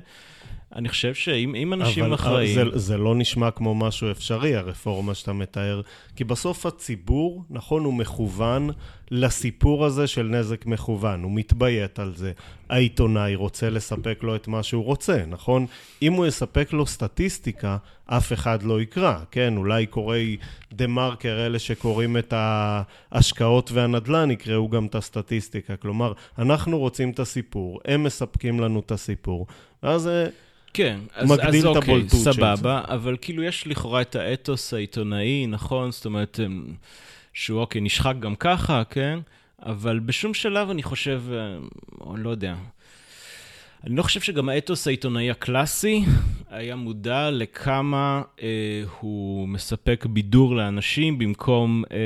אני 0.75 0.89
חושב 0.89 1.13
שאם 1.13 1.73
אנשים 1.73 2.13
אחראים... 2.13 2.59
אבל 2.59 2.71
זה, 2.71 2.79
זה 2.79 2.97
לא 2.97 3.15
נשמע 3.15 3.51
כמו 3.51 3.75
משהו 3.75 4.11
אפשרי, 4.11 4.55
הרפורמה 4.55 5.13
שאתה 5.13 5.33
מתאר, 5.33 5.81
כי 6.15 6.23
בסוף 6.23 6.65
הציבור, 6.65 7.43
נכון, 7.49 7.83
הוא 7.83 7.93
מכוון 7.93 8.69
לסיפור 9.11 9.85
הזה 9.85 10.07
של 10.07 10.23
נזק 10.23 10.65
מכוון, 10.65 11.23
הוא 11.23 11.31
מתביית 11.31 11.99
על 11.99 12.13
זה. 12.15 12.31
העיתונאי 12.69 13.35
רוצה 13.35 13.69
לספק 13.69 14.19
לו 14.21 14.35
את 14.35 14.47
מה 14.47 14.63
שהוא 14.63 14.83
רוצה, 14.83 15.23
נכון? 15.27 15.65
אם 16.01 16.13
הוא 16.13 16.25
יספק 16.25 16.73
לו 16.73 16.85
סטטיסטיקה, 16.85 17.77
אף 18.05 18.33
אחד 18.33 18.63
לא 18.63 18.81
יקרא, 18.81 19.17
כן? 19.31 19.57
אולי 19.57 19.85
קוראי 19.85 20.37
דה 20.73 20.87
מרקר, 20.87 21.45
אלה 21.45 21.59
שקוראים 21.59 22.17
את 22.17 22.33
ההשקעות 22.37 23.71
והנדל"ן, 23.71 24.31
יקראו 24.31 24.69
גם 24.69 24.85
את 24.85 24.95
הסטטיסטיקה. 24.95 25.75
כלומר, 25.75 26.13
אנחנו 26.39 26.79
רוצים 26.79 27.09
את 27.09 27.19
הסיפור, 27.19 27.79
הם 27.85 28.03
מספקים 28.03 28.59
לנו 28.59 28.79
את 28.79 28.91
הסיפור, 28.91 29.47
ואז... 29.83 30.09
כן, 30.75 30.99
אז, 31.13 31.31
מגדיל 31.31 31.67
אז 31.67 31.71
את 31.71 31.75
אוקיי, 31.75 32.09
סבבה, 32.09 32.81
אבל 32.87 33.17
כאילו 33.21 33.43
יש 33.43 33.67
לכאורה 33.67 34.01
את 34.01 34.15
האתוס 34.15 34.73
העיתונאי, 34.73 35.47
נכון? 35.47 35.91
זאת 35.91 36.05
אומרת, 36.05 36.39
שהוא 37.33 37.59
אוקיי, 37.59 37.81
נשחק 37.81 38.13
גם 38.19 38.35
ככה, 38.35 38.83
כן? 38.89 39.19
אבל 39.59 39.99
בשום 39.99 40.33
שלב 40.33 40.69
אני 40.69 40.83
חושב, 40.83 41.23
אה, 41.31 41.57
או 42.01 42.17
לא 42.17 42.29
יודע, 42.29 42.55
אני 43.83 43.95
לא 43.95 44.03
חושב 44.03 44.21
שגם 44.21 44.49
האתוס 44.49 44.87
העיתונאי 44.87 45.31
הקלאסי 45.31 46.03
היה 46.49 46.75
מודע 46.75 47.31
לכמה 47.31 48.21
אה, 48.41 48.83
הוא 48.99 49.47
מספק 49.47 50.05
בידור 50.09 50.55
לאנשים 50.55 51.17
במקום 51.17 51.83
אה, 51.91 51.97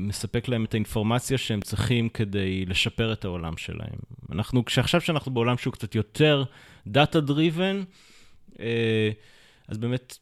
מספק 0.00 0.48
להם 0.48 0.64
את 0.64 0.74
האינפורמציה 0.74 1.38
שהם 1.38 1.60
צריכים 1.60 2.08
כדי 2.08 2.64
לשפר 2.66 3.12
את 3.12 3.24
העולם 3.24 3.56
שלהם. 3.56 3.98
אנחנו, 4.32 4.64
כשעכשיו 4.64 5.00
שאנחנו 5.00 5.34
בעולם 5.34 5.58
שהוא 5.58 5.72
קצת 5.72 5.94
יותר 5.94 6.44
אה, 6.48 6.52
אז 9.68 9.78
באמת 9.78 10.18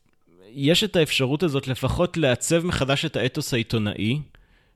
יש 0.50 0.84
את 0.84 0.96
האפשרות 0.96 1.42
הזאת 1.42 1.68
לפחות 1.68 2.16
לעצב 2.16 2.66
מחדש 2.66 3.04
את 3.04 3.16
האתוס 3.16 3.54
העיתונאי. 3.54 4.20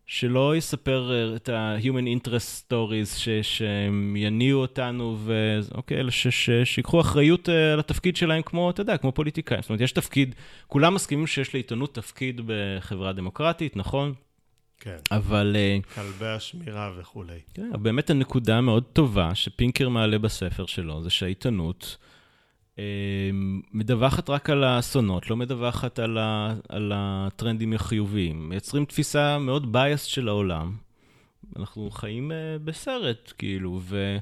שלא 0.09 0.57
יספר 0.57 1.11
אה, 1.13 1.37
את 1.37 1.49
ה-human 1.49 2.27
interest 2.27 2.63
stories 2.71 3.17
ש, 3.17 3.29
שהם 3.43 4.17
יניעו 4.17 4.61
אותנו, 4.61 5.19
ואוקיי, 5.25 6.01
אלה 6.01 6.11
שיקחו 6.65 7.01
אחריות 7.01 7.49
אה, 7.49 7.73
על 7.73 7.81
התפקיד 7.81 8.17
שלהם 8.17 8.43
כמו, 8.43 8.71
אתה 8.71 8.81
יודע, 8.81 8.97
כמו 8.97 9.13
פוליטיקאים. 9.13 9.63
זאת 9.63 9.71
אומרת, 9.71 9.81
יש 9.81 9.93
תפקיד, 9.93 10.35
כולם 10.67 10.95
מסכימים 10.95 11.27
שיש 11.27 11.55
לעיתונות 11.55 11.95
תפקיד 11.95 12.41
בחברה 12.47 13.13
דמוקרטית, 13.13 13.77
נכון? 13.77 14.15
כן. 14.81 14.97
אבל... 15.11 15.57
אה, 15.59 15.79
כלבי 15.95 16.27
השמירה 16.27 16.93
וכולי. 16.99 17.39
כן, 17.55 17.71
באמת 17.83 18.11
הנקודה 18.11 18.59
המאוד 18.59 18.85
טובה 18.93 19.35
שפינקר 19.35 19.89
מעלה 19.89 20.19
בספר 20.19 20.67
שלו, 20.67 21.03
זה 21.03 21.11
שהעיתונות... 21.11 21.97
אמ, 22.79 23.61
מדווחת 23.73 24.31
רק 24.31 24.51
על 24.51 24.65
האסונות, 24.65 25.31
לא 25.31 25.37
מדווחת 25.37 25.99
על, 25.99 26.19
ה, 26.19 26.55
על 26.69 26.93
הטרנדים 26.95 27.73
החיוביים. 27.73 28.49
מייצרים 28.49 28.85
תפיסה 28.85 29.39
מאוד 29.39 29.77
biased 29.77 30.09
של 30.09 30.29
העולם. 30.29 30.73
אנחנו 31.57 31.91
חיים 31.91 32.31
uh, 32.31 32.35
בסרט, 32.65 33.33
כאילו, 33.39 33.81
ו... 33.83 34.19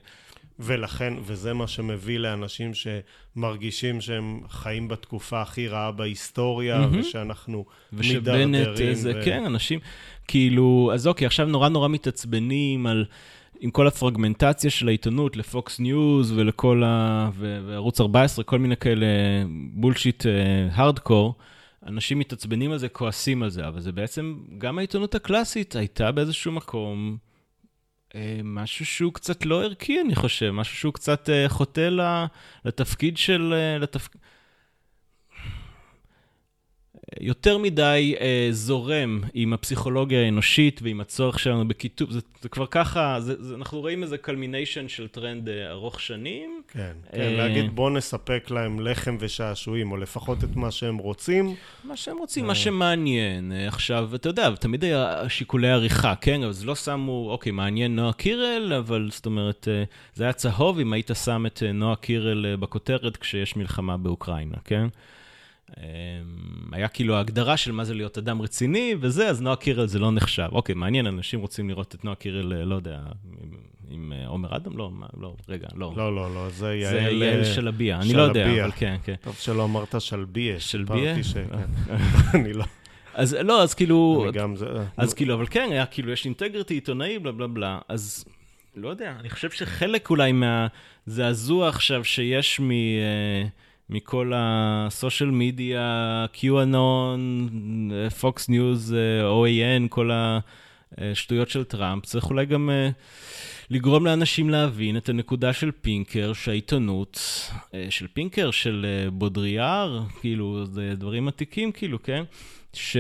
ולכן, 0.59 1.15
וזה 1.23 1.55
מה 1.55 1.67
שמביא 1.67 2.19
לאנשים 2.19 2.73
שמרגישים 2.75 4.01
שהם 4.01 4.41
חיים 4.49 4.89
בתקופה 4.89 5.43
הכי 5.43 5.69
רעה 5.69 5.93
בהיסטוריה, 5.93 6.79
מהמם. 6.79 7.01
ושאנחנו 7.01 7.65
ושבנט, 7.93 8.47
מידרדרים. 8.47 8.95
זה, 8.95 9.13
ו- 9.17 9.25
כן, 9.25 9.45
אנשים, 9.47 9.81
כאילו, 10.29 10.91
אז 10.95 11.07
אוקיי, 11.07 11.27
עכשיו 11.27 11.47
נורא 11.47 11.69
נורא 11.69 11.89
מתעצבנים 11.89 12.87
על, 12.87 13.05
עם 13.61 13.71
כל 13.71 13.87
הפרגמנטציה 13.87 14.71
של 14.71 14.89
העיתונות 14.89 15.37
לפוקס 15.37 15.81
ניוז 15.81 16.33
ולכל 16.33 16.83
ה... 16.85 17.31
וערוץ 17.39 18.01
14, 18.01 18.45
כל 18.45 18.59
מיני 18.59 18.77
כאלה 18.77 19.07
bullshit 19.73 20.27
hardcore. 20.73 21.35
אנשים 21.87 22.19
מתעצבנים 22.19 22.73
על 22.73 22.79
זה, 22.79 22.89
כועסים 22.89 23.43
על 23.43 23.51
זה, 23.51 23.69
אבל 23.69 23.81
זה 23.81 23.93
בעצם, 23.93 24.37
גם 24.59 24.79
העיתונות 24.79 25.15
הקלאסית 25.15 25.77
הייתה 25.77 26.13
באיזשהו 26.13 26.53
מקום 26.53 27.17
אה, 28.15 28.41
משהו 28.45 28.87
שהוא 28.87 29.13
קצת 29.13 29.47
לא 29.47 29.63
ערכי, 29.63 30.01
אני 30.01 30.15
חושב, 30.15 30.51
משהו 30.51 30.77
שהוא 30.77 30.93
קצת 30.93 31.31
אה, 31.31 31.49
חוטא 31.49 31.91
לתפקיד 32.65 33.17
של... 33.17 33.55
אה, 33.57 33.79
לתפ... 33.79 34.09
יותר 37.21 37.59
מדי 37.59 38.15
אה, 38.21 38.49
זורם 38.51 39.21
עם 39.35 39.53
הפסיכולוגיה 39.53 40.25
האנושית 40.25 40.81
ועם 40.83 41.01
הצורך 41.01 41.39
שלנו 41.39 41.69
בקיטוב, 41.69 42.11
זה, 42.11 42.21
זה 42.41 42.49
כבר 42.49 42.67
ככה, 42.67 43.17
זה, 43.21 43.35
זה, 43.45 43.55
אנחנו 43.55 43.81
רואים 43.81 44.03
איזה 44.03 44.19
culmination 44.19 44.89
של 44.89 45.09
טרנד 45.09 45.49
אה, 45.49 45.71
ארוך 45.71 46.01
שנים. 46.01 46.63
כן, 46.69 46.93
כן, 47.13 47.21
אה, 47.21 47.37
להגיד 47.37 47.77
בוא 47.77 47.91
נספק 47.91 48.51
להם 48.51 48.81
לחם 48.81 49.17
ושעשועים, 49.21 49.93
או 49.93 49.97
לפחות 49.97 50.45
את 50.45 50.57
מה 50.57 50.71
שהם 50.71 50.97
רוצים. 50.97 51.55
מה 51.85 51.97
שהם 51.97 52.19
רוצים, 52.19 52.47
מה 52.47 52.55
שמעניין. 52.55 53.53
אה, 53.53 53.69
עכשיו, 53.69 54.15
אתה 54.15 54.29
יודע, 54.29 54.51
תמיד 54.55 54.85
היה 54.85 55.29
שיקולי 55.29 55.71
עריכה, 55.71 56.15
כן? 56.21 56.43
אז 56.43 56.65
לא 56.65 56.75
שמו, 56.75 57.31
אוקיי, 57.31 57.53
מעניין 57.53 57.97
נועה 57.97 58.13
קירל, 58.13 58.73
אבל 58.73 59.09
זאת 59.13 59.27
אומרת, 59.27 59.69
אה, 59.71 59.85
זה 60.15 60.25
היה 60.25 60.33
צהוב 60.33 60.79
אם 60.79 60.93
היית 60.93 61.11
שם 61.25 61.47
את 61.47 61.63
אה, 61.67 61.73
נועה 61.73 61.97
קירל 61.97 62.47
אה, 62.47 62.57
בכותרת 62.57 63.17
כשיש 63.17 63.57
מלחמה 63.57 63.97
באוקראינה, 63.97 64.57
כן? 64.65 64.87
אה, 65.79 65.83
היה 66.73 66.89
כאילו 66.89 67.17
ההגדרה 67.17 67.57
של 67.57 67.73
מה 67.73 67.85
זה 67.85 67.95
להיות 67.95 68.19
אדם 68.19 68.43
רציני 68.43 68.95
וזה, 69.01 69.29
אז 69.29 69.43
נועה 69.43 69.57
קירל 69.57 69.87
זה 69.87 69.99
לא 69.99 70.13
נחשב. 70.13 70.49
אוקיי, 70.53 70.75
מעניין, 70.75 71.07
אנשים 71.07 71.41
רוצים 71.41 71.69
לראות 71.69 71.95
את 71.95 72.05
נועה 72.05 72.17
קירל, 72.17 72.53
אה, 72.53 72.65
לא 72.65 72.75
יודע, 72.75 72.99
עם- 73.43 73.57
עם 73.89 74.13
אה, 74.13 74.27
עומר 74.29 74.57
אדם? 74.57 74.77
לא, 74.79 74.91
לא, 75.21 75.35
רגע, 75.49 75.69
לא. 75.75 75.93
לא, 75.97 76.15
לא, 76.17 76.35
לא, 76.35 76.49
זה 76.49 76.57
זה 76.59 76.75
יעל... 76.75 77.23
יעל 77.23 77.39
אה, 77.41 77.45
שלביה, 77.45 78.01
אני 78.01 78.13
לא 78.15 78.23
יודע. 78.23 78.63
אבל 78.65 78.71
כן, 78.77 78.97
כן. 79.05 79.15
טוב 79.21 79.35
שלא 79.41 79.65
אמרת 79.65 79.95
שלביה. 79.99 80.61
שלביה? 80.61 81.15
כן. 81.35 81.45
אני 82.41 82.53
לא, 82.53 82.65
אז 83.15 83.35
לא, 83.35 83.63
אז 83.63 83.75
כאילו, 83.75 84.23
אני 84.25 84.33
גם 84.33 84.57
זה... 84.57 84.67
אז 84.97 85.15
כאילו, 85.15 85.35
אבל 85.35 85.47
כן, 85.51 85.69
היה 85.73 85.87
כאילו, 85.87 86.13
יש 86.13 86.25
אינטגריטי 86.25 86.75
עיתונאי, 86.75 87.19
בלה 87.19 87.33
בלה 87.33 87.47
בלה, 87.47 87.79
אז 87.89 88.25
לא 88.77 88.89
יודע, 88.89 89.15
אני 89.21 89.31
חושב 89.31 89.51
שחלק 89.51 90.11
אולי 90.11 90.33
מהזעזוע 90.33 91.69
עכשיו 91.69 92.05
שיש 92.05 92.61
מ... 92.61 92.71
אה, 92.71 93.47
מכל 93.91 94.33
ה 94.35 94.48
social 94.48 95.31
media, 95.31 96.27
QAnon, 96.35 97.21
פוקס 98.21 98.49
ניוז, 98.49 98.95
OAN, 99.23 99.89
כל 99.89 100.11
השטויות 100.99 101.49
של 101.49 101.65
טראמפ, 101.65 102.07
צריך 102.07 102.31
אולי 102.31 102.47
גם 102.47 102.71
אה, 102.71 102.89
לגרום 103.71 104.07
לאנשים 104.07 104.51
להבין 104.51 104.97
את 104.97 105.09
הנקודה 105.09 105.53
של 105.53 105.71
פינקר, 105.81 106.33
שהעיתונות 106.33 107.21
אה, 107.75 107.87
של 107.91 108.07
פינקר, 108.13 108.51
של 108.51 108.87
אה, 108.89 109.11
בודריאר, 109.11 110.03
כאילו, 110.21 110.67
זה 110.67 110.95
דברים 110.97 111.29
עתיקים, 111.29 111.73
כאילו, 111.73 112.03
כן? 112.03 112.25
ש... 112.73 112.97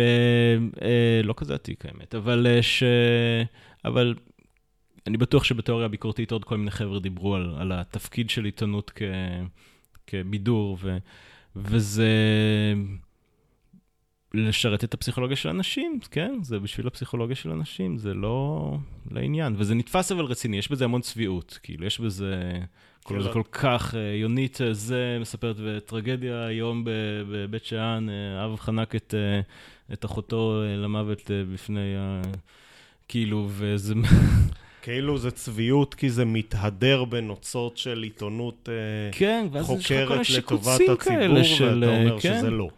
אה, 0.82 1.20
לא 1.24 1.34
כזה 1.37 1.55
עתיק 1.55 1.87
האמת, 1.87 2.14
אבל 2.14 2.47
אה, 2.47 2.62
ש... 2.62 2.82
אבל 3.84 4.14
אני 5.07 5.16
בטוח 5.16 5.45
שבתיאוריה 5.45 5.87
הביקורתית 5.87 6.32
עוד 6.32 6.45
כל 6.45 6.57
מיני 6.57 6.70
חבר'ה 6.70 7.01
דיברו 7.01 7.34
על, 7.34 7.55
על 7.59 7.72
התפקיד 7.72 8.30
של 8.30 8.45
עיתונות 8.45 8.93
כ... 8.95 9.03
כבידור, 10.07 10.78
ו... 10.80 10.96
וזה 11.57 12.09
לשרת 14.34 14.84
את 14.84 14.94
הפסיכולוגיה 14.94 15.36
של 15.36 15.48
אנשים, 15.48 16.00
כן? 16.11 16.38
זה 16.42 16.59
בשביל 16.59 16.86
הפסיכולוגיה 16.86 17.36
של 17.36 17.50
אנשים, 17.50 17.98
זה 17.98 18.14
לא 18.14 18.70
לעניין. 19.11 19.54
וזה 19.59 19.74
נתפס 19.74 20.12
אבל 20.12 20.24
רציני, 20.24 20.59
יש 20.59 20.70
בזה 20.70 20.84
המון 20.84 21.00
צביעות, 21.00 21.59
כאילו, 21.62 21.86
יש 21.86 22.00
בזה... 22.00 22.61
כל 23.02 23.22
זה 23.22 23.28
כל 23.32 23.42
כך, 23.52 23.94
אה, 23.94 24.00
יונית 24.00 24.61
אה, 24.61 24.74
זה 24.74 25.18
מספרת, 25.20 25.57
וטרגדיה 25.59 26.46
היום 26.46 26.84
בבית 26.86 27.64
שאן, 27.64 28.09
אה, 28.09 28.44
אב 28.44 28.57
חנק 28.57 28.94
את, 28.96 29.14
את 29.92 30.04
אחותו 30.04 30.62
למוות 30.76 31.30
בפני 31.52 31.96
ה... 31.96 32.22
כאילו, 33.09 33.48
וזה... 33.50 33.94
כאילו 34.87 35.18
זה 35.18 35.30
צביעות, 35.30 35.95
כי 35.95 36.11
זה 36.11 36.24
מתהדר 36.24 37.05
בנוצות 37.05 37.76
של 37.76 38.03
עיתונות 38.03 38.68
אה, 38.68 39.12
כן, 39.12 39.47
חוקרת 39.62 40.30
לטובת 40.30 40.66
הציבור, 40.66 41.43
של... 41.43 41.84
ואתה 41.84 41.97
אומר 41.97 42.20
כן. 42.20 42.39
שזה 42.39 42.51
לא. 42.51 42.68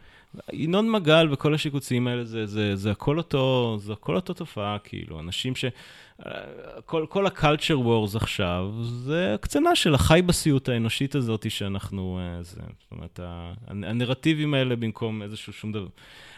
ינון 0.53 0.91
מגל 0.91 1.29
וכל 1.33 1.55
השיקוצים 1.55 2.09
האלה, 2.09 2.25
זה, 2.25 2.47
זה, 2.47 2.77
זה 2.77 2.91
הכל 2.91 3.19
אותו, 3.19 3.77
זה 3.81 3.93
הכל 3.93 4.17
אותו 4.17 4.35
תופעה, 4.35 4.77
כאילו, 4.85 5.21
אנשים 5.21 5.57
ש... 5.57 5.65
כל, 6.87 7.07
כל 7.09 7.27
ה-culture 7.27 7.85
wars 7.85 8.17
עכשיו, 8.17 8.71
זה 8.83 9.35
הקצנה 9.35 9.77
של 9.77 9.95
החי 9.95 10.23
בסיוט 10.27 10.69
האנושית 10.69 11.15
הזאת 11.15 11.51
שאנחנו... 11.51 12.21
אה, 12.21 12.43
זה, 12.43 12.61
זאת 12.81 12.93
אומרת, 12.93 13.21
הנרטיבים 13.67 14.55
האלה 14.55 14.77
במקום 14.77 15.23
איזשהו 15.23 15.53
שום 15.53 15.73
דבר. 15.73 15.89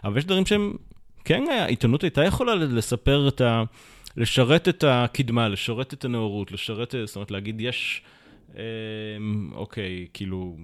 אבל 0.05 0.19
יש 0.19 0.25
דברים 0.25 0.47
שהם... 0.47 0.77
כן, 1.25 1.45
העיתונות 1.51 2.03
הייתה 2.03 2.25
יכולה 2.25 2.55
לספר 2.55 3.29
את 3.29 3.41
ה... 3.41 3.63
לשרת 4.17 4.69
את 4.69 4.85
הקדמה, 4.89 5.49
לשרת 5.49 5.95
את 5.95 6.05
הנאורות, 6.05 6.53
לשרת, 6.53 6.95
זאת 7.05 7.17
אומרת, 7.17 7.31
להגיד, 7.31 7.61
יש... 7.61 8.03
אה, 8.57 8.63
אוקיי, 9.53 10.07
כאילו... 10.13 10.57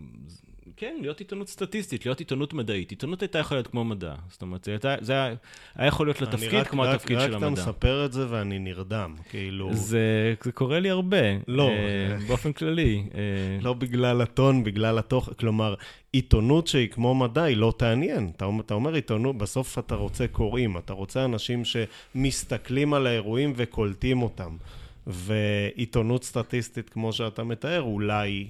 כן, 0.77 0.97
להיות 1.01 1.19
עיתונות 1.19 1.49
סטטיסטית, 1.49 2.07
להיות 2.07 2.19
עיתונות 2.19 2.55
מדעית. 2.55 2.91
עיתונות 2.91 3.23
הייתה 3.23 3.39
יכולה 3.39 3.59
להיות 3.59 3.67
כמו 3.67 3.85
מדע. 3.85 4.14
זאת 4.31 4.43
אומרת, 4.43 4.64
זה, 4.64 4.71
הייתה, 4.71 4.95
זה 5.01 5.12
היה, 5.12 5.35
היה 5.75 5.89
יכול 5.89 6.07
להיות 6.07 6.23
אני 6.23 6.27
לתפקיד 6.27 6.55
רק- 6.55 6.67
כמו 6.69 6.83
רק- 6.83 6.95
התפקיד 6.95 7.19
של 7.21 7.25
רק 7.33 7.39
אתה 7.39 7.47
המדע. 7.47 7.62
מספר 7.62 8.05
את 8.05 8.12
זה 8.12 8.27
ואני 8.31 8.59
נרדם, 8.59 9.14
כאילו... 9.31 9.75
זה, 9.75 10.35
זה 10.45 10.53
קורה 10.53 10.81
לי 10.81 10.91
הרבה. 10.91 11.17
לא, 11.49 11.69
אה, 11.69 12.17
באופן 12.29 12.53
כללי. 12.53 13.03
אה, 13.14 13.21
לא 13.62 13.73
בגלל 13.73 14.21
הטון, 14.21 14.64
בגלל 14.64 14.99
התוכן. 14.99 15.33
כלומר, 15.35 15.75
עיתונות 16.12 16.67
שהיא 16.67 16.89
כמו 16.89 17.14
מדע, 17.14 17.43
היא 17.43 17.57
לא 17.57 17.75
תעניין. 17.77 18.31
אתה, 18.37 18.47
אתה 18.61 18.75
אומר 18.75 18.95
עיתונות, 18.95 19.39
בסוף 19.39 19.79
אתה 19.79 19.95
רוצה 19.95 20.27
קוראים, 20.29 20.77
אתה 20.79 20.93
רוצה 20.93 21.25
אנשים 21.25 21.62
שמסתכלים 21.64 22.95
על 22.95 23.07
האירועים 23.07 23.53
וקולטים 23.57 24.23
אותם. 24.23 24.57
ועיתונות 25.07 26.25
סטטיסטית, 26.25 26.89
כמו 26.91 27.12
שאתה 27.12 27.45
מתאר, 27.45 27.83
אולי, 27.83 28.47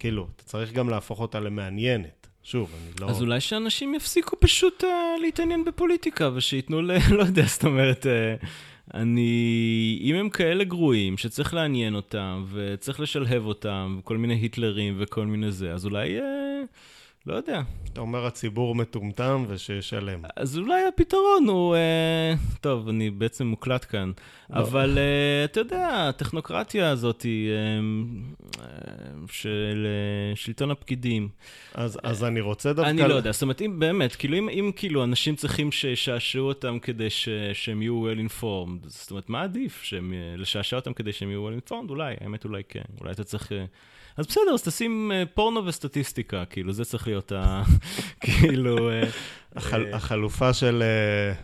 כאילו, 0.00 0.26
אתה 0.36 0.44
צריך 0.44 0.72
גם 0.72 0.88
להפוך 0.88 1.20
אותה 1.20 1.40
למעניינת. 1.40 2.26
שוב, 2.42 2.70
אני 2.74 3.00
לא... 3.00 3.10
אז 3.10 3.22
אולי 3.22 3.40
שאנשים 3.40 3.94
יפסיקו 3.94 4.40
פשוט 4.40 4.84
uh, 4.84 5.20
להתעניין 5.20 5.64
בפוליטיקה, 5.64 6.30
ושייתנו 6.34 6.82
ל... 6.82 6.90
לא 7.18 7.22
יודע, 7.22 7.42
זאת 7.42 7.64
אומרת, 7.64 8.06
uh, 8.06 8.46
אני... 8.94 9.98
אם 10.02 10.14
הם 10.14 10.30
כאלה 10.30 10.64
גרועים, 10.64 11.18
שצריך 11.18 11.54
לעניין 11.54 11.94
אותם, 11.94 12.44
וצריך 12.52 13.00
לשלהב 13.00 13.44
אותם, 13.44 13.96
וכל 14.00 14.16
מיני 14.16 14.34
היטלרים 14.34 14.94
וכל 14.98 15.26
מיני 15.26 15.52
זה, 15.52 15.72
אז 15.72 15.84
אולי... 15.84 16.18
Uh, 16.18 16.22
לא 17.26 17.34
יודע. 17.34 17.62
אתה 17.92 18.00
אומר 18.00 18.26
הציבור 18.26 18.74
מטומטם 18.74 19.44
ושישלם. 19.48 20.22
אז 20.36 20.58
אולי 20.58 20.84
הפתרון 20.88 21.48
הוא... 21.48 21.74
אה, 21.74 22.34
טוב, 22.60 22.88
אני 22.88 23.10
בעצם 23.10 23.46
מוקלט 23.46 23.86
כאן, 23.88 24.12
לא. 24.50 24.60
אבל 24.60 24.98
אה, 24.98 25.44
אתה 25.44 25.60
יודע, 25.60 26.08
הטכנוקרטיה 26.08 26.90
הזאת 26.90 27.22
היא, 27.22 27.50
אה, 27.50 27.56
אה, 28.60 28.66
של 29.30 29.86
אה, 29.86 30.36
שלטון 30.36 30.70
הפקידים. 30.70 31.28
אז, 31.74 31.98
אז 32.02 32.24
אני 32.24 32.40
רוצה 32.40 32.72
דווקא... 32.72 32.90
אני 32.90 33.08
לא 33.08 33.14
יודע, 33.14 33.32
זאת 33.32 33.42
אומרת, 33.42 33.62
אם 33.62 33.78
באמת, 33.78 34.16
כאילו, 34.16 34.36
אם, 34.36 34.48
אם 34.48 34.70
כאילו 34.76 35.04
אנשים 35.04 35.36
צריכים 35.36 35.72
שישעשעו 35.72 36.48
אותם 36.48 36.78
כדי 36.78 37.10
ש, 37.10 37.28
שהם 37.52 37.82
יהיו 37.82 38.12
well 38.12 38.30
informed, 38.30 38.86
זאת 38.88 39.10
אומרת, 39.10 39.28
מה 39.28 39.42
עדיף? 39.42 39.82
שהם, 39.82 40.12
אה, 40.12 40.36
לשעשע 40.36 40.76
אותם 40.76 40.92
כדי 40.92 41.12
שהם 41.12 41.28
יהיו 41.30 41.48
well 41.48 41.68
informed? 41.68 41.88
אולי, 41.88 42.14
האמת 42.20 42.44
אולי 42.44 42.62
כן. 42.68 42.84
אולי 43.00 43.12
אתה 43.12 43.24
צריך... 43.24 43.52
אה, 43.52 43.64
אז 44.20 44.26
בסדר, 44.26 44.54
אז 44.54 44.62
תשים 44.62 45.12
אה, 45.14 45.22
פורנו 45.34 45.66
וסטטיסטיקה, 45.66 46.44
כאילו, 46.44 46.72
זה 46.72 46.84
צריך 46.84 47.06
להיות 47.06 47.32
ה... 47.32 47.62
כאילו... 48.20 48.90
אה, 48.90 49.02
אה, 49.56 49.96
החלופה 49.96 50.52
של 50.52 50.82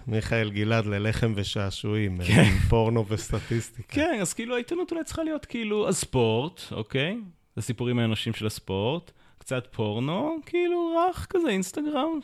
מיכאל 0.07 0.51
גלעד 0.51 0.87
ללחם 0.87 1.33
ושעשועים, 1.37 2.19
כן. 2.27 2.51
פורנו 2.69 3.07
וסטטיסטיקה. 3.09 3.95
כן, 3.95 4.19
אז 4.21 4.35
כאילו 4.35 4.55
העיתונות 4.55 4.93
אולי 4.93 5.05
צריכה 5.05 5.23
להיות 5.23 5.45
כאילו 5.45 5.89
הספורט, 5.89 6.61
אוקיי? 6.71 7.19
הסיפורים 7.57 7.99
האנושיים 7.99 8.35
של 8.35 8.47
הספורט, 8.47 9.11
קצת 9.39 9.69
פורנו, 9.71 10.37
כאילו 10.47 10.95
רך 11.09 11.27
כזה, 11.31 11.49
אינסטגרם, 11.49 12.21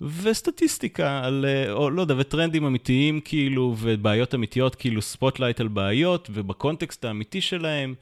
וסטטיסטיקה 0.00 1.20
על, 1.24 1.44
או 1.70 1.90
לא 1.90 2.00
יודע, 2.00 2.14
וטרנדים 2.18 2.64
אמיתיים 2.64 3.20
כאילו, 3.20 3.74
ובעיות 3.78 4.34
אמיתיות, 4.34 4.74
כאילו 4.74 5.02
spotlight 5.02 5.60
על 5.60 5.68
בעיות, 5.68 6.28
ובקונטקסט 6.32 7.04
האמיתי 7.04 7.40
שלהם. 7.40 7.94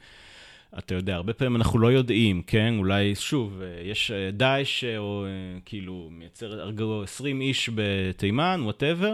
אתה 0.77 0.95
יודע, 0.95 1.15
הרבה 1.15 1.33
פעמים 1.33 1.55
אנחנו 1.55 1.79
לא 1.79 1.91
יודעים, 1.91 2.41
כן? 2.41 2.73
אולי, 2.77 3.15
שוב, 3.15 3.61
אה, 3.61 3.81
יש 3.83 4.11
אה, 4.11 4.31
דאעש, 4.31 4.83
אה, 4.83 4.97
או 4.97 5.25
כאילו, 5.65 6.09
מייצר, 6.11 6.61
הרגו 6.61 7.03
20 7.03 7.41
איש 7.41 7.69
בתימן, 7.75 8.61
וואטאבר. 8.63 9.13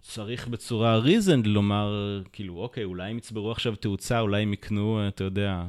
צריך 0.00 0.48
בצורה 0.48 1.00
reasoned 1.04 1.48
לומר, 1.48 2.22
כאילו, 2.32 2.54
אוקיי, 2.54 2.84
אולי 2.84 3.10
הם 3.10 3.18
יצברו 3.18 3.52
עכשיו 3.52 3.76
תאוצה, 3.76 4.20
אולי 4.20 4.42
הם 4.42 4.52
יקנו, 4.52 5.08
אתה 5.08 5.24
יודע, 5.24 5.62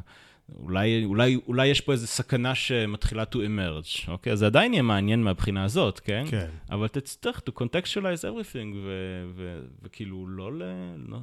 אולי, 0.59 1.05
אולי, 1.05 1.39
אולי 1.47 1.67
יש 1.67 1.81
פה 1.81 1.91
איזו 1.91 2.07
סכנה 2.07 2.55
שמתחילה 2.55 3.23
to 3.23 3.35
emerge, 3.35 4.11
אוקיי? 4.11 4.33
אז 4.33 4.39
זה 4.39 4.45
עדיין 4.45 4.73
יהיה 4.73 4.83
מעניין 4.83 5.23
מהבחינה 5.23 5.63
הזאת, 5.63 5.99
כן? 5.99 6.23
כן. 6.29 6.47
אבל 6.69 6.87
תצטרך 6.87 7.41
to 7.49 7.61
contextualize 7.61 8.23
everything, 8.23 8.75
ו- 8.83 9.25
ו- 9.35 9.61
וכאילו, 9.83 10.27
לא 10.27 10.53
ל... 10.53 10.61
לא, 11.07 11.17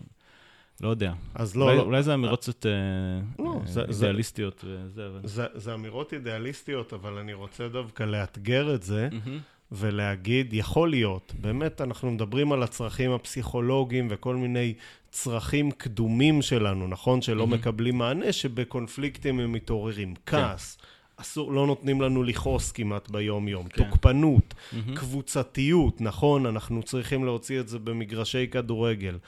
לא 0.81 0.89
יודע. 0.89 1.12
אז 1.35 1.57
לא, 1.57 1.64
אולי, 1.64 1.76
לא. 1.76 1.83
אולי 1.83 2.03
זה 2.03 2.14
אמירות 2.14 2.41
קצת 2.41 2.66
אה, 2.66 2.70
לא, 3.39 3.61
אה, 3.76 3.83
אידיאליסטיות 3.89 4.64
וזה, 4.64 5.07
אבל... 5.07 5.20
זה, 5.24 5.47
זה 5.55 5.74
אמירות 5.74 6.12
אידיאליסטיות, 6.12 6.93
אבל 6.93 7.18
אני 7.18 7.33
רוצה 7.33 7.68
דווקא 7.68 8.03
לאתגר 8.03 8.74
את 8.74 8.83
זה. 8.83 9.09
ולהגיד, 9.72 10.53
יכול 10.53 10.91
להיות, 10.91 11.33
באמת 11.41 11.81
אנחנו 11.81 12.11
מדברים 12.11 12.53
על 12.53 12.62
הצרכים 12.62 13.11
הפסיכולוגיים 13.12 14.09
וכל 14.11 14.37
מיני 14.37 14.74
צרכים 15.11 15.70
קדומים 15.70 16.43
שלנו, 16.43 16.89
נכון? 16.89 17.22
שלא 17.22 17.47
מהמם. 17.47 17.61
מקבלים 17.61 17.99
מענה, 17.99 18.33
שבקונפליקטים 18.33 19.41
הם 19.41 19.53
מתעוררים. 19.53 20.14
כעס, 20.26 20.79
אסור, 21.16 21.53
לא 21.53 21.66
נותנים 21.66 22.01
לנו 22.01 22.22
לכעוס 22.22 22.72
כמעט 22.72 23.11
ביום-יום. 23.11 23.68
כן. 23.68 23.85
תוקפנות, 23.85 24.55
מהמם. 24.72 24.95
קבוצתיות, 24.95 26.01
נכון? 26.01 26.47
אנחנו 26.47 26.83
צריכים 26.83 27.24
להוציא 27.24 27.61
את 27.61 27.68
זה 27.68 27.79
במגרשי 27.79 28.47
כדורגל. 28.51 29.18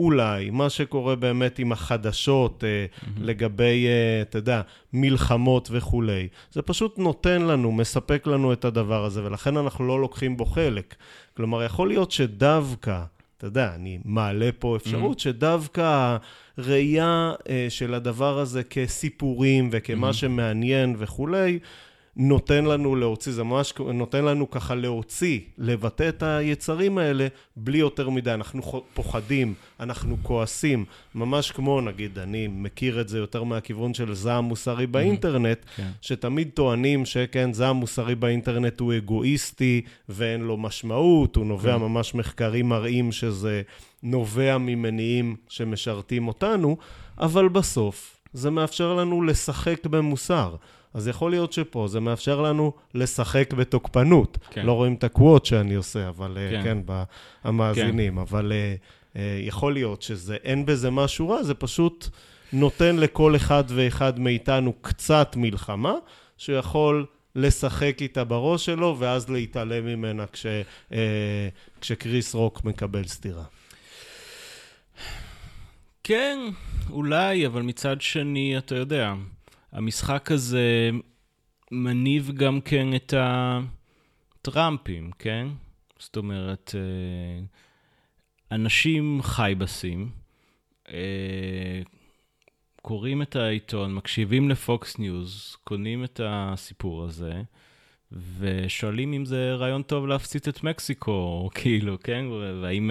אולי, 0.00 0.50
מה 0.50 0.70
שקורה 0.70 1.16
באמת 1.16 1.58
עם 1.58 1.72
החדשות 1.72 2.64
אה, 2.64 2.86
לגבי, 3.20 3.86
אה, 3.86 4.22
אתה 4.22 4.38
יודע, 4.38 4.60
מלחמות 4.92 5.68
וכולי, 5.72 6.28
זה 6.52 6.62
פשוט 6.62 6.98
נותן 6.98 7.42
לנו, 7.42 7.72
מספק 7.72 8.26
לנו 8.26 8.52
את 8.52 8.64
הדבר 8.64 9.04
הזה, 9.04 9.24
ולכן 9.24 9.56
אנחנו 9.56 9.86
לא 9.88 10.00
לוקחים 10.00 10.36
בו 10.36 10.44
חלק. 10.44 10.94
כלומר, 11.36 11.62
יכול 11.62 11.88
להיות 11.88 12.10
שדווקא, 12.10 13.02
אתה 13.38 13.46
יודע, 13.46 13.72
אני 13.74 13.98
מעלה 14.04 14.50
פה 14.58 14.76
אפשרות 14.76 15.18
Mm-hmm. 15.18 15.22
שדווקא 15.22 16.16
הראייה 16.58 17.32
אה, 17.48 17.66
של 17.68 17.94
הדבר 17.94 18.38
הזה 18.38 18.62
כסיפורים 18.62 19.68
וכמה 19.72 20.10
Mhm. 20.10 20.12
שמעניין 20.12 20.94
וכולי, 20.98 21.58
נותן 22.22 22.64
לנו 22.64 22.96
להוציא, 22.96 23.32
זה 23.32 23.44
ממש 23.44 23.74
נותן 23.94 24.24
לנו 24.24 24.50
ככה 24.50 24.74
להוציא, 24.74 25.40
לבטא 25.58 26.08
את 26.08 26.22
היצרים 26.22 26.98
האלה 26.98 27.26
בלי 27.56 27.78
יותר 27.78 28.10
מדי. 28.10 28.34
אנחנו 28.34 28.82
פוחדים, 28.94 29.54
אנחנו 29.80 30.16
כועסים, 30.22 30.84
ממש 31.14 31.50
כמו, 31.50 31.80
נגיד, 31.80 32.18
אני 32.18 32.46
מכיר 32.46 33.00
את 33.00 33.08
זה 33.08 33.18
יותר 33.18 33.42
מהכיוון 33.42 33.94
של 33.94 34.14
זעם 34.14 34.44
מוסרי 34.44 34.86
באינטרנט, 34.86 35.58
כן. 35.76 35.90
שתמיד 36.00 36.50
טוענים 36.54 37.06
שכן, 37.06 37.52
זעם 37.52 37.76
מוסרי 37.76 38.14
באינטרנט 38.14 38.80
הוא 38.80 38.94
אגואיסטי 38.96 39.82
ואין 40.08 40.40
לו 40.40 40.56
משמעות, 40.56 41.36
הוא 41.36 41.46
נובע 41.46 41.72
כן. 41.72 41.80
ממש, 41.80 42.14
מחקרים 42.14 42.68
מראים 42.68 43.12
שזה 43.12 43.62
נובע 44.02 44.58
ממניעים 44.58 45.36
שמשרתים 45.48 46.28
אותנו, 46.28 46.76
אבל 47.18 47.48
בסוף 47.48 48.16
זה 48.32 48.50
מאפשר 48.50 48.94
לנו 48.94 49.22
לשחק 49.22 49.86
במוסר. 49.86 50.56
אז 50.94 51.08
יכול 51.08 51.30
להיות 51.30 51.52
שפה 51.52 51.86
זה 51.88 52.00
מאפשר 52.00 52.40
לנו 52.40 52.72
לשחק 52.94 53.52
בתוקפנות. 53.52 54.38
כן. 54.50 54.66
לא 54.66 54.72
רואים 54.72 54.94
את 54.94 55.04
הקוואט 55.04 55.44
שאני 55.44 55.74
עושה, 55.74 56.08
אבל 56.08 56.38
אה, 56.38 56.50
כן. 56.50 56.62
כן, 56.64 56.78
ב- 56.84 57.02
המאזינים, 57.44 58.18
אבל 58.18 58.52
אה, 58.52 58.74
אה, 59.16 59.40
יכול 59.42 59.72
להיות 59.72 60.02
שזה, 60.02 60.36
אין 60.44 60.66
בזה 60.66 60.90
משהו 60.90 61.28
רע, 61.28 61.42
זה 61.42 61.54
פשוט 61.54 62.08
נותן 62.52 62.96
לכל 62.96 63.36
אחד 63.36 63.64
ואחד 63.68 64.18
מאיתנו 64.18 64.72
קצת 64.80 65.34
מלחמה, 65.36 65.94
שיכול 66.38 67.06
לשחק 67.36 67.96
איתה 68.00 68.24
בראש 68.24 68.66
שלו, 68.66 68.96
ואז 68.98 69.30
להתעלם 69.30 69.86
ממנה 69.86 70.26
כש, 70.26 70.46
אה, 70.92 71.48
כשקריס 71.80 72.34
רוק 72.34 72.64
מקבל 72.64 73.04
סטירה. 73.04 73.44
כן, 76.04 76.38
אולי, 76.90 77.46
אבל 77.46 77.62
מצד 77.62 78.00
שני, 78.00 78.58
אתה 78.58 78.74
יודע, 78.74 79.14
המשחק 79.72 80.30
הזה 80.30 80.90
מניב 81.70 82.30
גם 82.34 82.60
כן 82.60 82.94
את 82.94 83.14
הטראמפים, 84.40 85.10
כן? 85.18 85.46
זאת 85.98 86.16
אומרת, 86.16 86.74
אה, 86.74 87.40
אנשים 88.52 89.18
חייבסים, 89.22 90.10
אה, 90.88 91.82
קוראים 92.82 93.22
את 93.22 93.36
העיתון, 93.36 93.94
מקשיבים 93.94 94.48
לפוקס 94.48 94.98
ניוז, 94.98 95.56
קונים 95.64 96.04
את 96.04 96.20
הסיפור 96.24 97.04
הזה, 97.04 97.42
ושואלים 98.38 99.12
אם 99.12 99.24
זה 99.24 99.54
רעיון 99.54 99.82
טוב 99.82 100.06
להפציץ 100.06 100.48
את 100.48 100.62
מקסיקו, 100.62 101.50
כאילו, 101.54 102.00
כן? 102.00 102.24
והאם... 102.62 102.90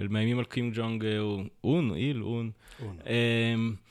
ומאיימים 0.00 0.38
על 0.38 0.44
קים 0.44 0.70
ג'ונג 0.74 1.04
אה, 1.04 1.18
און, 1.64 1.94
איל, 1.94 2.22
און. 2.22 2.50
אמ, 2.82 2.84
זאת 2.84 2.90
אומרת, 3.06 3.89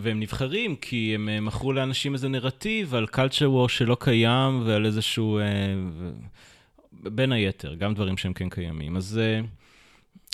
והם 0.00 0.20
נבחרים 0.20 0.76
כי 0.76 1.14
הם 1.14 1.28
אה, 1.28 1.40
מכרו 1.40 1.72
לאנשים 1.72 2.14
איזה 2.14 2.28
נרטיב 2.28 2.94
על 2.94 3.06
culture 3.14 3.66
war 3.66 3.68
שלא 3.68 3.96
קיים 4.00 4.62
ועל 4.64 4.86
איזשהו... 4.86 5.38
אה, 5.38 5.44
בין 6.92 7.32
היתר, 7.32 7.74
גם 7.74 7.94
דברים 7.94 8.16
שהם 8.16 8.32
כן 8.32 8.48
קיימים. 8.48 8.96
אז... 8.96 9.20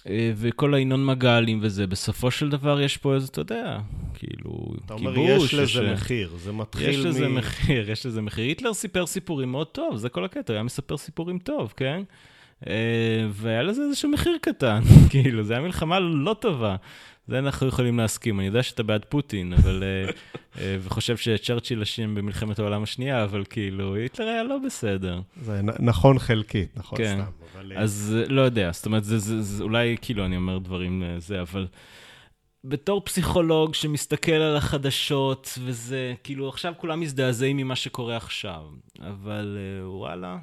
אה, 0.06 0.32
וכל 0.36 0.74
הינון 0.74 1.06
מגלים 1.06 1.58
וזה, 1.62 1.86
בסופו 1.86 2.30
של 2.30 2.48
דבר 2.48 2.80
יש 2.80 2.96
פה 2.96 3.14
איזה, 3.14 3.26
אתה 3.26 3.40
יודע, 3.40 3.78
כאילו, 4.14 4.74
אתה 4.84 4.94
אומר, 4.94 5.14
כיבוש. 5.14 5.52
יש 5.52 5.54
לזה 5.54 5.88
אה, 5.88 5.92
מחיר, 5.92 6.30
זה 6.36 6.52
מתחיל 6.52 6.88
יש 6.88 6.96
לזה 6.96 7.28
מ... 7.28 7.34
מחיר, 7.34 7.90
יש 7.90 8.06
לזה 8.06 8.22
מחיר. 8.22 8.44
היטלר 8.44 8.74
סיפר 8.74 9.06
סיפורים 9.06 9.52
מאוד 9.52 9.66
טוב, 9.66 9.96
זה 9.96 10.08
כל 10.08 10.24
הקטע, 10.24 10.52
הוא 10.52 10.54
היה 10.54 10.62
מספר 10.62 10.96
סיפורים 10.96 11.38
טוב, 11.38 11.74
כן? 11.76 12.02
והיה 13.30 13.62
לזה 13.62 13.82
איזשהו 13.82 14.10
מחיר 14.10 14.38
קטן, 14.40 14.80
כאילו, 15.10 15.42
זו 15.42 15.52
הייתה 15.52 15.66
מלחמה 15.66 16.00
לא 16.00 16.36
טובה. 16.40 16.76
זה 17.28 17.38
אנחנו 17.38 17.66
יכולים 17.66 17.98
להסכים. 17.98 18.40
אני 18.40 18.46
יודע 18.46 18.62
שאתה 18.62 18.82
בעד 18.82 19.04
פוטין, 19.04 19.52
אבל... 19.52 19.82
אה, 19.82 20.10
אה, 20.58 20.76
וחושב 20.80 21.16
שצ'רצ'יל 21.16 21.82
אשם 21.82 22.14
במלחמת 22.14 22.58
העולם 22.58 22.82
השנייה, 22.82 23.24
אבל 23.24 23.44
כאילו, 23.50 23.94
היטלר 23.94 24.28
היה 24.28 24.42
לא 24.42 24.58
בסדר. 24.66 25.20
זה 25.42 25.60
נכון 25.62 26.18
חלקית, 26.18 26.76
נכון 26.76 26.98
כן. 26.98 27.18
סתם. 27.22 27.30
אבל, 27.54 27.72
אה, 27.72 27.82
אז 27.82 28.16
לא 28.28 28.42
יודע, 28.42 28.70
זאת 28.72 28.86
אומרת, 28.86 29.04
זה, 29.04 29.18
זה, 29.18 29.42
זה 29.42 29.62
אולי 29.62 29.96
כאילו 30.02 30.24
אני 30.24 30.36
אומר 30.36 30.58
דברים 30.58 31.02
זה, 31.18 31.40
אבל 31.40 31.66
בתור 32.64 33.04
פסיכולוג 33.04 33.74
שמסתכל 33.74 34.32
על 34.32 34.56
החדשות, 34.56 35.58
וזה, 35.64 36.14
כאילו, 36.24 36.48
עכשיו 36.48 36.72
כולם 36.76 37.00
מזדעזעים 37.00 37.56
ממה 37.56 37.76
שקורה 37.76 38.16
עכשיו, 38.16 38.62
אבל 39.00 39.58
וואלה, 39.84 40.38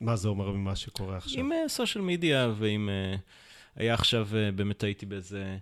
מה 0.00 0.16
זה 0.16 0.28
אומר 0.28 0.50
ממה 0.50 0.76
שקורה 0.76 1.16
עכשיו? 1.16 1.40
עם 1.40 1.50
סושיאל 1.68 2.04
מדיה 2.04 2.52
ועם... 2.58 2.88
אה, 2.88 3.16
היה 3.78 3.94
עכשיו, 3.94 4.28
אה, 4.36 4.52
באמת 4.52 4.82
הייתי 4.82 5.06
באיזה... 5.06 5.56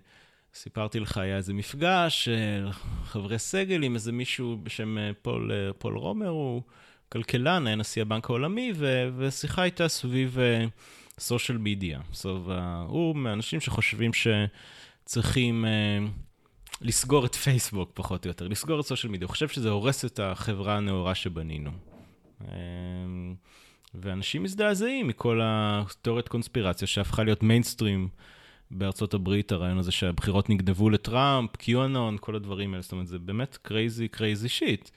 סיפרתי 0.53 0.99
לך, 0.99 1.17
היה 1.17 1.37
איזה 1.37 1.53
מפגש 1.53 2.25
של 2.25 2.67
חברי 3.03 3.39
סגל 3.39 3.83
עם 3.83 3.95
איזה 3.95 4.11
מישהו 4.11 4.57
בשם 4.63 4.97
אה, 4.97 5.11
פול, 5.21 5.51
אה, 5.51 5.73
פול 5.73 5.97
רומר, 5.97 6.27
הוא 6.27 6.61
כלכלן, 7.09 7.67
היה 7.67 7.75
נשיא 7.75 8.01
הבנק 8.01 8.29
העולמי, 8.29 8.71
ו- 8.75 9.09
ושיחה 9.17 9.61
הייתה 9.61 9.87
סביב 9.87 10.37
social 11.19 11.57
media. 11.57 11.99
הוא 12.87 13.15
מהאנשים 13.15 13.59
שחושבים 13.59 14.11
שצריכים 14.13 15.65
לסגור 16.81 17.25
את 17.25 17.35
פייסבוק, 17.35 17.91
פחות 17.93 18.25
או 18.25 18.29
יותר, 18.29 18.47
לסגור 18.47 18.79
את 18.79 18.85
social 18.85 19.11
media. 19.11 19.25
הוא 19.25 19.31
חושב 19.31 19.47
שזה 19.47 19.69
הורס 19.69 20.05
את 20.05 20.19
החברה 20.19 20.77
הנאורה 20.77 21.15
שבנינו. 21.15 21.71
ואנשים 23.93 24.43
מזדעזעים 24.43 25.07
מכל 25.07 25.39
התיאוריית 25.43 26.27
קונספירציה 26.27 26.87
שהפכה 26.87 27.23
להיות 27.23 27.43
מיינסטרים 27.43 28.09
בארצות 28.71 29.13
הברית, 29.13 29.51
הרעיון 29.51 29.77
הזה 29.77 29.91
שהבחירות 29.91 30.49
נגנבו 30.49 30.89
לטראמפ, 30.89 31.55
קיונון, 31.55 32.17
כל 32.19 32.35
הדברים 32.35 32.73
האלה. 32.73 32.81
זאת 32.81 32.91
אומרת, 32.91 33.07
זה 33.07 33.19
באמת 33.19 33.57
crazy, 33.61 34.07
crazy 34.07 34.49
shit. 34.49 34.89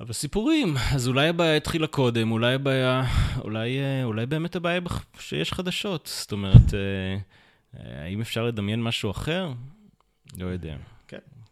אבל 0.00 0.12
סיפורים, 0.12 0.74
אז 0.94 1.08
אולי 1.08 1.28
הבעיה 1.28 1.56
התחילה 1.56 1.86
קודם, 1.86 2.32
אולי 2.32 2.54
הבעיה, 2.54 3.02
אולי, 3.40 3.78
אולי 4.04 4.26
באמת 4.26 4.56
הבעיה 4.56 4.80
שיש 5.18 5.52
חדשות. 5.52 6.10
זאת 6.20 6.32
אומרת, 6.32 6.74
האם 7.74 8.20
אפשר 8.20 8.44
לדמיין 8.44 8.82
משהו 8.82 9.10
אחר? 9.10 9.52
לא 10.38 10.46
יודע. 10.46 10.76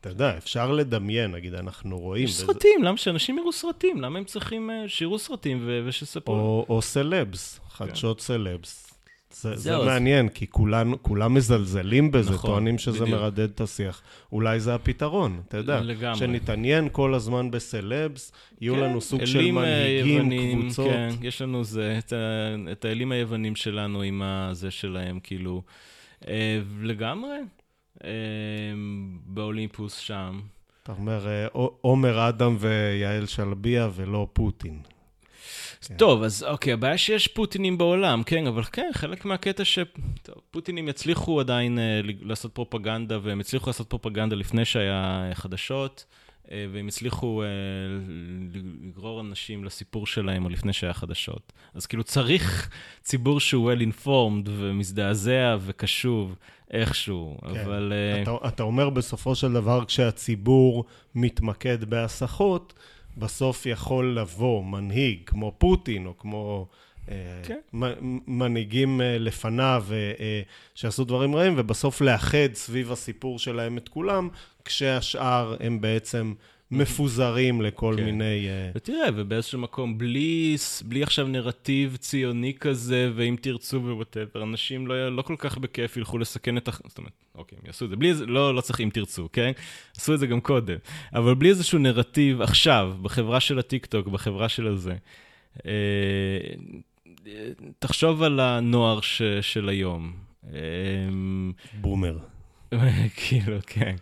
אתה 0.01 0.09
יודע, 0.09 0.37
אפשר 0.39 0.73
לדמיין, 0.73 1.31
נגיד, 1.31 1.55
אנחנו 1.55 1.99
רואים... 1.99 2.25
יש 2.25 2.35
סרטים, 2.35 2.83
למה 2.83 2.97
שאנשים 2.97 3.39
יראו 3.39 3.53
סרטים? 3.53 4.01
למה 4.01 4.19
הם 4.19 4.25
צריכים 4.25 4.71
שיראו 4.87 5.19
סרטים 5.19 5.69
ושספרו? 5.87 6.35
או, 6.35 6.67
או 6.69 6.83
סלבס, 6.83 7.61
חדשות 7.71 8.21
כן. 8.21 8.25
סלבס. 8.25 8.91
זה, 9.33 9.79
מעניין. 9.79 10.29
כי 10.29 10.47
כולם, 10.47 10.97
כולם 11.03 11.35
מזלזלים 11.35 12.11
בזה, 12.11 12.33
נכון, 12.33 12.51
טוענים 12.51 12.79
שזה 12.79 13.01
בדיוק. 13.01 13.21
מרדד 13.21 13.51
את 13.51 13.61
השיח. 13.61 14.03
אולי 14.33 14.61
זה 14.61 14.75
הפתרון, 14.75 15.41
אתה 15.49 15.57
יודע. 15.57 15.81
לגמרי. 15.81 16.19
שנתעניין 16.19 16.89
כל 16.93 17.15
הזמן 17.15 17.51
בסלבס, 17.51 18.33
יהיו 18.61 18.75
כן, 18.75 18.81
לנו 18.81 19.01
סוג 19.01 19.25
של 19.25 19.51
מנהיגים, 19.51 20.17
יוונים, 20.17 20.63
קבוצות. 20.63 20.87
כן, 20.87 21.09
יש 21.23 21.43
לנו 21.43 21.65
זה, 21.65 21.99
את, 21.99 22.13
ה, 22.13 22.17
את 22.73 22.85
האלים 22.85 23.13
היוונים 23.13 23.57
שלנו 23.57 24.03
עם 24.03 24.23
הזה 24.23 24.71
שלהם, 24.71 25.21
כאילו. 25.23 25.63
אה, 26.29 26.61
לגמרי. 26.83 27.37
אה, 28.05 28.11
באולימפוס 29.27 29.97
שם. 29.97 30.41
אתה 30.83 30.93
אומר, 30.93 31.49
עומר 31.81 32.29
אדם 32.29 32.57
ויעל 32.61 33.27
שלביה 33.27 33.89
ולא 33.95 34.29
פוטין. 34.33 34.81
כן. 35.89 35.97
טוב, 35.97 36.23
אז 36.23 36.43
אוקיי, 36.43 36.73
הבעיה 36.73 36.99
שיש 36.99 37.29
פוטינים 37.29 37.79
בעולם, 37.79 38.23
כן, 38.23 38.47
אבל 38.47 38.63
כן, 38.65 38.91
חלק 38.95 39.25
מהקטע 39.25 39.65
ש... 39.65 39.79
טוב, 40.23 40.35
פוטינים 40.51 40.89
יצליחו 40.89 41.41
עדיין 41.41 41.79
אה, 41.79 42.01
לעשות 42.21 42.55
פרופגנדה, 42.55 43.19
והם 43.23 43.41
הצליחו 43.41 43.71
לעשות 43.71 43.91
פרופגנדה 43.91 44.37
לפני 44.37 44.65
שהיה 44.65 45.31
חדשות. 45.35 46.05
אה, 46.53 46.67
והם 46.73 46.89
הצליחו 46.89 47.43
אה, 47.43 47.49
לגרור 48.83 49.21
אנשים 49.21 49.65
לסיפור 49.65 50.07
שלהם 50.07 50.43
עוד 50.43 50.53
לפני 50.53 50.73
שהיה 50.73 50.93
חדשות. 50.93 51.53
אז 51.75 51.87
כאילו 51.87 52.05
צריך 52.05 52.71
ציבור 53.03 53.41
שהוא 53.41 53.73
well 53.73 53.81
informed 53.81 54.49
ומזדעזע 54.49 55.57
וקשוב 55.61 56.35
איכשהו, 56.71 57.39
כן. 57.41 57.61
אבל... 57.61 57.93
אה, 57.93 58.23
אתה, 58.23 58.49
אתה 58.49 58.63
אומר 58.63 58.91
בסופו 58.91 59.35
של 59.35 59.53
דבר 59.53 59.85
כשהציבור 59.85 60.85
מתמקד 61.15 61.85
בהסחות, 61.85 62.75
בסוף 63.17 63.67
יכול 63.67 64.19
לבוא 64.19 64.65
מנהיג 64.65 65.19
כמו 65.27 65.53
פוטין 65.59 66.07
או 66.07 66.19
כמו... 66.19 66.67
כן. 67.43 67.59
מנהיגים 68.27 69.01
לפניו 69.05 69.85
שעשו 70.75 71.05
דברים 71.05 71.37
רעים, 71.37 71.55
ובסוף 71.57 72.01
לאחד 72.01 72.55
סביב 72.55 72.93
הסיפור 72.93 73.39
שלהם 73.39 73.79
את 73.79 73.89
כולם, 73.89 74.29
כשהשאר 74.65 75.57
הם 75.61 75.81
בעצם 75.81 76.35
מפוזרים 76.71 77.63
לכל 77.63 77.95
כן. 77.99 78.05
מיני... 78.05 78.47
אה... 78.47 78.77
ותראה, 78.77 79.09
ובאיזשהו 79.15 79.59
מקום, 79.59 79.99
בלי, 79.99 80.57
בלי 80.85 81.03
עכשיו 81.03 81.27
נרטיב 81.27 81.97
ציוני 81.97 82.55
כזה, 82.61 83.11
ואם 83.15 83.37
תרצו 83.41 83.83
ו 83.83 83.89
whatever, 83.89 84.43
אנשים 84.43 84.87
לא, 84.87 85.17
לא 85.17 85.23
כל 85.23 85.35
כך 85.39 85.59
בכיף 85.59 85.97
ילכו 85.97 86.19
לסכן 86.19 86.57
את 86.57 86.69
ה... 86.69 86.71
זאת 86.89 86.99
אומרת, 86.99 87.13
אוקיי, 87.35 87.59
הם 87.61 87.67
יעשו 87.67 87.85
את 87.85 87.91
זה. 87.91 87.97
בלי 87.97 88.15
זה, 88.15 88.27
לא, 88.27 88.55
לא 88.55 88.61
צריך 88.61 88.81
אם 88.81 88.91
תרצו, 88.93 89.29
כן? 89.33 89.53
עשו 89.97 90.15
את 90.15 90.19
זה 90.19 90.27
גם 90.27 90.41
קודם. 90.41 90.77
אבל 91.15 91.35
בלי 91.35 91.49
איזשהו 91.49 91.79
נרטיב 91.79 92.43
עכשיו, 92.43 92.95
בחברה 93.03 93.41
של 93.41 93.59
הטיקטוק, 93.59 94.07
בחברה 94.07 94.49
של 94.49 94.67
הזה. 94.67 94.95
תחשוב 97.79 98.23
על 98.23 98.41
הנוער 98.41 99.01
ש, 99.01 99.23
של 99.41 99.69
היום. 99.69 100.13
אה, 100.53 100.59
בומר. 101.81 102.19
כאילו, 103.17 103.57
כן. 103.67 103.97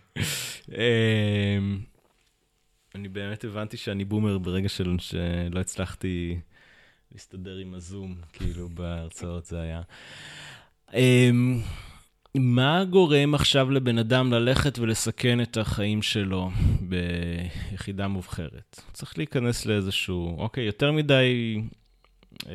אמ, 0.69 1.79
אני 2.95 3.09
באמת 3.09 3.45
הבנתי 3.45 3.77
שאני 3.77 4.05
בומר 4.05 4.39
ברגע 4.39 4.69
של, 4.69 4.97
שלא 4.99 5.61
הצלחתי 5.61 6.41
להסתדר 7.13 7.57
עם 7.57 7.75
הזום, 7.75 8.15
כאילו, 8.33 8.69
בהרצאות 8.69 9.47
זה 9.47 9.61
היה. 9.61 9.83
אמ, 10.95 11.61
מה 12.35 12.85
גורם 12.85 13.35
עכשיו 13.35 13.71
לבן 13.71 13.99
אדם 13.99 14.33
ללכת 14.33 14.79
ולסכן 14.79 15.41
את 15.41 15.57
החיים 15.57 16.03
שלו 16.03 16.51
ביחידה 16.81 18.09
מובחרת? 18.09 18.81
צריך 18.93 19.19
להיכנס 19.19 19.67
לאיזשהו, 19.67 20.37
אוקיי, 20.39 20.65
יותר 20.65 20.93
מדי... 20.93 21.61
אה, 22.47 22.53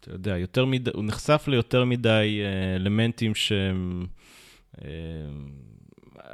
אתה 0.00 0.10
יודע, 0.10 0.38
יותר 0.38 0.64
מדי, 0.64 0.90
הוא 0.94 1.04
נחשף 1.04 1.44
ליותר 1.48 1.84
מדי 1.84 2.40
אה, 2.44 2.76
אלמנטים 2.76 3.34
שהם 3.34 4.06
אה, 4.84 4.88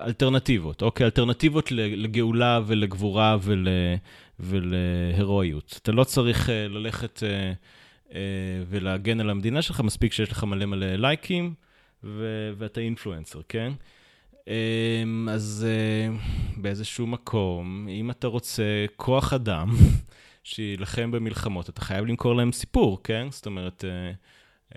אלטרנטיבות, 0.07 0.83
אוקיי? 0.83 1.05
אלטרנטיבות 1.05 1.73
לגאולה 1.73 2.61
ולגבורה 2.67 3.37
ול, 3.43 3.69
ולהירואיות. 4.41 5.79
אתה 5.83 5.93
לא 5.93 6.05
צריך 6.05 6.49
ללכת 6.53 7.23
ולהגן 8.69 9.21
על 9.21 9.31
המדינה 9.31 9.63
שלך, 9.63 9.81
מספיק 9.81 10.13
שיש 10.13 10.31
לך 10.31 10.45
מלא 10.45 10.67
מלא 10.67 10.87
לייקים, 10.97 11.55
ו- 12.05 12.53
ואתה 12.59 12.81
אינפלואנסר, 12.81 13.41
כן? 13.49 13.73
אז 15.29 15.67
באיזשהו 16.57 17.07
מקום, 17.07 17.89
אם 17.91 18.11
אתה 18.11 18.27
רוצה 18.27 18.87
כוח 18.97 19.33
אדם, 19.33 19.69
שיילחם 20.47 21.11
במלחמות, 21.11 21.69
אתה 21.69 21.81
חייב 21.81 22.05
למכור 22.05 22.37
להם 22.37 22.53
סיפור, 22.53 23.03
כן? 23.05 23.27
זאת 23.31 23.47
אומרת, 23.47 23.85
אה, 23.85 24.13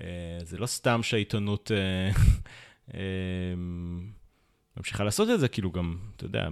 אה, 0.01 0.39
זה 0.43 0.57
לא 0.57 0.65
סתם 0.65 1.03
שהעיתונות 1.03 1.71
אה, 1.71 2.11
אה, 2.95 2.99
ממשיכה 4.77 5.03
לעשות 5.03 5.29
את 5.29 5.39
זה, 5.39 5.47
כאילו 5.47 5.71
גם, 5.71 5.97
אתה 6.15 6.25
יודע, 6.25 6.47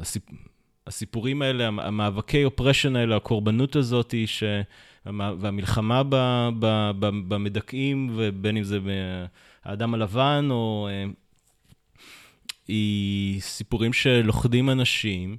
הסיפ... 0.00 0.22
הסיפורים 0.86 1.42
האלה, 1.42 1.66
המאבקי 1.66 2.44
אופרשן 2.44 2.96
האלה, 2.96 3.16
הקורבנות 3.16 3.76
הזאת, 3.76 4.14
ש... 4.26 4.42
והמלחמה 5.06 6.02
ב... 6.02 6.14
ב... 6.58 6.90
ב... 6.98 7.06
במדכאים, 7.28 8.10
ובין 8.16 8.56
אם 8.56 8.62
זה 8.62 8.78
האדם 9.64 9.94
הלבן, 9.94 10.48
או... 10.50 10.88
אה, 10.90 11.04
היא 12.68 13.40
סיפורים 13.40 13.92
שלוכדים 13.92 14.70
אנשים. 14.70 15.36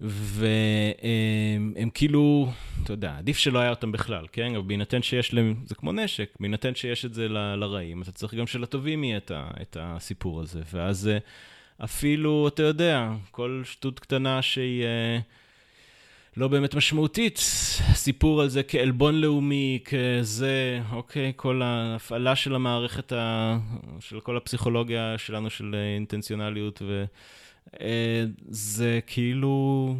והם 0.00 1.90
כאילו, 1.94 2.52
אתה 2.82 2.92
יודע, 2.92 3.16
עדיף 3.18 3.38
שלא 3.38 3.58
היה 3.58 3.70
אותם 3.70 3.92
בכלל, 3.92 4.26
כן? 4.32 4.54
אבל 4.54 4.64
בהינתן 4.66 5.02
שיש 5.02 5.34
להם, 5.34 5.54
זה 5.64 5.74
כמו 5.74 5.92
נשק, 5.92 6.36
בהינתן 6.40 6.74
שיש 6.74 7.04
את 7.04 7.14
זה 7.14 7.28
ל, 7.28 7.54
לרעים, 7.54 8.02
אתה 8.02 8.12
צריך 8.12 8.34
גם 8.34 8.46
שלטובים 8.46 9.04
יהיה 9.04 9.16
את, 9.16 9.30
ה, 9.30 9.50
את 9.62 9.76
הסיפור 9.80 10.40
הזה. 10.40 10.60
ואז 10.72 11.08
אה, 11.08 11.18
אפילו, 11.84 12.48
אתה 12.48 12.62
יודע, 12.62 13.10
כל 13.30 13.62
שטות 13.64 14.00
קטנה 14.00 14.42
שהיא 14.42 14.84
אה, 14.84 15.18
לא 16.36 16.48
באמת 16.48 16.74
משמעותית, 16.74 17.36
סיפור 17.94 18.42
על 18.42 18.48
זה 18.48 18.62
כעלבון 18.62 19.14
לאומי, 19.14 19.78
כזה, 19.84 20.80
אוקיי, 20.92 21.32
כל 21.36 21.62
ההפעלה 21.62 22.36
של 22.36 22.54
המערכת, 22.54 23.12
ה, 23.12 23.58
של 24.00 24.20
כל 24.20 24.36
הפסיכולוגיה 24.36 25.14
שלנו 25.18 25.50
של 25.50 25.74
אה, 25.74 25.94
אינטנציונליות 25.94 26.82
ו... 26.82 27.04
אה, 27.80 28.24
כאילו 29.06 29.96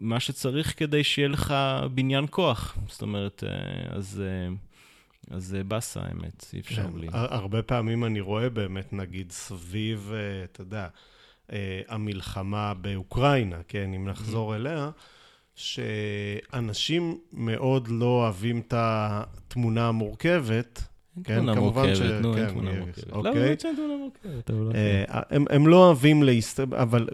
מה 0.00 0.20
שצריך 0.20 0.74
כדי 0.76 1.04
שיהיה 1.04 1.28
לך 1.28 1.54
בניין 1.94 2.26
כוח. 2.30 2.76
זאת 2.88 3.02
אומרת, 3.02 3.44
אז... 3.88 4.22
אה, 4.26 4.54
אז 5.30 5.44
זה 5.44 5.64
באסה, 5.64 6.00
האמת, 6.00 6.50
אי 6.52 6.60
אפשר 6.60 6.82
כן, 6.82 6.92
בלי. 6.92 7.08
הרבה 7.12 7.62
פעמים 7.62 8.04
אני 8.04 8.20
רואה 8.20 8.50
באמת, 8.50 8.92
נגיד, 8.92 9.32
סביב, 9.32 10.12
אתה 10.44 10.60
יודע, 10.60 10.88
המלחמה 11.88 12.74
באוקראינה, 12.74 13.56
כן, 13.68 13.92
אם 13.92 14.08
נחזור 14.08 14.52
mm-hmm. 14.52 14.56
אליה, 14.56 14.90
שאנשים 15.56 17.18
מאוד 17.32 17.88
לא 17.88 18.04
אוהבים 18.04 18.58
את 18.58 18.74
התמונה 18.76 19.88
המורכבת, 19.88 20.82
כן, 21.24 21.54
כמובן 21.54 21.94
ש... 21.94 22.00
נו, 22.00 22.36
אין 22.36 22.46
כן, 22.46 22.52
תמונה 22.52 22.70
מורכבת. 22.72 23.12
אוקיי. 23.12 23.34
לא, 23.34 23.44
אין 23.44 23.56
תמונה 23.56 23.94
מורכבת, 23.96 24.50
אבל... 24.50 24.72
אה, 24.74 25.22
הם 25.30 25.66
לא 25.66 25.76
אוהבים 25.76 26.22
להסתכל, 26.22 26.76
אבל 26.76 27.06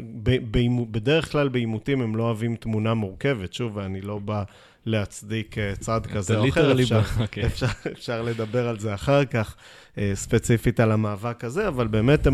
בדרך 0.91 1.33
כלל 1.33 1.49
בעימותים 1.49 2.01
הם 2.01 2.17
לא 2.17 2.23
אוהבים 2.23 2.57
תמונה 2.57 2.95
מורכבת. 2.95 3.53
שוב, 3.53 3.79
אני 3.79 4.01
לא 4.01 4.19
בא 4.19 4.43
להצדיק 4.87 5.59
אה, 5.59 5.77
צד 5.77 6.07
כזה 6.07 6.39
או 6.39 6.49
אחר, 6.49 6.75
אוקיי. 7.21 7.45
אפשר 7.93 8.23
לדבר 8.23 8.69
על 8.69 8.79
זה 8.79 8.95
אחר 8.95 9.25
כך, 9.25 9.57
אה, 9.99 10.13
ספציפית 10.15 10.81
על 10.81 10.93
המאבק 10.93 11.45
הזה, 11.45 11.69
אבל 11.69 11.87
באמת 11.87 12.27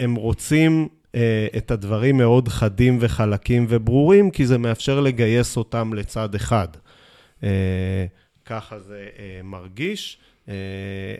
הם 0.00 0.14
רוצים 0.14 0.88
את 1.56 1.70
הדברים 1.70 2.16
מאוד 2.16 2.48
חדים 2.48 2.98
וחלקים 3.00 3.66
וברורים, 3.68 4.30
כי 4.30 4.46
זה 4.46 4.58
מאפשר 4.58 5.00
לגייס 5.00 5.56
אותם 5.56 5.94
לצד 5.94 6.34
אחד. 6.34 6.68
ככה 8.44 8.80
זה 8.80 9.08
מרגיש. 9.44 10.18
אה, 10.48 10.54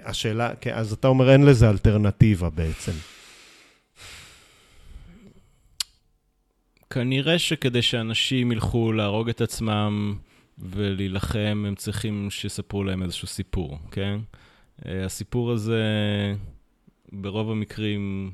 השאלה, 0.04 0.54
כן, 0.60 0.74
אז 0.74 0.92
אתה 0.92 1.08
אומר 1.08 1.30
אין 1.30 1.44
לזה 1.44 1.70
אלטרנטיבה 1.70 2.50
בעצם. 2.50 2.92
כנראה 6.90 7.38
שכדי 7.38 7.82
שאנשים 7.82 8.52
ילכו 8.52 8.92
להרוג 8.92 9.28
את 9.28 9.40
עצמם 9.40 10.18
ולהילחם, 10.58 11.64
הם 11.68 11.74
צריכים 11.74 12.30
שיספרו 12.30 12.84
להם 12.84 13.02
איזשהו 13.02 13.28
סיפור, 13.28 13.78
כן? 13.90 14.18
אה, 14.86 15.04
הסיפור 15.04 15.52
הזה, 15.52 15.82
ברוב 17.12 17.50
המקרים, 17.50 18.30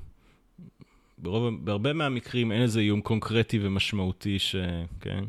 ברוב, 1.19 1.65
בהרבה 1.65 1.93
מהמקרים 1.93 2.53
אין 2.53 2.63
איזה 2.63 2.81
איום 2.81 3.01
קונקרטי 3.01 3.59
ומשמעותי 3.63 4.39
ש... 4.39 4.57
כן? 5.01 5.25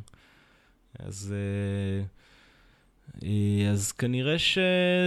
אז... 0.99 1.33
Uh, 1.33 2.17
אה, 3.23 3.69
אז 3.71 3.91
כנראה 3.91 4.39
ש... 4.39 4.57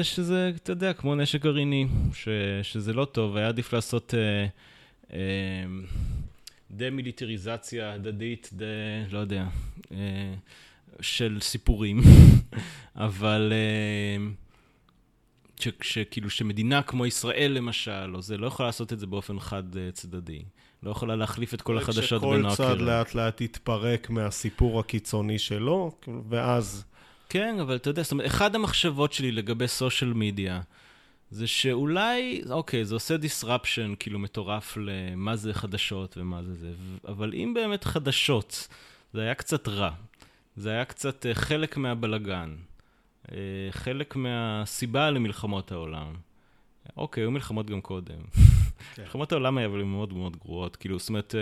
שזה, 0.03 0.53
אתה 0.57 0.73
יודע, 0.73 0.93
כמו 0.93 1.15
נשק 1.15 1.43
גרעיני, 1.43 1.87
ש... 2.13 2.29
שזה 2.63 2.93
לא 2.93 3.05
טוב, 3.05 3.37
היה 3.37 3.49
עדיף 3.49 3.73
לעשות 3.73 4.15
אה, 4.15 4.47
אה, 5.13 5.65
דה-מיליטריזציה 6.71 7.93
הדדית, 7.93 8.51
דה... 8.53 8.65
לא 9.11 9.19
יודע, 9.19 9.47
אה, 9.93 10.35
של 11.01 11.39
סיפורים, 11.41 12.01
אבל 12.97 13.53
אה, 13.53 14.27
ש... 15.61 15.69
שכאילו 15.83 16.31
שמדינה 16.31 16.83
כמו 16.83 17.07
ישראל 17.07 17.53
למשל, 17.53 18.15
או 18.15 18.23
זה, 18.23 18.37
לא 18.39 18.47
יכולה 18.47 18.69
לעשות 18.69 18.93
את 18.93 18.99
זה 18.99 19.07
באופן 19.07 19.41
חד-צדדי. 19.41 20.43
לא 20.83 20.91
יכולה 20.91 21.17
להחליף 21.17 21.55
את 21.55 21.63
כל 21.63 21.79
החדשות 21.79 22.23
בין 22.23 22.31
האקרים. 22.33 22.51
שכל 22.51 22.65
צד 22.65 22.81
לאט 22.81 23.15
לאט 23.15 23.41
יתפרק 23.41 24.11
מהסיפור 24.11 24.81
הקיצוני 24.81 25.39
שלו, 25.39 25.93
ואז... 26.29 26.85
כן, 27.29 27.57
אבל 27.61 27.77
אתה 27.77 27.91
יודע, 27.91 28.03
זאת 28.03 28.13
אומרת, 28.13 28.27
אחד 28.27 28.55
המחשבות 28.55 29.13
שלי 29.13 29.33
לגבי 29.33 29.69
סושיאל 29.69 30.13
מדיה, 30.13 30.61
זה 31.31 31.47
שאולי, 31.47 32.43
אוקיי, 32.51 32.85
זה 32.85 32.95
עושה 32.95 33.17
disruption 33.17 33.97
כאילו 33.99 34.19
מטורף 34.19 34.77
למה 34.77 35.37
זה 35.37 35.55
חדשות 35.55 36.17
ומה 36.19 36.43
זה 36.43 36.55
זה, 36.55 36.73
אבל 37.09 37.35
אם 37.35 37.53
באמת 37.55 37.85
חדשות, 37.85 38.69
זה 39.13 39.21
היה 39.21 39.35
קצת 39.35 39.69
רע. 39.69 39.91
זה 40.57 40.71
היה 40.71 40.85
קצת 40.85 41.27
אה, 41.27 41.35
חלק 41.35 41.77
מהבלגן, 41.77 42.57
אה, 43.33 43.37
חלק 43.71 44.17
מהסיבה 44.17 45.11
למלחמות 45.11 45.73
העולם. 45.73 46.15
אוקיי, 46.97 47.23
היו 47.23 47.31
מלחמות 47.31 47.67
גם 47.71 47.81
קודם. 47.81 48.19
כן. 48.95 49.03
מלחמות 49.03 49.33
העולם 49.33 49.59
היו 49.59 49.71
אבל 49.71 49.83
מאוד 49.83 50.13
מאוד 50.13 50.37
גרועות, 50.37 50.77
כאילו, 50.77 50.99
זאת 50.99 51.09
אומרת, 51.09 51.35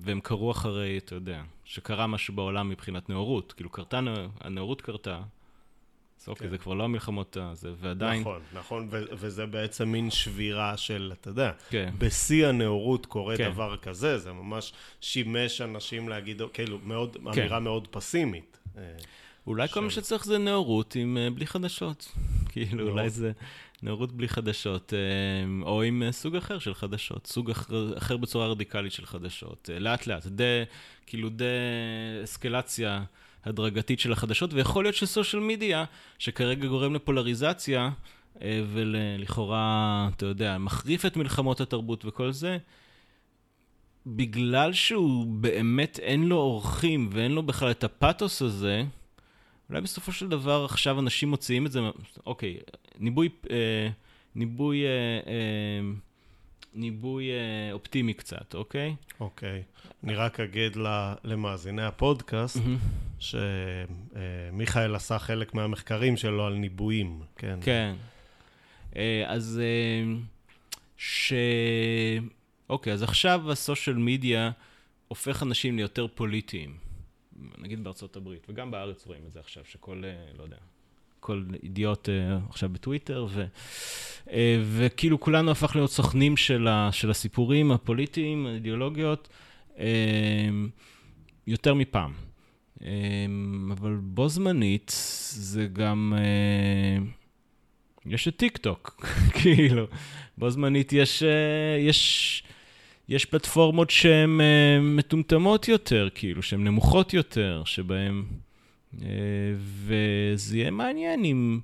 והם 0.00 0.20
קרו 0.20 0.50
אחרי, 0.50 0.98
אתה 0.98 1.14
יודע, 1.14 1.42
שקרה 1.64 2.06
משהו 2.06 2.34
בעולם 2.34 2.68
מבחינת 2.68 3.08
נאורות, 3.08 3.52
כאילו, 3.52 3.70
קרתה, 3.70 4.00
הנאורות 4.40 4.82
קרתה, 4.82 5.20
אז 6.24 6.28
אוקיי, 6.28 6.46
כן. 6.46 6.50
זה 6.50 6.58
כבר 6.58 6.74
לא 6.74 6.84
המלחמות 6.84 7.36
הזה, 7.40 7.72
ועדיין... 7.80 8.20
נכון, 8.20 8.40
נכון, 8.52 8.88
ו- 8.90 9.04
וזה 9.12 9.46
בעצם 9.46 9.88
מין 9.88 10.10
שבירה 10.10 10.76
של, 10.76 11.12
אתה 11.20 11.30
יודע, 11.30 11.52
כן. 11.68 11.94
בשיא 11.98 12.46
הנאורות 12.46 13.06
קורה 13.06 13.36
כן. 13.36 13.50
דבר 13.50 13.76
כזה, 13.76 14.18
זה 14.18 14.32
ממש 14.32 14.72
שימש 15.00 15.60
אנשים 15.60 16.08
להגיד, 16.08 16.42
כאילו, 16.52 16.78
מאוד, 16.84 17.16
כן. 17.16 17.28
אמירה 17.28 17.60
מאוד 17.60 17.88
פסימית. 17.88 18.58
אה, 19.46 19.50
אולי. 19.52 19.68
כל 19.68 19.80
מה 19.80 19.90
שצריך 19.90 20.24
זה 20.24 20.38
נאורות 20.38 20.94
עם 20.94 21.16
uh, 21.16 21.34
בלי 21.34 21.46
חדשות. 21.46 22.12
כאילו, 22.52 22.88
אולי 22.88 23.10
זה 23.10 23.32
נאורות 23.82 24.12
בלי 24.12 24.28
חדשות, 24.28 24.92
uh, 24.92 25.64
או 25.66 25.82
עם 25.82 26.02
uh, 26.08 26.12
סוג 26.12 26.36
אחר 26.36 26.58
של 26.58 26.74
חדשות, 26.74 27.26
סוג 27.26 27.50
אחר, 27.50 27.98
אחר 27.98 28.16
בצורה 28.16 28.46
רדיקלית 28.46 28.92
של 28.92 29.06
חדשות. 29.06 29.70
Uh, 29.72 29.78
לאט 29.78 30.06
לאט, 30.06 30.26
די, 30.26 30.62
כאילו 31.06 31.28
די 31.28 31.44
אסקלציה. 32.24 33.04
הדרגתית 33.44 34.00
של 34.00 34.12
החדשות, 34.12 34.54
ויכול 34.54 34.84
להיות 34.84 34.94
שסושיאל 34.94 35.42
מדיה, 35.42 35.84
שכרגע 36.18 36.66
גורם 36.66 36.94
לפולריזציה, 36.94 37.90
אה, 38.42 38.62
ולכאורה, 38.72 40.08
אתה 40.16 40.26
יודע, 40.26 40.58
מחריף 40.58 41.06
את 41.06 41.16
מלחמות 41.16 41.60
התרבות 41.60 42.04
וכל 42.04 42.32
זה, 42.32 42.58
בגלל 44.06 44.72
שהוא 44.72 45.26
באמת 45.26 45.98
אין 45.98 46.24
לו 46.24 46.36
אורחים 46.36 47.08
ואין 47.12 47.32
לו 47.32 47.42
בכלל 47.42 47.70
את 47.70 47.84
הפאתוס 47.84 48.42
הזה, 48.42 48.84
אולי 49.70 49.80
בסופו 49.80 50.12
של 50.12 50.28
דבר 50.28 50.64
עכשיו 50.64 51.00
אנשים 51.00 51.28
מוציאים 51.30 51.66
את 51.66 51.72
זה, 51.72 51.80
אוקיי, 52.26 52.58
ניבוי, 52.98 53.28
אה, 53.50 53.88
ניבוי, 54.34 54.84
אה, 54.84 54.90
אה, 55.26 55.90
ניבוי 56.74 57.30
אה, 57.30 57.72
אופטימי 57.72 58.14
קצת, 58.14 58.54
אוקיי? 58.54 58.96
אוקיי. 59.20 59.62
אני 60.04 60.14
רק 60.14 60.40
אגיד 60.40 60.76
למאזיני 61.24 61.82
הפודקאסט, 61.82 62.60
שמיכאל 63.18 64.94
עשה 64.94 65.18
חלק 65.18 65.54
מהמחקרים 65.54 66.16
שלו 66.16 66.46
על 66.46 66.54
ניבויים, 66.54 67.22
כן. 67.36 67.58
כן. 67.62 67.94
אה, 68.96 69.24
אז 69.26 69.60
אה, 69.62 70.14
ש... 70.96 71.32
אוקיי, 72.68 72.92
אז 72.92 73.02
עכשיו 73.02 73.52
הסושיאל 73.52 73.96
מדיה 73.96 74.50
הופך 75.08 75.42
אנשים 75.42 75.76
ליותר 75.76 76.06
פוליטיים, 76.14 76.76
נגיד 77.58 77.84
בארצות 77.84 78.16
הברית, 78.16 78.46
וגם 78.48 78.70
בארץ 78.70 79.06
רואים 79.06 79.22
את 79.26 79.32
זה 79.32 79.40
עכשיו, 79.40 79.64
שכל, 79.64 80.02
לא 80.38 80.42
יודע, 80.42 80.56
כל 81.20 81.44
אידיוט 81.62 82.08
uh, 82.08 82.50
עכשיו 82.50 82.68
בטוויטר, 82.68 83.26
ו, 83.30 83.44
uh, 84.26 84.30
וכאילו 84.62 85.20
כולנו 85.20 85.50
הפך 85.50 85.76
להיות 85.76 85.90
סוכנים 85.90 86.36
של, 86.36 86.68
ה, 86.68 86.88
של 86.92 87.10
הסיפורים 87.10 87.72
הפוליטיים, 87.72 88.46
האידיאולוגיות, 88.46 89.28
יותר 91.46 91.74
מפעם. 91.74 92.12
אבל 93.72 93.96
בו 94.02 94.28
זמנית 94.28 94.92
זה 95.30 95.66
גם... 95.66 96.14
יש 98.06 98.28
את 98.28 98.36
טיק 98.36 98.56
טוק, 98.56 99.06
כאילו, 99.42 99.86
בו 100.38 100.50
זמנית 100.50 100.92
יש, 100.92 101.22
יש, 101.80 102.42
יש 103.08 103.24
פלטפורמות 103.24 103.90
שהן 103.90 104.40
אה, 104.40 104.82
מטומטמות 104.82 105.68
יותר, 105.68 106.08
כאילו, 106.14 106.42
שהן 106.42 106.64
נמוכות 106.64 107.14
יותר, 107.14 107.62
שבהן... 107.64 108.22
אה, 109.02 109.08
וזה 109.58 110.56
יהיה 110.56 110.70
מעניין 110.70 111.24
אם 111.24 111.60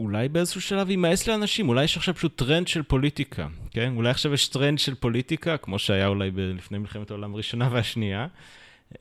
אולי 0.00 0.28
באיזשהו 0.28 0.60
שלב 0.60 0.90
יימאס 0.90 1.26
לאנשים, 1.28 1.68
אולי 1.68 1.84
יש 1.84 1.96
עכשיו 1.96 2.14
פשוט 2.14 2.36
טרנד 2.36 2.68
של 2.68 2.82
פוליטיקה, 2.82 3.46
כן? 3.70 3.92
אולי 3.96 4.10
עכשיו 4.10 4.34
יש 4.34 4.48
טרנד 4.48 4.78
של 4.78 4.94
פוליטיקה, 4.94 5.56
כמו 5.56 5.78
שהיה 5.78 6.06
אולי 6.06 6.30
לפני 6.34 6.78
מלחמת 6.78 7.10
העולם 7.10 7.34
הראשונה 7.34 7.68
והשנייה, 7.72 8.26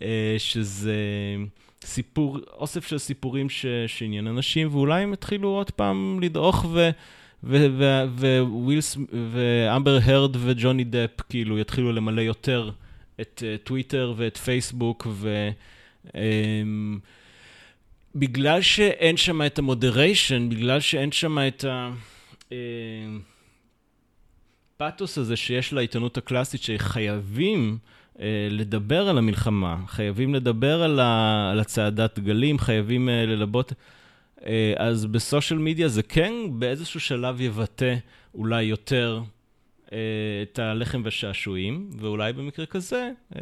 אה, 0.01 0.35
שזה 0.37 0.95
סיפור, 1.85 2.39
אוסף 2.53 2.87
של 2.87 2.97
סיפורים 2.97 3.49
ש, 3.49 3.65
שעניין 3.87 4.27
אנשים, 4.27 4.67
ואולי 4.71 5.03
הם 5.03 5.13
יתחילו 5.13 5.49
עוד 5.49 5.71
פעם 5.71 6.19
לדעוך 6.21 6.65
ו... 6.73 6.89
ווילס 7.43 8.97
ואמבר 9.31 9.99
הרד 10.03 10.35
וג'וני 10.39 10.83
דפ 10.83 11.21
כאילו 11.29 11.59
יתחילו 11.59 11.91
למלא 11.91 12.21
יותר 12.21 12.71
את 13.21 13.43
טוויטר 13.63 14.13
ואת 14.17 14.37
פייסבוק 14.37 15.07
ו... 15.09 15.49
Um, 16.07 16.11
בגלל 18.15 18.61
שאין 18.61 19.17
שם 19.17 19.41
את 19.45 19.59
המודריישן, 19.59 20.49
בגלל 20.49 20.79
שאין 20.79 21.11
שם 21.11 21.37
את 21.47 21.65
הפאתוס 24.75 25.17
אה, 25.17 25.23
הזה 25.23 25.35
שיש 25.35 25.73
לעיתונות 25.73 26.17
הקלאסית, 26.17 26.61
שחייבים 26.61 27.77
uh, 28.15 28.19
לדבר 28.49 29.09
על 29.09 29.17
המלחמה, 29.17 29.77
חייבים 29.87 30.35
לדבר 30.35 30.83
על, 30.83 30.99
הצעדת 31.59 32.19
גלים, 32.19 32.59
חייבים 32.59 33.09
ללבות, 33.09 33.73
אז 34.77 35.05
בסושיאל 35.05 35.59
מדיה 35.59 35.87
זה 35.87 36.03
כן 36.03 36.33
באיזשהו 36.51 36.99
שלב 36.99 37.41
יבטא 37.41 37.95
אולי 38.33 38.63
יותר 38.63 39.21
uh, 39.85 39.91
את 40.43 40.59
הלחם 40.59 41.01
והשעשועים, 41.05 41.89
ואולי 41.97 42.33
במקרה 42.33 42.65
כזה, 42.65 43.11
uh, 43.33 43.37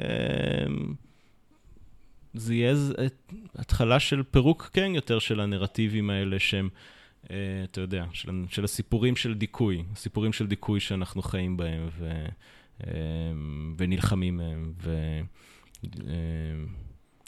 זה 2.34 2.56
יהיה 2.56 2.76
התחלה 3.56 4.00
של 4.00 4.24
פירוק 4.24 4.70
כן 4.74 4.91
יותר 4.95 5.20
של 5.20 5.39
הנרטיבים 5.39 6.10
האלה 6.10 6.39
שהם, 6.39 6.70
אה, 7.32 7.36
אתה 7.64 7.82
יודע, 7.82 8.06
של, 8.14 8.30
של 8.50 8.64
הסיפורים 8.64 9.16
של 9.16 9.34
דיכוי, 9.34 9.84
הסיפורים 9.91 10.34
של 10.34 10.47
דיכוי 10.47 10.80
שאנחנו 10.80 11.22
חיים 11.22 11.58
בהם 11.58 11.89
ו, 11.97 12.26
אה, 12.88 12.91
ונלחמים 13.78 14.38
מהם. 14.38 14.74
אה, 14.88 15.22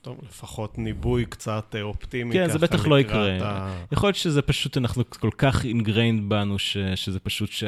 טוב, 0.02 0.20
לפחות 0.24 0.78
ניבוי 0.78 1.26
קצת 1.26 1.76
אופטימי. 1.82 2.34
כן, 2.34 2.50
זה 2.50 2.60
בטח 2.60 2.88
לא 2.88 3.00
יקרה. 3.00 3.38
ה... 3.42 3.86
יכול 3.92 4.08
להיות 4.08 4.16
שזה 4.16 4.42
פשוט, 4.42 4.78
אנחנו 4.78 5.04
כל 5.10 5.30
כך 5.38 5.66
ingrained 5.66 6.30
בנו, 6.30 6.60
ש, 6.60 6.78
שזה 6.96 7.20
פשוט, 7.20 7.50
ש, 7.50 7.64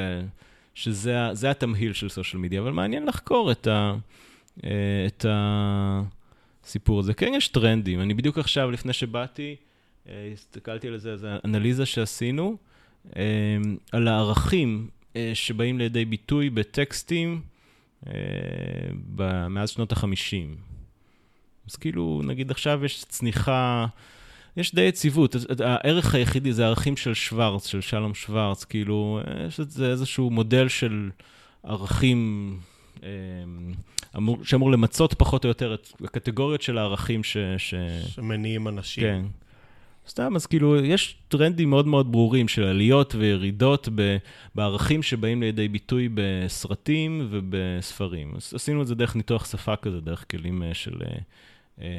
שזה 0.74 1.52
התמהיל 1.52 1.94
של 1.94 2.10
social 2.10 2.42
media, 2.42 2.62
אבל 2.62 2.72
מעניין 2.72 3.06
לחקור 3.06 3.52
את 3.52 3.68
ה... 3.68 3.96
את 5.08 5.26
ה 5.26 6.02
הסיפור 6.64 7.00
הזה. 7.00 7.14
כן, 7.14 7.32
יש 7.36 7.48
טרנדים. 7.48 8.02
אני 8.02 8.14
בדיוק 8.14 8.38
עכשיו, 8.38 8.72
לפני 8.72 8.94
שבאתי, 8.94 9.56
אה, 10.10 10.30
הסתכלתי 10.34 10.88
על 10.88 10.98
זה, 10.98 11.12
איזו 11.12 11.28
אנליזה 11.46 11.86
שעשינו, 11.86 12.58
אה, 13.16 13.22
על 13.92 14.08
הערכים 14.08 14.90
אה, 15.16 15.32
שבאים 15.34 15.78
לידי 15.78 16.06
ביטוי 16.06 16.50
בטקסטים 16.50 17.42
מאז 19.50 19.70
שנות 19.70 19.92
ה-50. 19.92 20.73
אז 21.70 21.76
כאילו, 21.76 22.22
נגיד 22.26 22.52
עכשיו 22.52 22.86
יש 22.86 23.06
צניחה, 23.08 23.86
יש 24.58 24.76
די 24.76 24.82
יציבות. 24.82 25.36
הערך 25.60 26.16
היחידי 26.16 26.54
זה 26.54 26.66
הערכים 26.66 26.98
של 26.98 27.14
שוורץ, 27.14 27.68
של 27.68 27.82
שלום 27.82 28.14
שוורץ, 28.14 28.64
כאילו, 28.64 29.20
יש 29.48 29.60
איזשהו 29.82 30.30
מודל 30.30 30.68
של 30.68 31.10
ערכים 31.64 32.60
אמור, 34.18 34.38
שאמור 34.44 34.72
למצות 34.72 35.14
פחות 35.14 35.46
או 35.46 35.48
יותר 35.48 35.74
את 35.74 35.88
הקטגוריות 36.04 36.62
של 36.62 36.78
הערכים 36.78 37.24
ש... 37.24 37.38
ש... 37.58 37.74
שמניעים 38.08 38.68
אנשים. 38.68 39.04
כן. 39.04 39.26
סתם, 40.08 40.36
אז 40.36 40.46
כאילו, 40.46 40.86
יש 40.86 41.16
טרנדים 41.28 41.70
מאוד 41.70 41.88
מאוד 41.88 42.12
ברורים 42.12 42.48
של 42.48 42.64
עליות 42.64 43.16
וירידות 43.16 43.90
ב, 43.96 44.18
בערכים 44.56 45.04
שבאים 45.04 45.42
לידי 45.42 45.68
ביטוי 45.68 46.10
בסרטים 46.14 47.28
ובספרים. 47.30 48.34
אז 48.36 48.54
עשינו 48.56 48.82
את 48.82 48.88
זה 48.88 48.96
דרך 48.96 49.16
ניתוח 49.16 49.52
שפה 49.52 49.76
כזה, 49.76 50.02
דרך 50.02 50.26
כלים 50.32 50.64
אה, 50.64 50.74
של... 50.74 51.02
אה, 51.82 51.86
אה, 51.86 51.92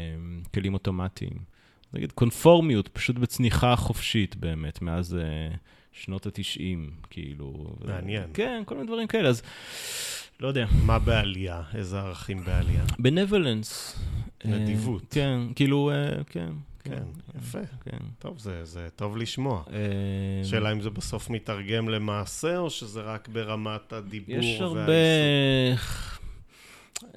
כלים 0.54 0.74
אוטומטיים. 0.74 1.54
נגיד 1.92 2.12
קונפורמיות, 2.12 2.88
פשוט 2.88 3.16
בצניחה 3.16 3.76
חופשית 3.76 4.36
באמת, 4.36 4.82
מאז 4.82 5.18
שנות 5.92 6.26
התשעים, 6.26 6.90
כאילו. 7.10 7.76
מעניין. 7.84 8.30
כן, 8.34 8.62
כל 8.66 8.74
מיני 8.74 8.86
דברים 8.86 9.06
כאלה. 9.06 9.28
אז 9.28 9.42
לא 10.40 10.48
יודע. 10.48 10.66
מה 10.86 10.98
בעלייה? 10.98 11.62
איזה 11.74 12.00
ערכים 12.00 12.44
בעלייה? 12.44 12.84
בנבלנס. 12.98 13.98
נדיבות. 14.44 15.02
אה, 15.02 15.08
כן, 15.10 15.40
כאילו, 15.54 15.90
אה, 15.90 16.24
כן. 16.24 16.52
כן, 16.84 16.90
כן, 16.90 17.38
יפה. 17.38 17.58
כן. 17.84 17.96
טוב, 18.18 18.38
זה, 18.38 18.64
זה 18.64 18.88
טוב 18.96 19.16
לשמוע. 19.16 19.62
אה, 19.72 20.44
שאלה 20.44 20.72
אם 20.72 20.80
זה 20.80 20.90
בסוף 20.90 21.30
מתרגם 21.30 21.88
למעשה, 21.88 22.58
או 22.58 22.70
שזה 22.70 23.00
רק 23.00 23.28
ברמת 23.28 23.92
הדיבור 23.92 24.36
יש 24.36 24.60
הרבה... 24.60 24.92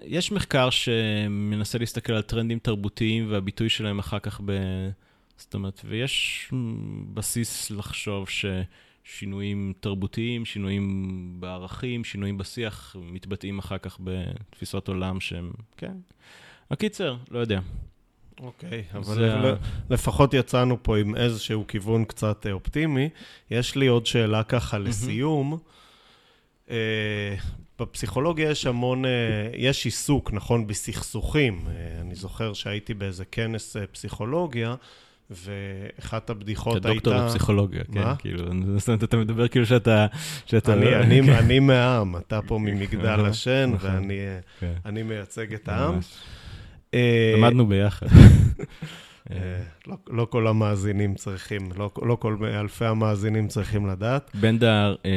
יש 0.01 0.31
מחקר 0.31 0.69
שמנסה 0.69 1.77
להסתכל 1.77 2.13
על 2.13 2.21
טרנדים 2.21 2.59
תרבותיים 2.59 3.31
והביטוי 3.31 3.69
שלהם 3.69 3.99
אחר 3.99 4.19
כך 4.19 4.41
ב... 4.45 4.51
זאת 5.37 5.53
אומרת, 5.53 5.81
ויש 5.85 6.49
בסיס 7.13 7.71
לחשוב 7.71 8.29
ש... 8.29 8.45
שינויים 9.09 9.73
תרבותיים, 9.79 10.45
שינויים 10.45 11.17
בערכים, 11.39 12.03
שינויים 12.03 12.37
בשיח, 12.37 12.95
מתבטאים 13.01 13.59
אחר 13.59 13.77
כך 13.77 13.97
בתפיסות 14.03 14.87
עולם 14.87 15.19
שהם, 15.19 15.51
כן. 15.77 15.93
הקיצר, 16.71 17.17
לא 17.31 17.39
יודע. 17.39 17.59
אוקיי, 18.39 18.83
אבל 18.93 19.15
זה 19.15 19.53
לפחות 19.89 20.33
יצאנו 20.33 20.83
פה 20.83 20.97
עם 20.97 21.15
איזשהו 21.15 21.67
כיוון 21.67 22.05
קצת 22.05 22.47
אופטימי. 22.51 23.09
יש 23.51 23.75
לי 23.75 23.87
עוד 23.87 24.05
שאלה 24.05 24.43
ככה 24.43 24.77
לסיום. 24.77 25.57
אה, 26.69 27.35
בפסיכולוגיה 27.79 28.49
יש 28.51 28.65
המון, 28.65 29.05
אה, 29.05 29.11
יש 29.53 29.85
עיסוק, 29.85 30.33
נכון, 30.33 30.67
בסכסוכים. 30.67 31.61
אה, 31.67 32.01
אני 32.01 32.15
זוכר 32.15 32.53
שהייתי 32.53 32.93
באיזה 32.93 33.25
כנס 33.25 33.77
אה, 33.77 33.87
פסיכולוגיה, 33.87 34.75
ואחת 35.29 36.29
הבדיחות 36.29 36.77
אתה 36.77 36.89
הייתה... 36.89 37.09
דוקטור 37.09 37.25
לפסיכולוגיה, 37.25 37.83
כן, 37.93 37.99
מה? 37.99 38.15
כאילו, 38.15 38.43
זאת 38.77 38.87
אומרת, 38.89 39.03
אתה 39.03 39.17
מדבר 39.17 39.47
כאילו 39.47 39.65
שאתה... 39.65 40.05
שאתה- 40.45 40.73
אני, 40.73 40.95
אני, 40.95 41.37
אני 41.37 41.59
מהעם, 41.59 42.15
אתה 42.17 42.39
פה 42.41 42.57
ממגדל 42.57 43.07
אהה, 43.07 43.27
השן, 43.27 43.71
נכון. 43.73 43.89
ואני 43.89 44.19
כן, 44.59 45.07
מייצג 45.07 45.53
את 45.53 45.67
העם. 45.69 45.99
למדנו 47.37 47.67
ביחד. 47.67 48.07
אה, 49.31 49.37
לא, 49.87 49.95
לא 50.09 50.25
כל 50.29 50.47
המאזינים 50.47 51.15
צריכים, 51.15 51.69
לא, 51.77 51.91
לא 52.01 52.15
כל 52.15 52.37
אלפי 52.43 52.85
המאזינים 52.85 53.47
צריכים 53.47 53.87
לדעת. 53.87 54.31
בנדר 54.33 54.95
אה, 55.05 55.11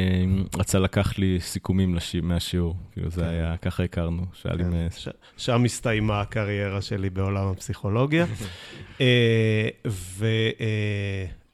רצה 0.57 0.79
לקח 0.79 1.17
לי 1.17 1.37
סיכומים 1.39 1.97
מהשיעור, 2.23 2.75
כאילו 2.93 3.09
זה 3.09 3.29
היה, 3.29 3.57
ככה 3.57 3.83
הכרנו, 3.83 4.25
שהיה 4.33 4.55
לי... 4.55 4.63
כן, 4.63 4.87
ש, 4.97 5.07
שם 5.37 5.63
הסתיימה 5.63 6.21
הקריירה 6.21 6.81
שלי 6.81 7.09
בעולם 7.09 7.47
הפסיכולוגיה. 7.47 8.25
אה, 9.01 9.69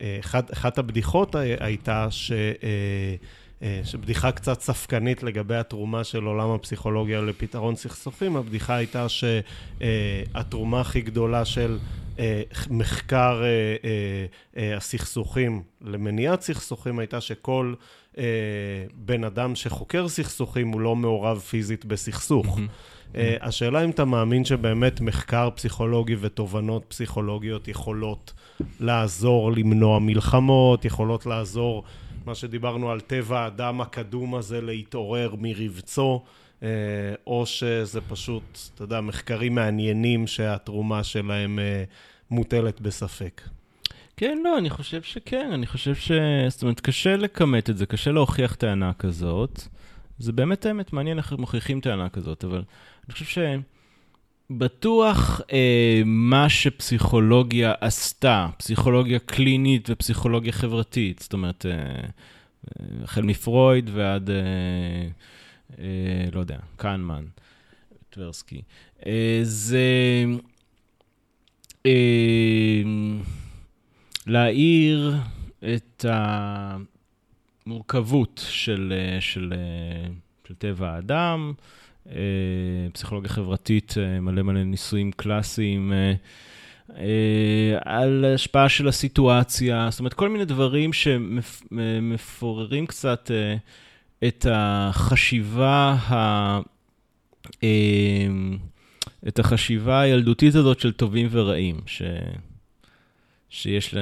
ואחת 0.01 0.77
הבדיחות 0.77 1.35
הי- 1.35 1.55
הייתה 1.59 2.07
ש... 2.11 2.31
אה, 3.61 3.81
שבדיחה 3.83 4.31
קצת 4.31 4.61
ספקנית 4.61 5.23
לגבי 5.23 5.55
התרומה 5.55 6.03
של 6.03 6.23
עולם 6.23 6.49
הפסיכולוגיה 6.49 7.21
לפתרון 7.21 7.75
סכסוכים, 7.75 8.35
הבדיחה 8.35 8.75
הייתה 8.75 9.05
שהתרומה 9.09 10.81
הכי 10.81 11.01
גדולה 11.01 11.45
של 11.45 11.77
מחקר 12.69 13.41
אה, 13.43 13.47
אה, 13.83 14.25
אה, 14.57 14.77
הסכסוכים 14.77 15.63
למניעת 15.81 16.41
סכסוכים 16.41 16.99
הייתה 16.99 17.21
שכל 17.21 17.73
אה, 18.17 18.23
בן 18.95 19.23
אדם 19.23 19.55
שחוקר 19.55 20.07
סכסוכים 20.07 20.67
הוא 20.67 20.81
לא 20.81 20.95
מעורב 20.95 21.39
פיזית 21.39 21.85
בסכסוך. 21.85 22.59
אה, 23.15 23.35
השאלה 23.41 23.83
אם 23.83 23.89
אתה 23.89 24.05
מאמין 24.05 24.45
שבאמת 24.45 25.01
מחקר 25.01 25.49
פסיכולוגי 25.55 26.15
ותובנות 26.19 26.85
פסיכולוגיות 26.87 27.67
יכולות 27.67 28.33
לעזור 28.79 29.51
למנוע 29.51 29.99
מלחמות, 29.99 30.85
יכולות 30.85 31.25
לעזור, 31.25 31.83
מה 32.25 32.35
שדיברנו 32.35 32.91
על 32.91 32.99
טבע 32.99 33.39
האדם 33.39 33.81
הקדום 33.81 34.35
הזה 34.35 34.61
להתעורר 34.61 35.35
מרבצו, 35.37 36.21
אה, 36.23 36.29
או 37.27 37.45
שזה 37.45 38.01
פשוט, 38.01 38.59
אתה 38.75 38.83
יודע, 38.83 39.01
מחקרים 39.01 39.55
מעניינים 39.55 40.27
שהתרומה 40.27 41.03
שלהם 41.03 41.59
אה, 41.59 41.83
מוטלת 42.31 42.81
בספק. 42.81 43.41
כן, 44.17 44.37
לא, 44.43 44.57
אני 44.57 44.69
חושב 44.69 45.01
שכן, 45.01 45.49
אני 45.53 45.67
חושב 45.67 45.95
ש... 45.95 46.11
זאת 46.49 46.61
אומרת, 46.61 46.79
קשה 46.79 47.15
לכמת 47.15 47.69
את 47.69 47.77
זה, 47.77 47.85
קשה 47.85 48.11
להוכיח 48.11 48.55
טענה 48.55 48.93
כזאת. 48.93 49.61
זה 50.19 50.31
באמת 50.31 50.65
האמת, 50.65 50.93
מעניין 50.93 51.17
איך 51.17 51.33
מוכיחים 51.33 51.81
טענה 51.81 52.09
כזאת, 52.09 52.43
אבל 52.43 52.63
אני 53.05 53.13
חושב 53.13 53.41
שבטוח 54.49 55.41
אה, 55.53 56.01
מה 56.05 56.49
שפסיכולוגיה 56.49 57.73
עשתה, 57.81 58.47
פסיכולוגיה 58.57 59.19
קלינית 59.19 59.89
ופסיכולוגיה 59.89 60.51
חברתית, 60.51 61.19
זאת 61.19 61.33
אומרת, 61.33 61.65
אה, 61.65 61.71
אה, 61.71 62.85
החל 63.03 63.21
מפרויד 63.21 63.89
ועד, 63.93 64.29
אה, 64.29 64.35
אה, 64.35 65.07
לא 66.31 66.39
יודע, 66.39 66.57
קהנמן, 66.75 67.25
טברסקי, 68.09 68.61
אה, 69.05 69.39
זה... 69.43 70.25
אה, 71.85 72.83
להאיר 74.27 75.15
את 75.75 76.05
המורכבות 77.65 78.45
של, 78.49 78.93
אה, 78.95 79.21
של, 79.21 79.53
אה, 79.55 80.09
של 80.47 80.55
טבע 80.55 80.89
האדם, 80.89 81.53
אה, 82.09 82.15
פסיכולוגיה 82.93 83.29
חברתית, 83.29 83.93
אה, 83.97 84.19
מלא 84.19 84.41
מלא 84.41 84.63
ניסויים 84.63 85.11
קלאסיים, 85.11 85.93
אה, 85.93 86.13
אה, 86.97 87.77
על 87.81 88.25
השפעה 88.35 88.69
של 88.69 88.87
הסיטואציה, 88.87 89.87
זאת 89.91 89.99
אומרת, 89.99 90.13
כל 90.13 90.29
מיני 90.29 90.45
דברים 90.45 90.93
שמפוררים 90.93 92.87
קצת 92.87 93.31
אה, 93.31 93.55
את 94.23 94.45
החשיבה 94.51 95.95
ה... 96.07 96.59
אה, 97.63 98.27
את 99.27 99.39
החשיבה 99.39 99.99
הילדותית 100.01 100.55
הזאת 100.55 100.79
של 100.79 100.91
טובים 100.91 101.27
ורעים, 101.31 101.79
ש... 101.85 102.01
שיש 103.49 103.93
ל... 103.93 103.97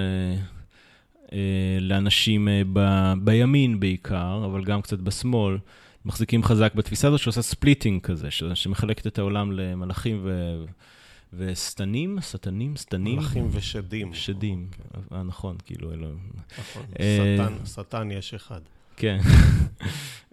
אה, 1.33 1.77
לאנשים 1.81 2.47
אה, 2.47 2.61
ב... 2.73 2.79
בימין 3.23 3.79
בעיקר, 3.79 4.41
אבל 4.45 4.63
גם 4.63 4.81
קצת 4.81 4.99
בשמאל, 4.99 5.57
מחזיקים 6.05 6.43
חזק 6.43 6.75
בתפיסה 6.75 7.07
הזאת 7.07 7.19
שעושה 7.19 7.41
ספליטינג 7.41 8.01
כזה, 8.01 8.31
ש... 8.31 8.43
שמחלקת 8.53 9.07
את 9.07 9.19
העולם 9.19 9.51
למלאכים 9.51 10.19
ו... 10.23 10.55
ושטנים, 11.33 12.17
שטנים, 12.21 12.75
שטנים. 12.75 13.19
מלאכים 13.19 13.47
ושדים. 13.51 14.13
שדים, 14.13 14.67
אה, 15.11 15.23
נכון, 15.23 15.57
כאילו, 15.65 15.93
אלו... 15.93 16.07
נכון, 16.59 16.83
שטן, 16.93 17.65
שטן 17.65 18.11
יש 18.11 18.33
אחד. 18.33 18.61
כן. 18.97 19.19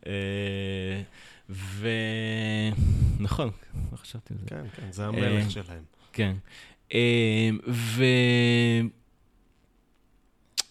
אה, 0.06 1.02
ו... 1.50 1.88
נכון, 3.20 3.50
לא 3.92 3.96
חשבתי 3.96 4.34
על 4.34 4.38
זה. 4.40 4.46
כן, 4.46 4.64
כן, 4.76 4.92
זה 4.92 5.06
המלך 5.06 5.44
אה, 5.44 5.50
שלהם. 5.50 5.82
כן. 6.12 6.36
אה, 6.94 7.50
ו... 7.68 8.04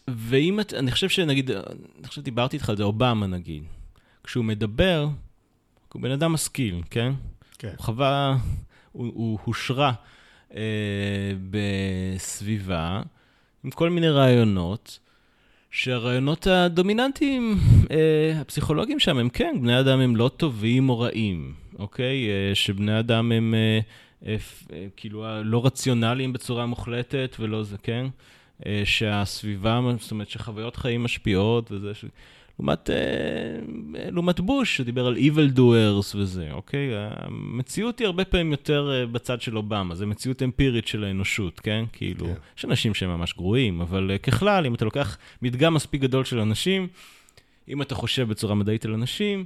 ואם 0.08 0.60
את, 0.60 0.74
אני 0.74 0.92
חושב 0.92 1.10
שנגיד, 1.10 1.52
אני 1.52 2.08
חושב 2.08 2.22
שדיברתי 2.22 2.58
איתך 2.58 2.70
על 2.70 2.78
זה, 2.78 2.84
אובמה 2.84 3.28
נגיד, 3.28 3.64
כשהוא 4.24 4.46
מדבר, 4.46 5.08
הוא 5.94 6.02
בן 6.02 6.12
אדם 6.12 6.34
משכיל, 6.34 6.82
כן? 6.89 7.14
כן. 7.58 7.68
הוא 7.68 7.78
חווה, 7.78 8.38
הוא, 8.92 9.12
הוא 9.14 9.39
הושרה 9.44 9.94
אה, 10.56 10.62
בסביבה 11.50 13.02
עם 13.64 13.72
כל 13.72 13.89
מיני 13.89 14.10
רעיונות, 14.10 15.00
שהרעיונות 15.72 16.47
הדומיננטיים, 16.47 17.57
אה, 17.91 18.41
הפסיכולוגיים 18.41 18.99
שם, 18.99 19.17
הם 19.17 19.30
כן, 19.30 19.55
בני 19.61 19.80
אדם 19.80 19.99
הם 19.99 20.15
לא 20.15 20.32
טובים 20.38 20.89
או 20.89 20.99
רעים, 20.99 21.53
אוקיי? 21.80 22.30
אה, 22.30 22.55
שבני 22.55 22.99
אדם 22.99 23.32
הם 23.32 23.55
אה, 24.26 24.36
כאילו 24.95 25.43
לא 25.43 25.65
רציונליים 25.65 26.34
בצורה 26.34 26.65
מוחלטת 26.65 27.36
ולא 27.39 27.63
זה, 27.63 27.78
כן? 27.84 28.05
שהסביבה, 28.84 29.80
זאת 29.99 30.11
אומרת 30.11 30.30
שחוויות 30.30 30.76
חיים 30.76 31.03
משפיעות 31.03 31.72
וזה, 31.72 31.93
ש... 31.93 32.05
לעומת, 32.62 32.89
אה, 32.89 32.95
לעומת 34.12 34.39
בוש, 34.39 34.78
שדיבר 34.78 35.07
על 35.07 35.18
evil 35.18 35.57
doers 35.57 36.16
וזה, 36.16 36.47
אוקיי? 36.51 36.89
המציאות 36.95 37.99
היא 37.99 38.05
הרבה 38.05 38.26
פעמים 38.26 38.51
יותר 38.51 38.91
אה, 38.93 39.05
בצד 39.05 39.41
של 39.41 39.57
אובמה, 39.57 39.95
זו 39.95 40.07
מציאות 40.07 40.43
אמפירית 40.43 40.88
של 40.88 41.03
האנושות, 41.03 41.59
כן? 41.59 41.86
כאילו, 41.93 42.26
כן. 42.26 42.34
יש 42.57 42.66
אנשים 42.66 42.93
שהם 42.93 43.09
ממש 43.09 43.34
גרועים, 43.34 43.82
אבל 43.82 44.12
אה, 44.12 44.18
ככלל, 44.18 44.66
אם 44.66 44.76
אתה 44.76 44.86
לוקח 44.86 45.18
מדגם 45.41 45.74
מספיק 45.74 46.01
גדול 46.01 46.26
של 46.26 46.39
אנשים, 46.39 46.88
אם 47.70 47.82
אתה 47.82 47.95
חושב 47.95 48.28
בצורה 48.28 48.55
מדעית 48.55 48.86
על 48.86 48.93
אנשים, 48.93 49.45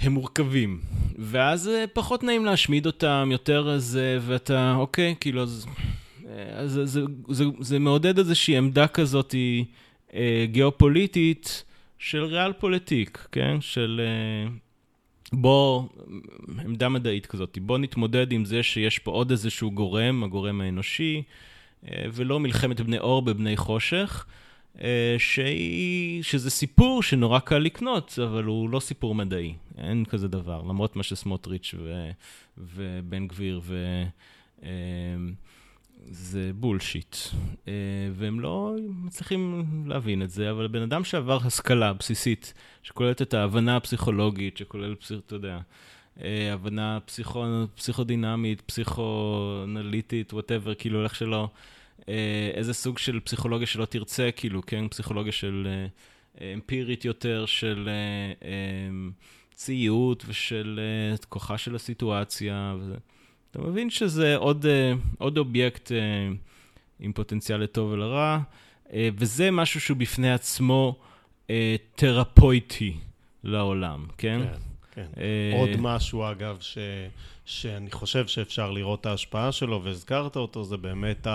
הם 0.00 0.12
מורכבים. 0.12 0.80
ואז 1.18 1.70
פחות 1.92 2.22
נעים 2.22 2.44
להשמיד 2.44 2.86
אותם, 2.86 3.28
יותר 3.32 3.78
זה, 3.78 4.18
ואתה, 4.20 4.74
אוקיי, 4.78 5.14
כאילו, 5.20 5.42
אז... 5.42 5.66
אז 6.54 6.72
זה, 6.72 6.86
זה, 6.86 7.00
זה, 7.28 7.44
זה 7.60 7.78
מעודד 7.78 8.18
איזושהי 8.18 8.56
עמדה 8.56 8.86
כזאת 8.86 9.34
גיאופוליטית 10.44 11.64
של 12.02 12.24
ריאל 12.24 12.52
פוליטיק, 12.52 13.26
כן? 13.32 13.60
של 13.60 14.00
אה, 14.04 14.50
בוא, 15.32 15.82
עמדה 16.64 16.88
מדעית 16.88 17.26
כזאת, 17.26 17.58
בוא 17.62 17.78
נתמודד 17.78 18.32
עם 18.32 18.44
זה 18.44 18.62
שיש 18.62 18.98
פה 18.98 19.10
עוד 19.10 19.30
איזשהו 19.30 19.70
גורם, 19.70 20.24
הגורם 20.24 20.60
האנושי, 20.60 21.22
אה, 21.88 22.04
ולא 22.12 22.40
מלחמת 22.40 22.80
בני 22.80 22.98
אור 22.98 23.22
בבני 23.22 23.56
חושך, 23.56 24.26
אה, 24.80 25.16
שהיא, 25.18 26.22
שזה 26.22 26.50
סיפור 26.50 27.02
שנורא 27.02 27.38
קל 27.38 27.58
לקנות, 27.58 28.18
אבל 28.24 28.44
הוא 28.44 28.70
לא 28.70 28.80
סיפור 28.80 29.14
מדעי, 29.14 29.54
אין 29.78 30.04
כזה 30.04 30.28
דבר, 30.28 30.62
למרות 30.62 30.96
מה 30.96 31.02
שסמוטריץ' 31.02 31.74
ו, 31.78 32.10
ובן 32.58 33.26
גביר 33.26 33.60
ו... 33.64 34.04
זה 36.10 36.50
bullshit. 36.54 37.16
אה, 37.68 37.72
והם 38.12 38.40
לא 38.40 38.74
מצליחים 38.88 39.64
להבין 39.86 40.22
את 40.22 40.30
זה, 40.30 40.50
אבל 40.50 40.66
בן 40.66 40.82
אדם 40.82 41.04
שעבר 41.04 41.38
השכלה 41.44 41.92
בסיסית, 41.92 42.54
שכוללת 42.82 43.22
את 43.22 43.34
ההבנה 43.34 43.76
הפסיכולוגית, 43.76 44.56
שכולל, 44.56 44.94
פסיכ... 44.94 45.18
אתה 45.26 45.34
יודע, 45.34 45.58
אה, 46.22 46.52
הבנה 46.52 46.98
פסיכו... 47.04 47.44
פסיכודינמית, 47.74 48.60
פסיכואנליטית, 48.60 50.32
whatever, 50.32 50.74
כאילו 50.74 51.04
איך 51.04 51.14
שלא, 51.14 51.48
אה, 52.08 52.50
איזה 52.54 52.74
סוג 52.74 52.98
של 52.98 53.20
פסיכולוגיה 53.20 53.66
שלא 53.66 53.84
תרצה, 53.84 54.30
כאילו, 54.36 54.62
כן, 54.66 54.88
פסיכולוגיה 54.88 55.32
של 55.32 55.68
אמפירית 56.54 57.04
יותר, 57.04 57.46
של 57.46 57.88
ציות 59.54 60.24
ושל 60.26 60.80
כוחה 61.28 61.58
של 61.58 61.74
הסיטואציה. 61.74 62.76
וזה. 62.80 62.96
אתה 63.52 63.60
מבין 63.60 63.90
שזה 63.90 64.36
עוד, 64.36 64.66
אה, 64.66 64.92
עוד 65.18 65.38
אובייקט 65.38 65.92
אה, 65.92 65.98
עם 67.00 67.12
פוטנציאל 67.12 67.60
לטוב 67.60 67.90
ולרע, 67.90 68.38
אה, 68.92 69.08
וזה 69.16 69.50
משהו 69.50 69.80
שהוא 69.80 69.96
בפני 69.96 70.32
עצמו 70.32 70.96
תרפויטי 71.94 72.96
לעולם, 73.44 74.06
כן? 74.18 74.40
כן, 74.94 75.06
כן. 75.14 75.22
עוד 75.58 75.70
משהו, 75.78 76.30
אגב, 76.30 76.56
ש, 76.60 76.78
שאני 77.44 77.90
חושב 77.90 78.26
שאפשר 78.26 78.70
לראות 78.70 79.00
את 79.00 79.06
ההשפעה 79.06 79.52
שלו, 79.52 79.84
והזכרת 79.84 80.36
אותו, 80.36 80.64
זה 80.64 80.76
באמת 80.76 81.26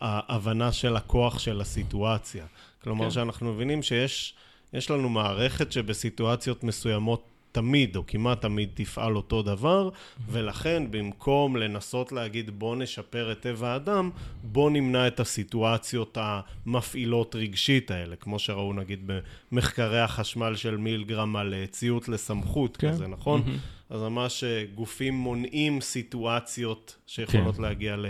ההבנה 0.00 0.72
של 0.72 0.96
הכוח 0.96 1.38
של 1.38 1.60
הסיטואציה. 1.60 2.46
כלומר, 2.82 3.04
כן. 3.04 3.10
שאנחנו 3.10 3.54
מבינים 3.54 3.82
שיש 3.82 4.90
לנו 4.90 5.08
מערכת 5.08 5.72
שבסיטואציות 5.72 6.64
מסוימות 6.64 7.33
תמיד, 7.54 7.96
או 7.96 8.06
כמעט 8.06 8.40
תמיד, 8.40 8.68
תפעל 8.74 9.16
אותו 9.16 9.42
דבר, 9.42 9.90
ולכן 10.28 10.82
במקום 10.90 11.56
לנסות 11.56 12.12
להגיד 12.12 12.58
בוא 12.58 12.76
נשפר 12.76 13.32
את 13.32 13.40
טבע 13.40 13.68
האדם, 13.68 14.10
בוא 14.42 14.70
נמנע 14.70 15.06
את 15.06 15.20
הסיטואציות 15.20 16.18
המפעילות 16.20 17.34
רגשית 17.34 17.90
האלה, 17.90 18.16
כמו 18.16 18.38
שראו 18.38 18.72
נגיד 18.72 19.10
במחקרי 19.52 20.00
החשמל 20.00 20.56
של 20.56 20.76
מילגרם 20.76 21.36
על 21.36 21.54
אה, 21.54 21.66
ציות 21.66 22.08
לסמכות 22.08 22.76
כן. 22.76 22.90
כזה, 22.90 23.06
נכון? 23.06 23.42
Mm-hmm. 23.46 23.94
אז 23.94 24.00
ממש 24.00 24.44
אה, 24.44 24.64
גופים 24.74 25.14
מונעים 25.14 25.80
סיטואציות 25.80 26.96
שיכולות 27.06 27.56
כן. 27.56 27.62
להגיע 27.62 27.96
ל... 27.96 28.06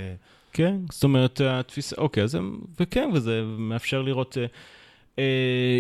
כן, 0.53 0.77
זאת 0.91 1.05
אומרת, 1.05 1.41
התפיסה, 1.41 1.97
אוקיי, 1.97 2.23
אז 2.23 2.35
הם, 2.35 2.61
וכן, 2.81 3.11
וזה 3.15 3.43
מאפשר 3.59 4.03
לראות... 4.03 4.37
Uh, 4.37 4.84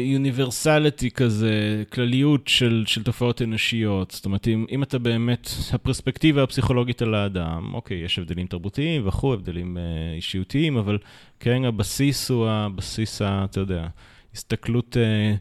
יוניברסליטי 0.04 1.10
כזה, 1.10 1.84
כלליות 1.92 2.48
של, 2.48 2.84
של 2.86 3.02
תופעות 3.02 3.42
אנושיות. 3.42 4.10
זאת 4.10 4.24
אומרת, 4.24 4.48
אם, 4.48 4.66
אם 4.70 4.82
אתה 4.82 4.98
באמת, 4.98 5.48
הפרספקטיבה 5.72 6.42
הפסיכולוגית 6.42 7.02
על 7.02 7.14
האדם, 7.14 7.74
אוקיי, 7.74 7.96
יש 7.96 8.18
הבדלים 8.18 8.46
תרבותיים 8.46 9.06
וכו', 9.06 9.34
הבדלים 9.34 9.78
אה, 9.78 9.82
אישיותיים, 10.16 10.76
אבל 10.76 10.98
כן, 11.40 11.64
הבסיס 11.64 12.30
הוא 12.30 12.48
הבסיס, 12.48 13.22
ה, 13.22 13.44
אתה 13.50 13.60
יודע, 13.60 13.86
הסתכלות 14.34 14.96
אה, 14.96 15.34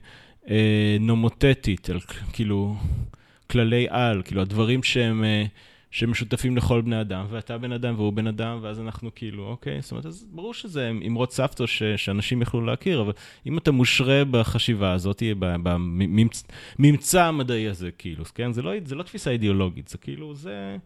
אה, 0.50 0.98
נומותטית, 1.00 1.90
על 1.90 2.00
כאילו 2.34 2.76
כללי 3.50 3.88
על, 3.90 4.22
כאילו 4.26 4.42
הדברים 4.42 4.84
שהם... 4.84 5.24
אה, 5.24 5.46
שמשותפים 5.94 6.58
לכל 6.58 6.82
בני 6.82 7.02
אדם, 7.02 7.26
ואתה 7.30 7.58
בן 7.58 7.72
אדם 7.72 7.96
והוא 7.96 8.14
בן 8.14 8.28
אדם, 8.28 8.60
ואז 8.62 8.80
אנחנו 8.80 9.10
כאילו, 9.16 9.48
אוקיי, 9.48 9.82
זאת 9.82 9.92
אומרת, 9.92 10.06
אז 10.06 10.26
ברור 10.32 10.54
שזה 10.54 10.92
אמרות 11.08 11.32
סבתא 11.32 11.66
ש, 11.66 11.84
שאנשים 11.84 12.42
יכלו 12.42 12.66
להכיר, 12.66 13.02
אבל 13.02 13.12
אם 13.46 13.58
אתה 13.58 13.72
מושרה 13.72 14.24
בחשיבה 14.32 14.92
הזאת, 14.92 15.24
בממצא 15.40 17.24
המדעי 17.24 17.68
הזה, 17.68 17.90
כאילו, 17.98 18.26
כן, 18.26 18.54
זה 18.54 18.62
לא, 18.62 18.72
זה 18.86 18.96
לא 18.96 19.04
תפיסה 19.04 19.32
אידיאולוגית, 19.32 19.88
זה 19.88 19.98
כאילו, 19.98 20.36
זה... 20.36 20.78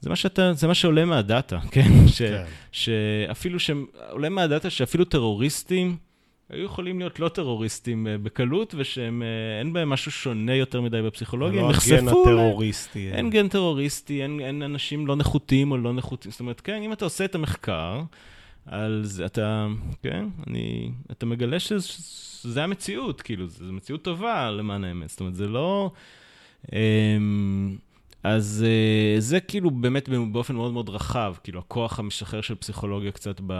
זה 0.00 0.10
מה, 0.10 0.16
שאתה, 0.16 0.52
זה 0.52 0.66
מה 0.66 0.74
שעולה 0.74 1.04
מהדאטה, 1.04 1.58
כן? 1.72 2.08
ש, 2.08 2.22
כן. 2.22 2.44
שאפילו 2.72 3.60
שעולה 3.60 4.28
מהדאטה 4.28 4.70
שאפילו 4.70 5.04
טרוריסטים, 5.04 5.96
היו 6.48 6.64
יכולים 6.64 6.98
להיות 6.98 7.20
לא 7.20 7.28
טרוריסטים 7.28 8.06
אה, 8.06 8.18
בקלות, 8.18 8.74
ושהם, 8.78 9.22
אה, 9.22 9.58
אין 9.58 9.72
בהם 9.72 9.88
משהו 9.88 10.12
שונה 10.12 10.54
יותר 10.54 10.80
מדי 10.80 11.02
בפסיכולוגיה, 11.02 11.62
הם 11.62 11.70
נחשפו... 11.70 11.94
לא 11.94 11.96
הגן 11.98 12.08
הטרוריסטי. 12.08 13.10
אין 13.12 13.30
גן 13.30 13.48
טרוריסטי, 13.48 14.22
אין, 14.22 14.40
אין 14.40 14.62
אנשים 14.62 15.06
לא 15.06 15.16
נחותים 15.16 15.70
או 15.70 15.76
לא 15.76 15.92
נחותים. 15.92 16.30
זאת 16.30 16.40
אומרת, 16.40 16.60
כן, 16.60 16.82
אם 16.82 16.92
אתה 16.92 17.04
עושה 17.04 17.24
את 17.24 17.34
המחקר, 17.34 18.02
זה, 19.02 19.26
אתה, 19.26 19.66
כן, 20.02 20.26
אני, 20.46 20.90
אתה 21.10 21.26
מגלה 21.26 21.60
שזה 21.60 22.64
המציאות, 22.64 23.22
כאילו, 23.22 23.48
זו 23.48 23.72
מציאות 23.72 24.02
טובה 24.02 24.50
למען 24.50 24.84
האמת. 24.84 25.10
זאת 25.10 25.20
אומרת, 25.20 25.34
זה 25.34 25.48
לא... 25.48 25.90
אמ, 26.72 27.76
אז 28.22 28.64
אה, 28.66 29.20
זה 29.20 29.40
כאילו 29.40 29.70
באמת 29.70 30.08
באופן 30.32 30.54
מאוד 30.54 30.72
מאוד 30.72 30.88
רחב, 30.88 31.34
כאילו, 31.42 31.58
הכוח 31.60 31.98
המשחרר 31.98 32.40
של 32.40 32.54
פסיכולוגיה 32.54 33.12
קצת 33.12 33.40
ב... 33.46 33.52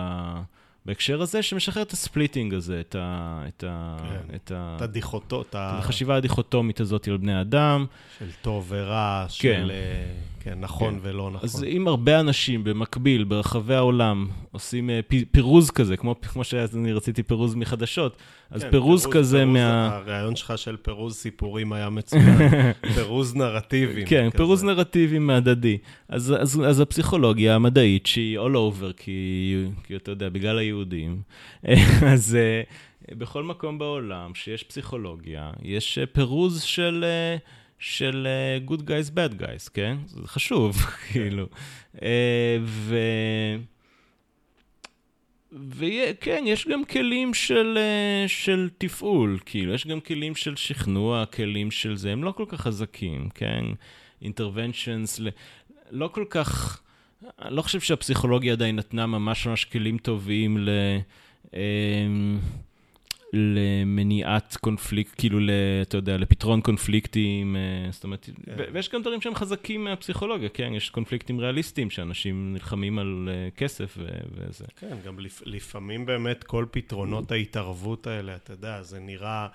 בהקשר 0.87 1.22
הזה, 1.22 1.43
שמשחרר 1.43 1.82
את 1.82 1.93
הספליטינג 1.93 2.55
הזה, 2.55 2.80
את 2.80 2.97
ה... 2.99 3.43
את 3.49 3.64
ה... 3.68 3.97
כן, 4.01 4.35
את 4.35 4.53
ה... 4.55 4.74
את 4.76 4.82
הדיכוטו... 4.82 5.43
את 5.43 5.55
החשיבה 5.59 6.16
הדיכוטומית 6.16 6.80
הזאת 6.80 7.09
על 7.09 7.16
בני 7.16 7.41
אדם. 7.41 7.87
של 8.18 8.30
טוב 8.43 8.66
ורע, 8.68 9.26
של... 9.28 9.43
כן. 9.43 9.70
אה, 9.70 10.34
כן, 10.45 10.61
נכון 10.61 10.95
כן. 10.95 11.01
ולא 11.03 11.30
נכון. 11.30 11.40
אז 11.45 11.64
אם 11.64 11.88
הרבה 11.88 12.20
אנשים 12.20 12.64
במקביל, 12.64 13.24
ברחבי 13.24 13.74
העולם, 13.74 14.28
עושים 14.53 14.90
אה, 14.90 15.01
פירוז 15.30 15.70
כזה, 15.70 15.97
כמו, 15.97 16.20
כמו 16.20 16.45
שאני 16.45 16.92
רציתי 16.92 17.22
פירוז 17.22 17.55
מחדשות, 17.55 18.16
אז 18.51 18.62
כן, 18.62 18.70
פירוז, 18.70 19.03
פירוז 19.03 19.16
כזה 19.16 19.38
פירוז, 19.38 19.55
מה... 19.55 19.97
הרעיון 19.97 20.36
שלך 20.36 20.59
של 20.59 20.76
פירוז 20.76 21.14
סיפורים 21.14 21.72
היה 21.72 21.90
מצוין, 21.90 22.38
פירוז 22.95 23.34
נרטיבים. 23.34 24.07
כן, 24.07 24.28
כזה. 24.28 24.38
פירוז 24.38 24.64
נרטיבים 24.64 25.30
הדדי. 25.30 25.78
אז, 26.09 26.34
אז, 26.40 26.61
אז 26.66 26.80
הפסיכולוגיה 26.80 27.55
המדעית, 27.55 28.07
שהיא 28.07 28.38
all 28.38 28.55
over, 28.55 28.92
כי, 28.97 29.57
כי 29.84 29.97
אתה 29.97 30.11
יודע, 30.11 30.28
בגלל 30.28 30.59
היהודים, 30.59 31.22
אז... 32.12 32.34
אה, 32.34 32.62
בכל 33.11 33.42
מקום 33.42 33.78
בעולם 33.78 34.34
שיש 34.34 34.62
פסיכולוגיה, 34.62 35.51
יש 35.62 35.99
אה, 35.99 36.07
פירוז 36.07 36.62
של... 36.62 37.05
של 37.85 38.26
uh, 38.26 38.70
Good 38.70 38.80
Guys, 38.80 39.11
Bad 39.14 39.41
Guys, 39.41 39.70
כן? 39.74 39.97
זה 40.07 40.28
חשוב, 40.28 40.76
כאילו. 41.12 41.47
Uh, 41.97 42.01
ו... 42.62 42.97
וכן, 45.53 46.45
יש 46.47 46.68
גם 46.68 46.85
כלים 46.85 47.35
של, 47.35 47.78
uh, 47.78 48.28
של 48.28 48.70
תפעול, 48.78 49.39
כאילו, 49.47 49.74
יש 49.74 49.87
גם 49.87 50.01
כלים 50.01 50.35
של 50.35 50.57
שכנוע, 50.57 51.26
כלים 51.26 51.70
של 51.70 51.97
זה, 51.97 52.12
הם 52.12 52.24
לא 52.24 52.32
כל 52.32 52.45
כך 52.49 52.61
חזקים, 52.61 53.28
כן? 53.35 53.64
ל... 55.20 55.28
לא 55.91 56.09
כל 56.09 56.24
כך, 56.30 56.82
אני 57.43 57.57
לא 57.57 57.62
חושב 57.62 57.80
שהפסיכולוגיה 57.80 58.53
עדיין 58.53 58.76
נתנה 58.76 59.07
ממש 59.07 59.47
ממש 59.47 59.64
כלים 59.64 59.99
טובים 59.99 60.59
ל... 60.59 60.70
למניעת 63.35 64.57
קונפליקט, 64.61 65.14
כאילו, 65.18 65.39
אתה 65.82 65.97
יודע, 65.97 66.16
לפתרון 66.16 66.61
קונפליקטים, 66.61 67.57
אה, 67.57 67.93
זאת 67.93 68.05
אומרת, 68.05 68.28
כן. 68.47 68.57
ויש 68.72 68.89
גם 68.89 69.01
דברים 69.03 69.20
שהם 69.20 69.35
חזקים 69.35 69.85
מהפסיכולוגיה, 69.85 70.49
כן? 70.49 70.72
יש 70.74 70.91
קונפליקטים 70.91 71.41
ריאליסטיים, 71.41 71.91
שאנשים 71.91 72.53
נלחמים 72.53 72.99
על 72.99 73.28
אה, 73.32 73.49
כסף 73.57 73.99
וזה. 74.35 74.64
כן, 74.76 74.97
גם 75.07 75.16
לפעמים 75.45 76.07
באמת 76.07 76.45
כל 76.45 76.66
פתרונות 76.70 77.32
ההתערבות 77.32 78.07
האלה, 78.07 78.37
אתה 78.37 78.53
יודע, 78.53 78.82
זה 78.82 79.01
נראה... 79.01 79.49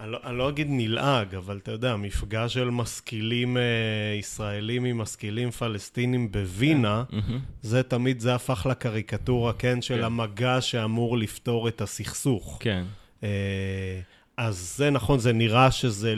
אני 0.00 0.10
לא, 0.12 0.18
אני 0.24 0.38
לא 0.38 0.48
אגיד 0.48 0.66
נלעג, 0.70 1.34
אבל 1.34 1.56
אתה 1.62 1.72
יודע, 1.72 1.96
מפגש 1.96 2.54
של 2.54 2.70
משכילים 2.70 3.56
אה, 3.56 3.62
ישראלים 4.18 4.84
עם 4.84 4.98
משכילים 4.98 5.50
פלסטינים 5.50 6.32
בווינה, 6.32 7.04
mm-hmm. 7.10 7.32
זה 7.62 7.82
תמיד, 7.82 8.20
זה 8.20 8.34
הפך 8.34 8.66
לקריקטורה, 8.70 9.52
כן, 9.52 9.82
של 9.82 9.96
כן. 9.96 10.04
המגע 10.04 10.60
שאמור 10.60 11.18
לפתור 11.18 11.68
את 11.68 11.80
הסכסוך. 11.80 12.56
כן. 12.60 12.84
אה, 13.22 14.00
אז 14.36 14.74
זה 14.76 14.90
נכון, 14.90 15.18
זה 15.18 15.32
נראה 15.32 15.70
שזה 15.70 16.14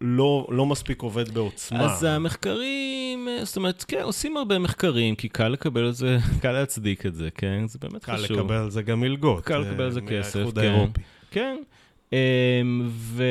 לא, 0.00 0.46
לא 0.50 0.66
מספיק 0.66 1.02
עובד 1.02 1.34
בעוצמה. 1.34 1.84
אז 1.84 2.04
המחקרים, 2.04 3.28
אה, 3.28 3.44
זאת 3.44 3.56
אומרת, 3.56 3.84
כן, 3.88 4.02
עושים 4.02 4.36
הרבה 4.36 4.58
מחקרים, 4.58 5.14
כי 5.14 5.28
קל 5.28 5.48
לקבל 5.48 5.84
על 5.84 5.92
זה, 5.92 6.18
קל 6.42 6.52
להצדיק 6.52 7.06
את 7.06 7.14
זה, 7.14 7.28
כן? 7.34 7.64
זה 7.66 7.78
באמת 7.82 8.04
קל 8.04 8.16
חשוב. 8.16 8.26
קל 8.26 8.34
לקבל 8.34 8.54
על 8.54 8.70
זה 8.70 8.82
גם 8.82 9.00
מלגות. 9.00 9.44
קל 9.44 9.58
לקבל 9.58 9.84
על 9.84 9.90
זה 9.90 10.00
כסף, 10.00 10.44
כן. 10.54 10.60
האירופי. 10.60 11.00
כן. 11.30 11.56
אמ, 12.12 12.88
ו... 12.88 13.24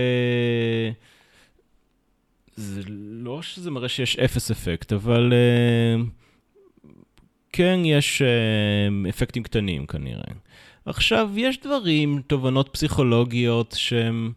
זה 2.55 2.81
לא 2.87 3.41
שזה 3.41 3.71
מראה 3.71 3.89
שיש 3.89 4.17
אפס 4.17 4.51
אפקט, 4.51 4.93
אבל 4.93 5.33
uh, 5.33 6.05
כן 7.53 7.79
יש 7.85 8.21
uh, 8.21 9.09
אפקטים 9.09 9.43
קטנים 9.43 9.85
כנראה. 9.85 10.33
עכשיו, 10.85 11.31
יש 11.35 11.59
דברים, 11.59 12.21
תובנות 12.27 12.69
פסיכולוגיות 12.69 13.75
שהן 13.77 14.31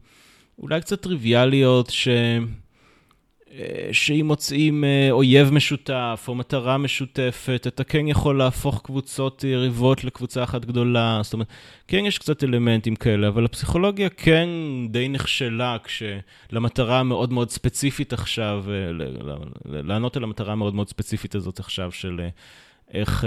אולי 0.59 0.81
קצת 0.81 1.01
טריוויאליות, 1.03 1.91
שהן... 1.91 2.47
אה, 3.53 3.89
שאם 3.93 4.25
מוצאים 4.27 4.85
אה, 4.85 5.09
אויב 5.11 5.51
משותף 5.51 6.25
או 6.29 6.35
מטרה 6.35 6.79
משותפת, 6.79 7.65
אתה 7.67 7.85
כן 7.85 8.09
יכול 8.09 8.39
להפוך 8.39 8.81
קבוצות 8.85 9.45
יריבות 9.45 10.05
לקבוצה 10.05 10.45
אחת 10.45 10.65
גדולה. 10.65 11.21
זאת 11.23 11.33
אומרת, 11.33 11.47
כן 11.89 12.05
יש 12.07 12.19
קצת 12.19 12.45
אלמנטים 12.45 12.97
כאלה, 12.97 13.29
אבל 13.29 13.45
הפסיכולוגיה 13.45 14.09
כן 14.09 14.49
די 14.89 15.09
נכשלה 15.09 15.77
כשלמטרה 15.85 17.01
המאוד 17.01 17.33
מאוד 17.33 17.51
ספציפית 17.51 18.13
עכשיו, 18.13 18.65
אה, 18.69 18.91
לענות 19.65 20.17
על 20.17 20.25
המטרה 20.25 20.53
המאוד 20.53 20.75
מאוד 20.75 20.89
ספציפית 20.89 21.35
הזאת 21.35 21.59
עכשיו 21.59 21.93
של 21.93 22.21
איך... 22.95 23.25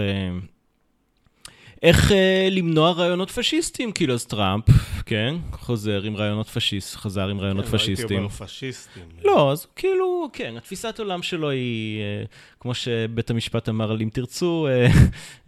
איך 1.81 2.11
אה, 2.11 2.47
למנוע 2.51 2.91
רעיונות 2.91 3.31
פשיסטיים, 3.31 3.91
כאילו, 3.91 4.13
אז 4.13 4.25
טראמפ, 4.25 4.65
כן, 5.05 5.35
חוזר 5.51 6.03
עם 6.03 6.15
רעיונות 6.15 6.49
פשיסט, 6.49 6.95
חזר 6.95 7.27
עם 7.27 7.39
רעיונות 7.39 7.65
כן, 7.65 7.71
פשיסטיים. 7.71 8.09
לא 8.09 8.15
הייתי 8.15 8.35
אומר 8.35 8.47
פשיסטים. 8.47 9.03
לא, 9.23 9.51
אז 9.51 9.67
כאילו, 9.75 10.29
כן, 10.33 10.57
התפיסת 10.57 10.99
עולם 10.99 11.23
שלו 11.23 11.49
היא, 11.49 12.01
אה, 12.01 12.23
כמו 12.59 12.73
שבית 12.73 13.29
המשפט 13.29 13.69
אמר 13.69 13.91
על 13.91 14.01
אם 14.01 14.09
תרצו, 14.13 14.67
אה, 14.67 14.87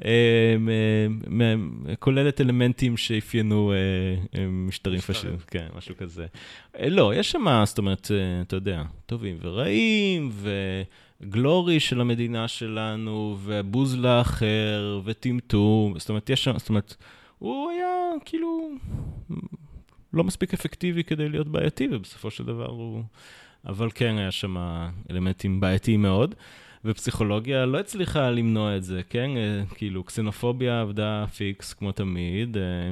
אה, 0.05 0.55
אה, 1.41 1.55
כוללת 1.99 2.41
אלמנטים 2.41 2.97
שאפיינו 2.97 3.72
אה, 3.72 3.77
אה, 4.39 4.47
משטרים 4.47 4.99
פשיסטיים, 4.99 5.38
כן, 5.47 5.68
משהו 5.76 5.95
כזה. 5.97 6.26
אה, 6.80 6.89
לא, 6.89 7.15
יש 7.15 7.31
שם, 7.31 7.64
זאת 7.65 7.77
אומרת, 7.77 8.11
אה, 8.11 8.41
אתה 8.41 8.55
יודע, 8.55 8.84
טובים 9.05 9.38
ורעים, 9.41 10.30
ו... 10.34 10.49
הגלורי 11.23 11.79
של 11.79 12.01
המדינה 12.01 12.47
שלנו, 12.47 13.37
והבוז 13.39 13.97
לאחר, 13.97 15.01
וטמטום, 15.05 15.99
זאת 15.99 16.09
אומרת, 16.09 16.29
יש 16.29 16.43
שם, 16.43 16.57
זאת 16.57 16.69
אומרת, 16.69 16.95
הוא 17.39 17.71
היה 17.71 17.87
כאילו 18.25 18.69
לא 20.13 20.23
מספיק 20.23 20.53
אפקטיבי 20.53 21.03
כדי 21.03 21.29
להיות 21.29 21.47
בעייתי, 21.47 21.87
ובסופו 21.91 22.31
של 22.31 22.43
דבר 22.43 22.69
הוא... 22.69 23.03
אבל 23.65 23.89
כן, 23.95 24.17
היה 24.17 24.31
שם 24.31 24.55
אלמנטים 25.11 25.59
בעייתיים 25.59 26.01
מאוד. 26.01 26.35
ופסיכולוגיה 26.85 27.65
לא 27.65 27.79
הצליחה 27.79 28.29
למנוע 28.29 28.77
את 28.77 28.83
זה, 28.83 29.01
כן? 29.09 29.29
אה, 29.37 29.63
כאילו, 29.75 30.03
קסנופוביה 30.03 30.81
עבדה 30.81 31.25
פיקס 31.35 31.73
כמו 31.73 31.91
תמיד. 31.91 32.57
אה, 32.57 32.91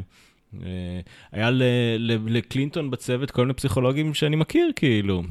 אה, 0.63 1.01
היה 1.31 1.49
לקלינטון 2.27 2.91
בצוות 2.91 3.31
כל 3.31 3.41
מיני 3.41 3.53
פסיכולוגים 3.53 4.13
שאני 4.13 4.35
מכיר, 4.35 4.71
כאילו. 4.75 5.23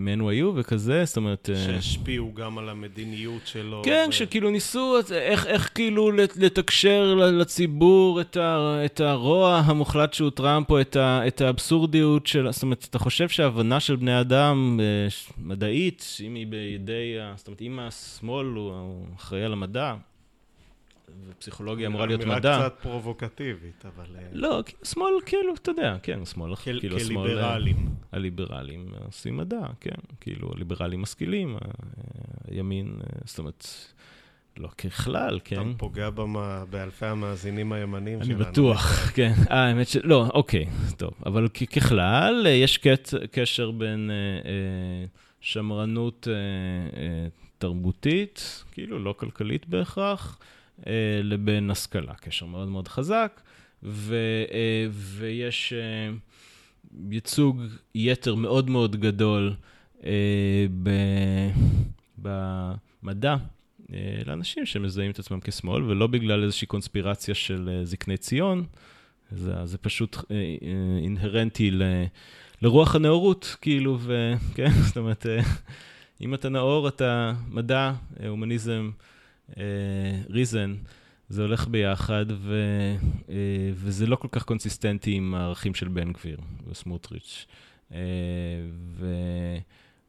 מ-NYU 0.00 0.44
וכזה, 0.54 1.04
זאת 1.04 1.16
אומרת... 1.16 1.48
שהשפיעו 1.66 2.34
גם 2.34 2.58
על 2.58 2.68
המדיניות 2.68 3.46
שלו. 3.46 3.82
כן, 3.84 4.06
ו... 4.08 4.12
שכאילו 4.12 4.50
ניסו 4.50 4.96
איך, 5.12 5.46
איך 5.46 5.70
כאילו 5.74 6.10
לתקשר 6.12 7.14
לציבור 7.14 8.20
את, 8.20 8.36
ה, 8.36 8.80
את 8.84 9.00
הרוע 9.00 9.56
המוחלט 9.64 10.14
שהוא 10.14 10.30
טראמפ, 10.30 10.70
או 10.70 10.80
את, 10.80 10.96
ה, 10.96 11.26
את 11.26 11.40
האבסורדיות 11.40 12.26
של... 12.26 12.48
זאת 12.50 12.62
אומרת, 12.62 12.86
אתה 12.90 12.98
חושב 12.98 13.28
שההבנה 13.28 13.80
של 13.80 13.96
בני 13.96 14.20
אדם, 14.20 14.80
מדעית, 15.38 16.16
אם 16.26 16.34
היא 16.34 16.46
בידי... 16.46 17.14
זאת 17.36 17.46
אומרת, 17.46 17.62
אם 17.62 17.78
השמאל 17.78 18.46
הוא 18.46 19.04
אחראי 19.16 19.44
על 19.44 19.52
המדע, 19.52 19.94
ופסיכולוגיה 21.28 21.86
אמורה 21.86 22.06
להיות 22.06 22.20
מדע. 22.20 22.54
אמירה 22.54 22.70
קצת 22.70 22.82
פרובוקטיבית, 22.82 23.84
אבל... 23.86 24.16
אה, 24.16 24.28
לא, 24.32 24.62
שמאל, 24.82 25.12
כאילו, 25.26 25.54
אתה 25.54 25.70
יודע, 25.70 25.96
כן, 26.02 26.24
שמאל, 26.24 26.54
כאילו, 26.56 27.00
שמאל... 27.00 27.26
כליברלים. 27.28 27.88
הליברלים 28.12 28.88
עושים 29.06 29.36
מדע, 29.36 29.66
כן, 29.80 29.96
כאילו, 30.20 30.52
הליברלים 30.54 31.02
משכילים, 31.02 31.56
הימין, 32.48 32.98
אה, 33.00 33.18
זאת 33.24 33.38
אומרת, 33.38 33.66
לא 34.56 34.68
ככלל, 34.68 35.38
כן. 35.44 35.70
אתה 35.70 35.78
פוגע 35.78 36.10
במה, 36.10 36.64
באלפי 36.70 37.06
המאזינים 37.06 37.72
הימנים 37.72 38.24
שלנו. 38.24 38.40
אני 38.40 38.44
בטוח, 38.50 39.10
כן. 39.14 39.32
אה, 39.50 39.64
האמת 39.64 39.88
ש... 39.88 39.96
לא, 39.96 40.26
אוקיי, 40.34 40.66
טוב. 40.96 41.10
אבל 41.26 41.48
ככלל, 41.48 42.42
אה, 42.46 42.50
יש 42.50 42.78
קשר 43.32 43.70
בין 43.70 44.10
שמרנות 45.40 46.28
תרבותית, 47.58 48.64
כאילו, 48.72 48.98
לא 48.98 49.14
כלכלית 49.18 49.66
בהכרח, 49.66 50.38
אה, 50.40 50.55
לבין 51.22 51.70
השכלה, 51.70 52.14
קשר 52.14 52.46
מאוד 52.46 52.68
מאוד 52.68 52.88
חזק, 52.88 53.40
ו, 53.82 54.16
אה, 54.52 54.86
ויש 54.90 55.72
אה, 55.72 56.10
ייצוג 57.10 57.62
יתר 57.94 58.34
מאוד 58.34 58.70
מאוד 58.70 58.96
גדול 58.96 59.54
ב, 60.82 60.90
במדע. 62.18 63.36
לאנשים 64.26 64.66
שמזהים 64.66 65.10
את 65.10 65.18
עצמם 65.18 65.40
כשמאל, 65.40 65.82
ולא 65.82 66.06
בגלל 66.06 66.44
איזושהי 66.44 66.66
קונספירציה 66.66 67.34
של 67.34 67.80
זקני 67.84 68.16
ציון, 68.16 68.64
זה, 69.30 69.52
זה 69.64 69.78
פשוט 69.78 70.16
אינהרנטי 71.02 71.70
ל, 71.70 71.82
לרוח 72.62 72.94
הנאורות, 72.94 73.56
כאילו, 73.60 73.98
וכן, 74.00 74.70
זאת 74.86 74.96
אומרת, 74.96 75.26
אם 76.20 76.34
אתה 76.34 76.48
נאור, 76.48 76.88
אתה 76.88 77.32
מדע, 77.48 77.92
הומניזם, 78.28 78.90
ריזן, 80.30 80.70
אה, 80.70 80.76
זה 81.28 81.42
הולך 81.42 81.68
ביחד, 81.68 82.26
ו, 82.30 82.54
uh, 83.26 83.30
וזה 83.74 84.06
לא 84.06 84.16
כל 84.16 84.28
כך 84.30 84.44
קונסיסטנטי 84.44 85.12
עם 85.12 85.34
הערכים 85.34 85.74
של 85.74 85.88
בן 85.88 86.12
גביר 86.12 86.38
וסמוטריץ'. 86.68 87.46
Uh, 87.90 87.94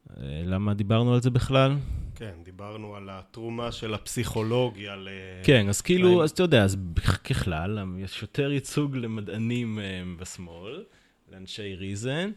ולמה 0.09 0.73
דיברנו 0.73 1.13
על 1.13 1.21
זה 1.21 1.29
בכלל? 1.29 1.75
כן, 2.15 2.33
דיברנו 2.43 2.95
על 2.95 3.09
התרומה 3.11 3.71
של 3.71 3.93
הפסיכולוגיה 3.93 4.95
ל... 4.95 5.09
כן, 5.43 5.69
אז 5.69 5.81
כאילו, 5.81 6.23
אז 6.23 6.31
אתה 6.31 6.43
יודע, 6.43 6.63
אז 6.63 6.77
ככלל, 7.23 7.79
יש 7.99 8.21
יותר 8.21 8.51
ייצוג 8.51 8.95
למדענים 8.95 9.79
בשמאל, 10.19 10.83
לאנשי 11.31 11.75
reason. 11.75 12.31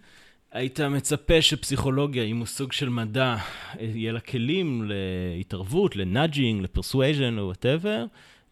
היית 0.53 0.81
מצפה 0.81 1.43
שפסיכולוגיה, 1.43 2.25
אם 2.25 2.39
הוא 2.39 2.47
סוג 2.47 2.73
של 2.73 2.89
מדע, 2.89 3.37
יהיה 3.81 4.13
לה 4.13 4.21
כלים 4.21 4.91
להתערבות, 4.91 5.97
ל 5.97 6.04
nudging, 6.04 6.62
ל 6.62 6.69
persuasion 6.69 7.39
או 7.39 7.45
whatever, 7.45 8.05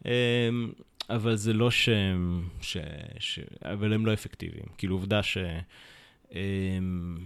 אמ, 0.05 0.11
אבל 1.09 1.35
זה 1.35 1.53
לא 1.53 1.71
שהם, 1.71 2.47
ש, 2.61 2.77
ש... 3.19 3.39
אבל 3.61 3.93
הם 3.93 4.05
לא 4.05 4.13
אפקטיביים. 4.13 4.65
כאילו, 4.77 4.95
עובדה 4.95 5.23
ש... 5.23 5.37
אמ, 6.35 7.17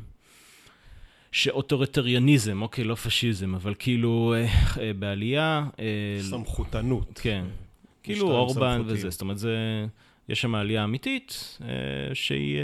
שאוטוריטריאניזם, 1.31 2.61
אוקיי, 2.61 2.83
לא 2.83 2.95
פשיזם, 2.95 3.55
אבל 3.55 3.73
כאילו 3.79 4.33
אה, 4.37 4.45
אה, 4.81 4.93
בעלייה... 4.93 5.65
אה, 5.79 5.85
סמכותנות. 6.21 7.19
כן. 7.23 7.45
כאילו 8.03 8.31
אורבן 8.31 8.81
וזה, 8.85 9.09
זאת 9.09 9.21
אומרת, 9.21 9.37
זה, 9.37 9.85
יש 10.29 10.41
שם 10.41 10.55
עלייה 10.55 10.83
אמיתית 10.83 11.59
שהיא... 12.13 12.59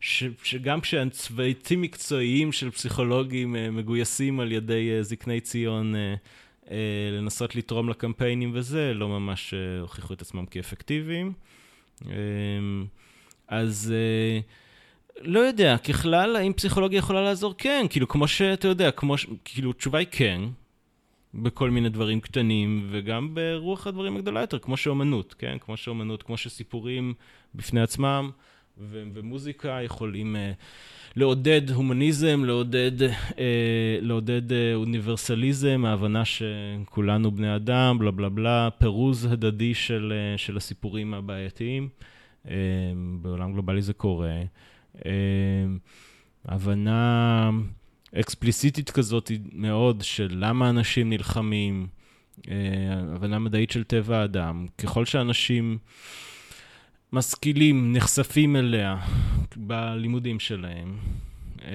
ש, 0.00 0.24
שגם 0.42 0.80
כשהצוותים 0.80 1.82
מקצועיים 1.82 2.52
של 2.52 2.70
פסיכולוגים 2.70 3.54
uh, 3.54 3.58
מגויסים 3.70 4.40
על 4.40 4.52
ידי 4.52 4.90
uh, 5.00 5.02
זקני 5.02 5.40
ציון 5.40 5.94
uh, 5.94 6.70
לנסות 7.12 7.56
לתרום 7.56 7.88
לקמפיינים 7.88 8.50
וזה, 8.54 8.94
לא 8.94 9.08
ממש 9.08 9.54
הוכיחו 9.80 10.14
את 10.14 10.22
עצמם 10.22 10.46
כאפקטיביים. 10.46 11.32
Uh, 12.02 12.08
אז 13.48 13.94
לא 15.20 15.40
יודע, 15.40 15.78
ככלל, 15.78 16.36
האם 16.36 16.52
פסיכולוגיה 16.52 16.98
יכולה 16.98 17.22
לעזור? 17.22 17.54
כן, 17.58 17.86
כאילו, 17.90 18.08
כמו 18.08 18.28
שאתה 18.28 18.68
יודע, 18.68 18.90
כמו, 18.90 19.18
ש... 19.18 19.26
כאילו, 19.44 19.70
התשובה 19.70 19.98
היא 19.98 20.06
כן, 20.10 20.40
בכל 21.34 21.70
מיני 21.70 21.88
דברים 21.88 22.20
קטנים, 22.20 22.88
וגם 22.90 23.34
ברוח 23.34 23.86
הדברים 23.86 24.16
הגדולה 24.16 24.40
יותר, 24.40 24.58
כמו 24.58 24.76
שאומנות, 24.76 25.34
כן? 25.38 25.56
כמו 25.60 25.76
שאומנות, 25.76 26.22
כמו 26.22 26.36
שסיפורים 26.36 27.14
בפני 27.54 27.80
עצמם. 27.80 28.30
ו- 28.80 29.02
ומוזיקה 29.14 29.82
יכולים 29.82 30.36
uh, 30.36 30.38
לעודד 31.16 31.70
הומניזם, 31.70 32.44
לעודד, 32.44 33.02
uh, 33.02 33.36
לעודד 34.00 34.50
uh, 34.50 34.54
אוניברסליזם, 34.74 35.84
ההבנה 35.86 36.22
שכולנו 36.24 37.30
בני 37.30 37.56
אדם, 37.56 37.98
בלה 37.98 38.10
בלה 38.10 38.28
בלה, 38.28 38.68
פירוז 38.78 39.24
הדדי 39.24 39.74
של, 39.74 40.12
uh, 40.12 40.38
של 40.38 40.56
הסיפורים 40.56 41.14
הבעייתיים. 41.14 41.88
Uh, 42.46 42.48
בעולם 43.22 43.52
גלובלי 43.52 43.82
זה 43.82 43.92
קורה. 43.92 44.42
Uh, 44.96 45.00
הבנה 46.44 47.50
אקספליסיטית 48.20 48.90
כזאת 48.90 49.30
מאוד 49.52 50.00
של 50.02 50.28
למה 50.30 50.70
אנשים 50.70 51.10
נלחמים, 51.10 51.86
uh, 52.36 52.48
הבנה 53.14 53.38
מדעית 53.38 53.70
של 53.70 53.84
טבע 53.84 54.18
האדם. 54.18 54.66
ככל 54.78 55.04
שאנשים... 55.04 55.78
משכילים, 57.12 57.92
נחשפים 57.92 58.56
אליה 58.56 58.96
בלימודים 59.56 60.40
שלהם. 60.40 60.98
אה, 61.64 61.70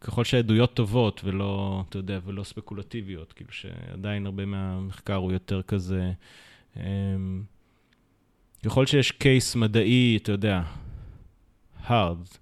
ככל 0.00 0.24
שהעדויות 0.24 0.74
טובות 0.74 1.20
ולא, 1.24 1.84
אתה 1.88 1.98
יודע, 1.98 2.18
ולא 2.24 2.44
ספקולטיביות, 2.44 3.32
כאילו 3.32 3.52
שעדיין 3.52 4.26
הרבה 4.26 4.44
מהמחקר 4.44 5.14
הוא 5.14 5.32
יותר 5.32 5.62
כזה... 5.62 6.12
אה, 6.76 6.82
ככל 8.64 8.86
שיש 8.86 9.10
קייס 9.10 9.56
מדעי, 9.56 10.18
אתה 10.22 10.32
יודע, 10.32 10.62
hard, 11.86 12.38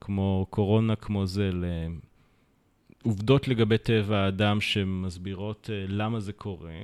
כמו 0.00 0.46
קורונה, 0.50 0.96
כמו 0.96 1.26
זה, 1.26 1.50
לעובדות 3.04 3.48
לגבי 3.48 3.78
טבע 3.78 4.18
האדם 4.18 4.60
שמסבירות 4.60 5.70
אה, 5.72 5.84
למה 5.88 6.20
זה 6.20 6.32
קורה, 6.32 6.74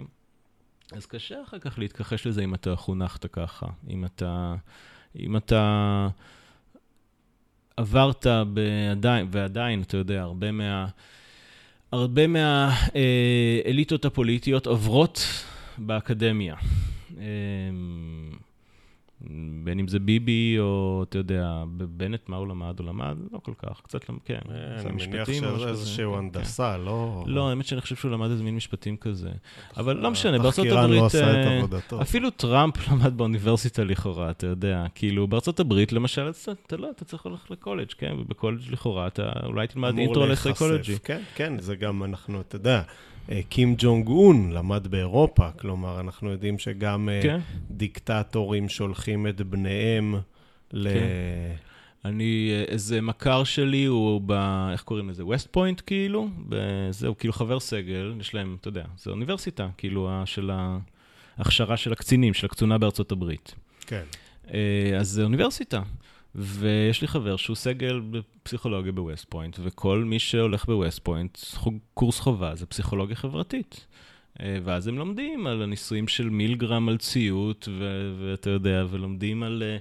אז 0.96 1.06
קשה 1.06 1.42
אחר 1.42 1.58
כך 1.58 1.78
להתכחש 1.78 2.26
לזה 2.26 2.44
אם 2.44 2.54
אתה 2.54 2.76
חונכת 2.76 3.26
ככה. 3.32 3.66
אם 3.90 4.04
אתה, 4.04 4.54
אם 5.18 5.36
אתה 5.36 6.08
עברת 7.76 8.26
בעדיין, 8.52 9.28
ועדיין, 9.30 9.82
אתה 9.82 9.96
יודע, 9.96 10.22
הרבה 10.22 10.52
מה... 10.52 10.86
הרבה 11.92 12.22
מהאליטות 12.26 14.04
הפוליטיות 14.04 14.66
עוברות 14.66 15.20
באקדמיה. 15.78 16.56
בין 19.64 19.78
אם 19.78 19.88
זה 19.88 19.98
ביבי, 19.98 20.56
או 20.58 21.04
אתה 21.08 21.18
יודע, 21.18 21.62
בנט, 21.66 22.28
מה 22.28 22.36
הוא 22.36 22.48
למד? 22.48 22.78
הוא 22.78 22.86
למד? 22.86 23.16
לא 23.32 23.38
כל 23.38 23.52
כך, 23.58 23.80
קצת, 23.82 24.04
כן. 24.24 24.38
אה, 24.50 24.80
אני 24.80 25.06
מניח 25.06 25.32
שזה 25.32 25.68
איזשהו 25.68 26.12
כן. 26.12 26.18
הנדסה, 26.18 26.76
לא... 26.76 27.24
לא, 27.26 27.48
האמת 27.48 27.66
שאני 27.66 27.80
חושב 27.80 27.96
שהוא 27.96 28.10
למד 28.10 28.30
איזה 28.30 28.42
מין 28.44 28.56
משפטים 28.56 28.96
כזה. 28.96 29.30
אבל 29.76 29.96
לא 29.96 30.10
משנה, 30.10 30.38
בארצות 30.38 30.66
הברית... 30.66 30.78
התחקירן 30.78 31.00
לא 31.00 31.06
עשה 31.06 31.30
את 31.30 31.46
אה, 31.46 31.58
עבודתו. 31.58 32.02
אפילו 32.02 32.30
טראמפ 32.30 32.74
למד 32.88 33.16
באוניברסיטה 33.16 33.84
לכאורה, 33.84 34.30
אתה 34.30 34.46
יודע. 34.46 34.86
כאילו, 34.94 35.26
בארצות 35.26 35.60
הברית, 35.60 35.92
למשל, 35.92 36.30
אתה 36.66 36.76
לא, 36.76 36.90
אתה 36.90 37.04
צריך 37.04 37.26
ללכת 37.26 37.50
לקולג', 37.50 37.90
כן? 37.98 38.14
ובקולג' 38.18 38.60
לכאורה 38.70 39.06
אתה 39.06 39.30
אולי 39.44 39.66
תלמד 39.66 39.98
אינטרו 39.98 40.26
לסייקולוגי. 40.26 40.98
כן, 41.04 41.20
כן, 41.34 41.58
זה 41.58 41.76
גם 41.76 42.04
אנחנו, 42.04 42.40
אתה 42.40 42.56
יודע. 42.56 42.82
אה, 43.30 43.40
קים 43.48 43.74
ג'ונג 43.78 44.08
און 44.08 44.52
למד 44.52 44.86
באירופה, 44.86 45.50
כלומר, 45.50 46.00
אנחנו 46.00 46.30
יודעים 46.30 46.58
שגם 46.58 47.08
אה, 47.08 47.20
כן. 47.22 47.40
דיקטטורים 47.70 48.68
שולחים 48.68 49.26
את 49.26 49.40
בניהם 49.40 50.14
ל... 50.72 50.88
כן. 50.88 51.06
אני, 52.04 52.50
אה, 52.52 52.64
איזה 52.72 53.00
מכר 53.00 53.44
שלי 53.44 53.84
הוא 53.84 54.20
ב... 54.26 54.32
איך 54.72 54.82
קוראים 54.82 55.08
לזה? 55.08 55.24
ווסט 55.24 55.48
פוינט, 55.50 55.82
כאילו? 55.86 56.28
זהו, 56.90 57.18
כאילו 57.18 57.32
חבר 57.32 57.60
סגל, 57.60 58.14
יש 58.20 58.34
להם, 58.34 58.56
אתה 58.60 58.68
יודע, 58.68 58.84
זה 58.98 59.10
אוניברסיטה, 59.10 59.68
כאילו, 59.76 60.10
של 60.24 60.50
ההכשרה 61.38 61.76
של 61.76 61.92
הקצינים, 61.92 62.34
של 62.34 62.46
הקצונה 62.46 62.78
בארצות 62.78 63.12
הברית. 63.12 63.54
כן. 63.86 64.02
אז 64.98 65.08
זה 65.08 65.24
אוניברסיטה. 65.24 65.82
ויש 66.38 67.02
לי 67.02 67.08
חבר 67.08 67.36
שהוא 67.36 67.56
סגל 67.56 68.00
בפסיכולוגיה 68.10 68.92
בווסט 68.92 69.26
פוינט, 69.28 69.56
וכל 69.62 70.04
מי 70.06 70.18
שהולך 70.18 70.64
בווסט 70.64 70.98
פוינט, 70.98 71.38
קורס 71.94 72.20
חובה 72.20 72.54
זה 72.54 72.66
פסיכולוגיה 72.66 73.16
חברתית. 73.16 73.86
אה, 74.40 74.58
ואז 74.64 74.86
הם 74.86 74.98
לומדים 74.98 75.46
על 75.46 75.62
הניסויים 75.62 76.08
של 76.08 76.28
מילגרם 76.28 76.88
על 76.88 76.96
ציות, 76.96 77.68
ואתה 78.20 78.50
יודע, 78.50 78.84
ולומדים 78.90 79.42
על, 79.42 79.62
אה, 79.66 79.76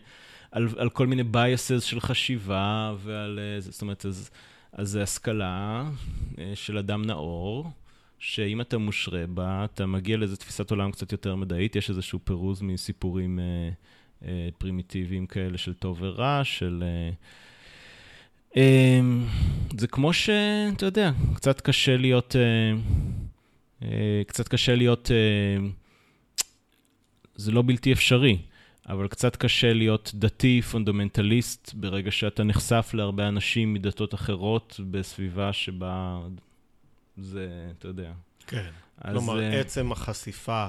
על, 0.51 0.67
על 0.77 0.89
כל 0.89 1.07
מיני 1.07 1.23
biases 1.33 1.81
של 1.81 1.99
חשיבה, 1.99 2.95
ועל, 3.03 3.39
אה, 3.39 3.61
זאת 3.61 3.81
אומרת, 3.81 4.05
אז, 4.05 4.29
אז 4.73 4.89
זה 4.89 5.03
השכלה 5.03 5.89
של 6.55 6.77
אדם 6.77 7.05
נאור, 7.05 7.71
שאם 8.19 8.61
אתה 8.61 8.77
מושרה 8.77 9.27
בה, 9.27 9.65
אתה 9.65 9.85
מגיע 9.85 10.17
לאיזו 10.17 10.35
תפיסת 10.35 10.71
עולם 10.71 10.91
קצת 10.91 11.11
יותר 11.11 11.35
מדעית, 11.35 11.75
יש 11.75 11.89
איזשהו 11.89 12.19
פירוז 12.23 12.61
מסיפורים 12.61 13.39
אה, 13.39 13.69
פרימיטיביים 14.57 15.25
כאלה 15.25 15.57
של 15.57 15.73
טוב 15.73 15.97
ורע, 16.01 16.41
של... 16.43 16.83
אה, 16.85 17.11
אה, 18.57 18.99
זה 19.77 19.87
כמו 19.87 20.13
שאתה 20.13 20.85
יודע, 20.85 21.11
קצת 21.35 21.61
קשה 21.61 21.97
להיות... 21.97 22.35
אה, 22.35 22.77
אה, 23.81 24.21
קצת 24.27 24.47
קשה 24.47 24.75
להיות, 24.75 25.11
אה, 25.11 25.67
זה 27.35 27.51
לא 27.51 27.63
בלתי 27.65 27.93
אפשרי, 27.93 28.37
אבל 28.89 29.07
קצת 29.07 29.35
קשה 29.35 29.73
להיות 29.73 30.11
דתי, 30.15 30.61
פונדמנטליסט, 30.61 31.73
ברגע 31.73 32.11
שאתה 32.11 32.43
נחשף 32.43 32.91
להרבה 32.93 33.27
אנשים 33.27 33.73
מדתות 33.73 34.13
אחרות 34.13 34.79
בסביבה 34.91 35.53
שבה 35.53 36.19
זה, 37.17 37.69
אתה 37.77 37.87
יודע. 37.87 38.11
כן. 38.47 38.69
כלומר. 39.01 39.39
עצם 39.39 39.91
החשיפה 39.91 40.67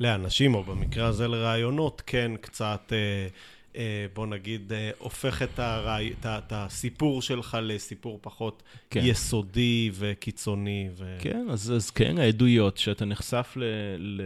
לאנשים, 0.00 0.54
או 0.54 0.64
במקרה 0.64 1.06
הזה 1.06 1.28
לרעיונות, 1.28 2.02
כן 2.06 2.32
קצת... 2.40 2.92
Uh... 2.92 3.58
אה, 3.78 4.06
בוא 4.14 4.26
נגיד, 4.26 4.72
אה, 4.72 4.90
הופך 4.98 5.42
את, 5.42 5.58
הרעי, 5.58 6.12
את, 6.12 6.26
את 6.26 6.52
הסיפור 6.52 7.22
שלך 7.22 7.58
לסיפור 7.62 8.18
פחות 8.22 8.62
כן. 8.90 9.00
יסודי 9.04 9.90
וקיצוני. 9.94 10.88
ו... 10.96 11.16
כן, 11.20 11.46
אז, 11.50 11.72
אז 11.76 11.90
כן, 11.90 12.18
העדויות, 12.18 12.78
שאתה 12.78 13.04
נחשף 13.04 13.52
ל... 13.56 13.64
ל... 13.98 14.22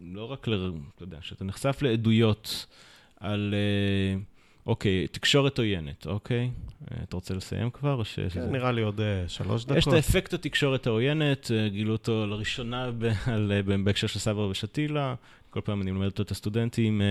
לא 0.00 0.24
רק 0.24 0.48
ל... 0.48 0.72
אתה 0.94 1.02
יודע, 1.02 1.18
שאתה 1.20 1.44
נחשף 1.44 1.78
לעדויות 1.82 2.66
על... 3.20 3.54
אה, 3.54 4.20
אוקיי, 4.68 5.06
תקשורת 5.08 5.58
עוינת, 5.58 6.06
אוקיי? 6.06 6.50
אתה 7.02 7.16
רוצה 7.16 7.34
לסיים 7.34 7.70
כבר? 7.70 8.02
ש... 8.02 8.14
כן, 8.14 8.30
שזה... 8.30 8.46
נראה 8.46 8.72
לי 8.72 8.82
עוד 8.82 9.00
uh, 9.00 9.28
שלוש 9.28 9.64
דקות. 9.64 9.76
יש 9.76 9.88
את 9.88 9.92
האפקט 9.92 10.34
התקשורת 10.34 10.86
העוינת, 10.86 11.50
גילו 11.68 11.92
אותו 11.92 12.26
לראשונה 12.26 12.90
בהקשר 13.84 14.06
של 14.06 14.18
סברה 14.18 14.46
ושתילה, 14.46 15.14
כל 15.50 15.60
פעם 15.60 15.82
אני 15.82 15.90
מלמד 15.90 16.06
אותו 16.06 16.22
את 16.22 16.30
הסטודנטים. 16.30 17.02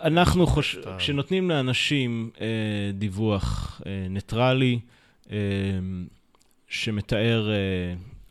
אנחנו 0.00 0.46
חושבים, 0.46 0.84
כשנותנים 0.98 1.50
לאנשים 1.50 2.30
אה, 2.40 2.46
דיווח 2.94 3.80
אה, 3.86 4.06
ניטרלי, 4.10 4.80
אה, 5.30 5.36
שמתאר, 6.68 7.50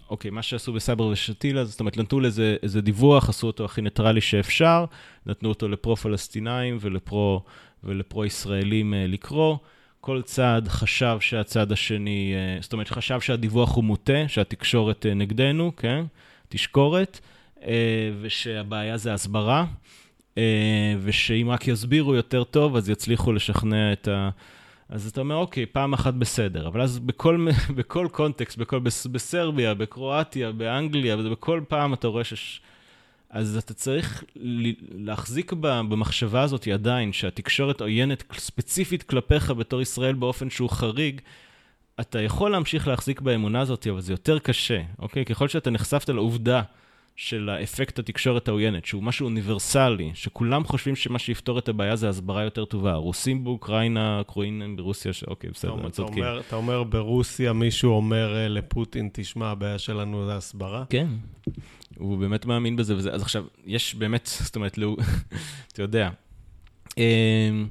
אוקיי, 0.09 0.31
מה 0.31 0.41
שעשו 0.41 0.73
בסברה 0.73 1.05
ושתילה, 1.05 1.65
זאת 1.65 1.79
אומרת, 1.79 1.97
נתנו 1.97 2.19
לזה 2.19 2.55
איזה 2.63 2.81
דיווח, 2.81 3.29
עשו 3.29 3.47
אותו 3.47 3.65
הכי 3.65 3.81
ניטרלי 3.81 4.21
שאפשר, 4.21 4.85
נתנו 5.25 5.49
אותו 5.49 5.67
לפרו-פלסטינאים 5.67 6.77
ולפרו, 6.81 7.43
ולפרו-ישראלים 7.83 8.93
לקרוא. 8.97 9.57
כל 10.01 10.21
צד 10.21 10.61
חשב 10.67 11.17
שהצד 11.19 11.71
השני, 11.71 12.33
זאת 12.61 12.73
אומרת, 12.73 12.89
חשב 12.89 13.19
שהדיווח 13.19 13.75
הוא 13.75 13.83
מוטה, 13.83 14.27
שהתקשורת 14.27 15.05
נגדנו, 15.15 15.71
כן? 15.77 16.05
תשקורת, 16.49 17.19
ושהבעיה 18.21 18.97
זה 18.97 19.13
הסברה. 19.13 19.65
אה, 20.37 20.95
ושאם 21.03 21.49
רק 21.49 21.67
יסבירו 21.67 22.15
יותר 22.15 22.43
טוב, 22.43 22.75
אז 22.75 22.89
יצליחו 22.89 23.33
לשכנע 23.33 23.93
את 23.93 24.07
ה... 24.07 24.29
אז 24.89 25.07
אתה 25.07 25.21
אומר, 25.21 25.35
אוקיי, 25.35 25.65
פעם 25.65 25.93
אחת 25.93 26.13
בסדר, 26.13 26.67
אבל 26.67 26.81
אז 26.81 26.99
בכל, 26.99 27.47
בכל 27.77 28.07
קונטקסט, 28.11 28.57
בכל, 28.57 28.79
בסרביה, 29.11 29.73
בקרואטיה, 29.73 30.51
באנגליה, 30.51 31.17
בכל 31.17 31.61
פעם 31.67 31.93
אתה 31.93 32.07
רואה 32.07 32.23
ש... 32.23 32.61
אז 33.29 33.57
אתה 33.57 33.73
צריך 33.73 34.23
להחזיק 34.91 35.53
במחשבה 35.53 36.41
הזאת 36.41 36.67
עדיין, 36.67 37.13
שהתקשורת 37.13 37.81
עוינת 37.81 38.23
ספציפית 38.33 39.03
כלפיך 39.03 39.51
בתור 39.51 39.81
ישראל 39.81 40.15
באופן 40.15 40.49
שהוא 40.49 40.69
חריג, 40.69 41.21
אתה 41.99 42.21
יכול 42.21 42.51
להמשיך 42.51 42.87
להחזיק 42.87 43.21
באמונה 43.21 43.61
הזאת, 43.61 43.87
אבל 43.87 44.01
זה 44.01 44.13
יותר 44.13 44.39
קשה, 44.39 44.81
אוקיי? 44.99 45.25
ככל 45.25 45.47
שאתה 45.47 45.69
נחשפת 45.69 46.09
לעובדה 46.09 46.61
של 47.21 47.49
האפקט 47.49 47.99
התקשורת 47.99 48.47
העוינת, 48.47 48.85
שהוא 48.85 49.03
משהו 49.03 49.25
אוניברסלי, 49.25 50.11
שכולם 50.13 50.63
חושבים 50.63 50.95
שמה 50.95 51.19
שיפתור 51.19 51.59
את 51.59 51.69
הבעיה 51.69 51.95
זה 51.95 52.09
הסברה 52.09 52.43
יותר 52.43 52.65
טובה. 52.65 52.93
רוסים 52.93 53.43
באוקראינה, 53.43 54.21
קרואינים 54.27 54.75
ברוסיה, 54.75 55.13
שאוקיי, 55.13 55.49
בסדר, 55.49 55.73
הם 55.73 55.89
צודקים. 55.89 56.23
אומר, 56.23 56.39
אתה 56.39 56.55
אומר 56.55 56.83
ברוסיה 56.83 57.53
מישהו 57.53 57.91
אומר 57.91 58.35
אה, 58.35 58.47
לפוטין, 58.47 59.09
תשמע, 59.13 59.47
הבעיה 59.47 59.77
שלנו 59.77 60.25
זה 60.25 60.35
הסברה? 60.35 60.83
כן, 60.89 61.07
הוא 61.97 62.17
באמת 62.17 62.45
מאמין 62.45 62.75
בזה 62.75 62.95
וזה. 62.95 63.11
אז 63.11 63.21
עכשיו, 63.21 63.45
יש 63.65 63.95
באמת, 63.95 64.25
זאת 64.45 64.55
אומרת, 64.55 64.77
לא, 64.77 64.95
אתה 65.71 65.81
יודע. 65.81 66.09
אמ, 66.97 67.67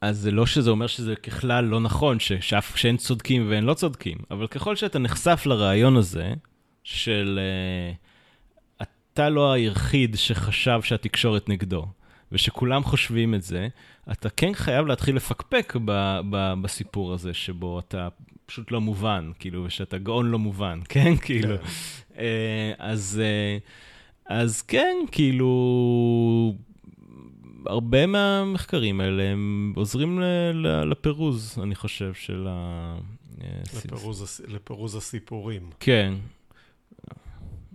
אז 0.00 0.18
זה 0.18 0.30
לא 0.30 0.46
שזה 0.46 0.70
אומר 0.70 0.86
שזה 0.86 1.16
ככלל 1.16 1.64
לא 1.64 1.80
נכון, 1.80 2.20
שאף, 2.20 2.76
שאין 2.76 2.96
צודקים 2.96 3.46
ואין 3.50 3.64
לא 3.64 3.74
צודקים, 3.74 4.18
אבל 4.30 4.46
ככל 4.46 4.76
שאתה 4.76 4.98
נחשף 4.98 5.42
לרעיון 5.46 5.96
הזה, 5.96 6.34
של 6.84 7.38
uh, 7.40 8.03
אתה 9.14 9.28
לא 9.28 9.52
היחיד 9.52 10.16
שחשב 10.16 10.80
שהתקשורת 10.82 11.48
נגדו, 11.48 11.86
ושכולם 12.32 12.84
חושבים 12.84 13.34
את 13.34 13.42
זה, 13.42 13.68
אתה 14.12 14.30
כן 14.30 14.54
חייב 14.54 14.86
להתחיל 14.86 15.16
לפקפק 15.16 15.76
ב- 15.84 16.20
ב- 16.30 16.54
בסיפור 16.62 17.12
הזה, 17.12 17.34
שבו 17.34 17.78
אתה 17.78 18.08
פשוט 18.46 18.70
לא 18.70 18.80
מובן, 18.80 19.30
כאילו, 19.38 19.64
ושאתה 19.64 19.98
גאון 19.98 20.30
לא 20.30 20.38
מובן, 20.38 20.80
כן? 20.88 21.16
כאילו. 21.16 21.54
Uh, 22.10 22.16
אז, 22.78 23.20
uh, 23.22 23.62
אז 24.26 24.62
כן, 24.62 24.96
כאילו... 25.12 26.54
הרבה 27.66 28.06
מהמחקרים 28.06 29.00
האלה 29.00 29.22
הם 29.22 29.72
עוזרים 29.76 30.20
לפירוז, 30.84 31.58
אני 31.62 31.74
חושב, 31.74 32.14
של 32.14 32.46
ה... 32.50 32.98
לפירוז, 33.76 34.40
לפירוז 34.48 34.94
הסיפורים. 34.94 35.70
כן, 35.80 36.14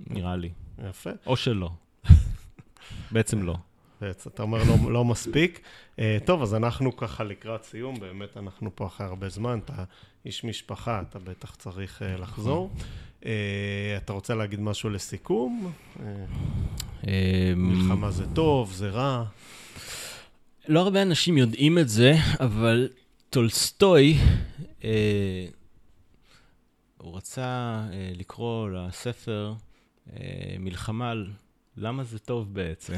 נראה 0.07 0.35
לי. 0.35 0.49
יפה. 0.89 1.09
או 1.25 1.37
שלא. 1.37 1.69
בעצם 3.11 3.43
לא. 3.43 3.55
בעצם, 4.01 4.29
אתה 4.29 4.43
אומר 4.43 4.63
לא, 4.63 4.91
לא 4.91 5.05
מספיק. 5.05 5.61
Uh, 5.95 6.01
טוב, 6.25 6.41
אז 6.41 6.55
אנחנו 6.55 6.97
ככה 6.97 7.23
לקראת 7.23 7.63
סיום, 7.63 7.99
באמת 7.99 8.37
אנחנו 8.37 8.75
פה 8.75 8.87
אחרי 8.87 9.07
הרבה 9.07 9.29
זמן, 9.29 9.59
אתה 9.65 9.83
איש 10.25 10.43
משפחה, 10.43 11.01
אתה 11.09 11.19
בטח 11.19 11.55
צריך 11.55 12.01
uh, 12.01 12.21
לחזור. 12.21 12.71
Uh, 13.21 13.25
אתה 13.97 14.13
רוצה 14.13 14.35
להגיד 14.35 14.59
משהו 14.59 14.89
לסיכום? 14.89 15.71
Uh, 15.97 15.99
מלחמה 17.55 18.11
זה 18.11 18.23
טוב, 18.33 18.71
זה 18.71 18.89
רע. 18.89 19.23
לא 20.67 20.79
הרבה 20.79 21.01
אנשים 21.01 21.37
יודעים 21.37 21.77
את 21.77 21.89
זה, 21.89 22.13
אבל 22.39 22.89
טולסטוי, 23.29 24.17
uh, 24.79 24.83
הוא 26.97 27.17
רצה 27.17 27.81
uh, 27.89 28.17
לקרוא 28.17 28.69
לספר 28.69 29.53
מלחמה 30.59 31.11
על 31.11 31.27
למה 31.77 32.03
זה 32.03 32.19
טוב 32.19 32.53
בעצם. 32.53 32.93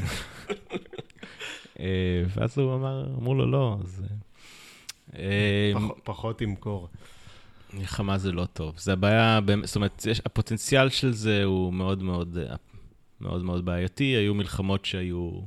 אה, 1.80 2.24
ואז 2.28 2.58
הוא 2.58 2.74
אמר, 2.74 3.06
אמרו 3.18 3.34
לו 3.34 3.50
לא, 3.50 3.76
אז... 3.84 4.02
אה, 5.16 5.72
פחות 6.04 6.40
ימכור. 6.40 6.88
מלחמה 7.72 8.18
זה 8.18 8.32
לא 8.32 8.44
טוב. 8.44 8.74
זה 8.78 8.92
הבעיה, 8.92 9.40
זאת 9.64 9.76
אומרת, 9.76 10.06
יש, 10.06 10.20
הפוטנציאל 10.26 10.88
של 10.88 11.12
זה 11.12 11.44
הוא 11.44 11.72
מאוד 11.72 12.02
מאוד, 12.02 12.38
מאוד 13.20 13.42
מאוד 13.42 13.64
בעייתי. 13.64 14.04
היו 14.04 14.34
מלחמות 14.34 14.84
שהיו... 14.84 15.40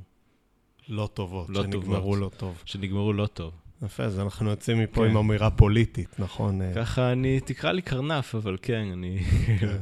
לא 0.90 1.10
טובות, 1.14 1.50
לא 1.50 1.64
שנגמרו 1.64 2.16
טובות, 2.16 2.20
לא 2.20 2.30
טוב. 2.38 2.62
שנגמרו 2.66 3.14
לא 3.14 3.28
טוב. 3.28 3.54
יפה, 3.86 4.04
אז 4.04 4.20
אנחנו 4.20 4.50
יוצאים 4.50 4.80
מפה 4.80 5.02
כן. 5.02 5.10
עם 5.10 5.18
אמירה 5.18 5.50
פוליטית, 5.50 6.20
נכון? 6.20 6.62
ככה 6.76 7.12
אני, 7.12 7.40
תקרא 7.40 7.72
לי 7.72 7.82
קרנף, 7.82 8.36
אבל 8.36 8.58
כן, 8.62 8.88
אני... 8.94 9.20
כן. 9.60 9.78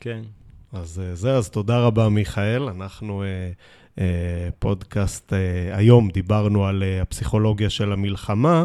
כן. 0.00 0.20
אז 0.72 1.02
אה, 1.04 1.14
זה, 1.14 1.34
אז 1.34 1.50
תודה 1.50 1.78
רבה, 1.78 2.08
מיכאל. 2.08 2.62
אנחנו 2.62 3.22
אה, 3.22 3.50
אה, 3.98 4.48
פודקאסט, 4.58 5.32
אה, 5.32 5.76
היום 5.76 6.10
דיברנו 6.10 6.66
על 6.66 6.82
אה, 6.82 7.02
הפסיכולוגיה 7.02 7.70
של 7.70 7.92
המלחמה, 7.92 8.64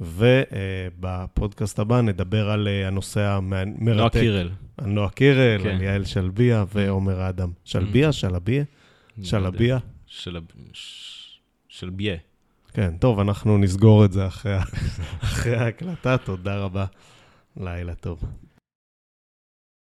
ובפודקאסט 0.00 1.78
הבא 1.78 2.00
נדבר 2.00 2.50
על 2.50 2.68
אה, 2.68 2.86
הנושא 2.86 3.20
המרתק. 3.20 3.96
נועה 3.96 4.10
קירל. 4.10 4.50
על 4.76 4.86
נועה 4.86 5.10
קירל, 5.10 5.62
כן. 5.62 5.68
על 5.68 5.82
יעל 5.82 6.04
שלביה 6.04 6.64
ועומר 6.74 7.28
אדם. 7.28 7.50
שלביה? 7.64 8.08
Mm. 8.08 8.12
שלביה? 8.12 8.64
שלביה? 9.22 9.78
שלביה. 11.68 12.16
כן, 12.72 12.96
טוב, 12.98 13.20
אנחנו 13.20 13.58
נסגור 13.58 14.04
את 14.04 14.12
זה 14.12 14.26
אחרי, 14.26 14.56
אחרי 15.22 15.56
ההקלטה. 15.56 16.16
תודה 16.18 16.56
רבה. 16.56 16.86
לילה 17.56 17.94
טוב. 17.94 18.24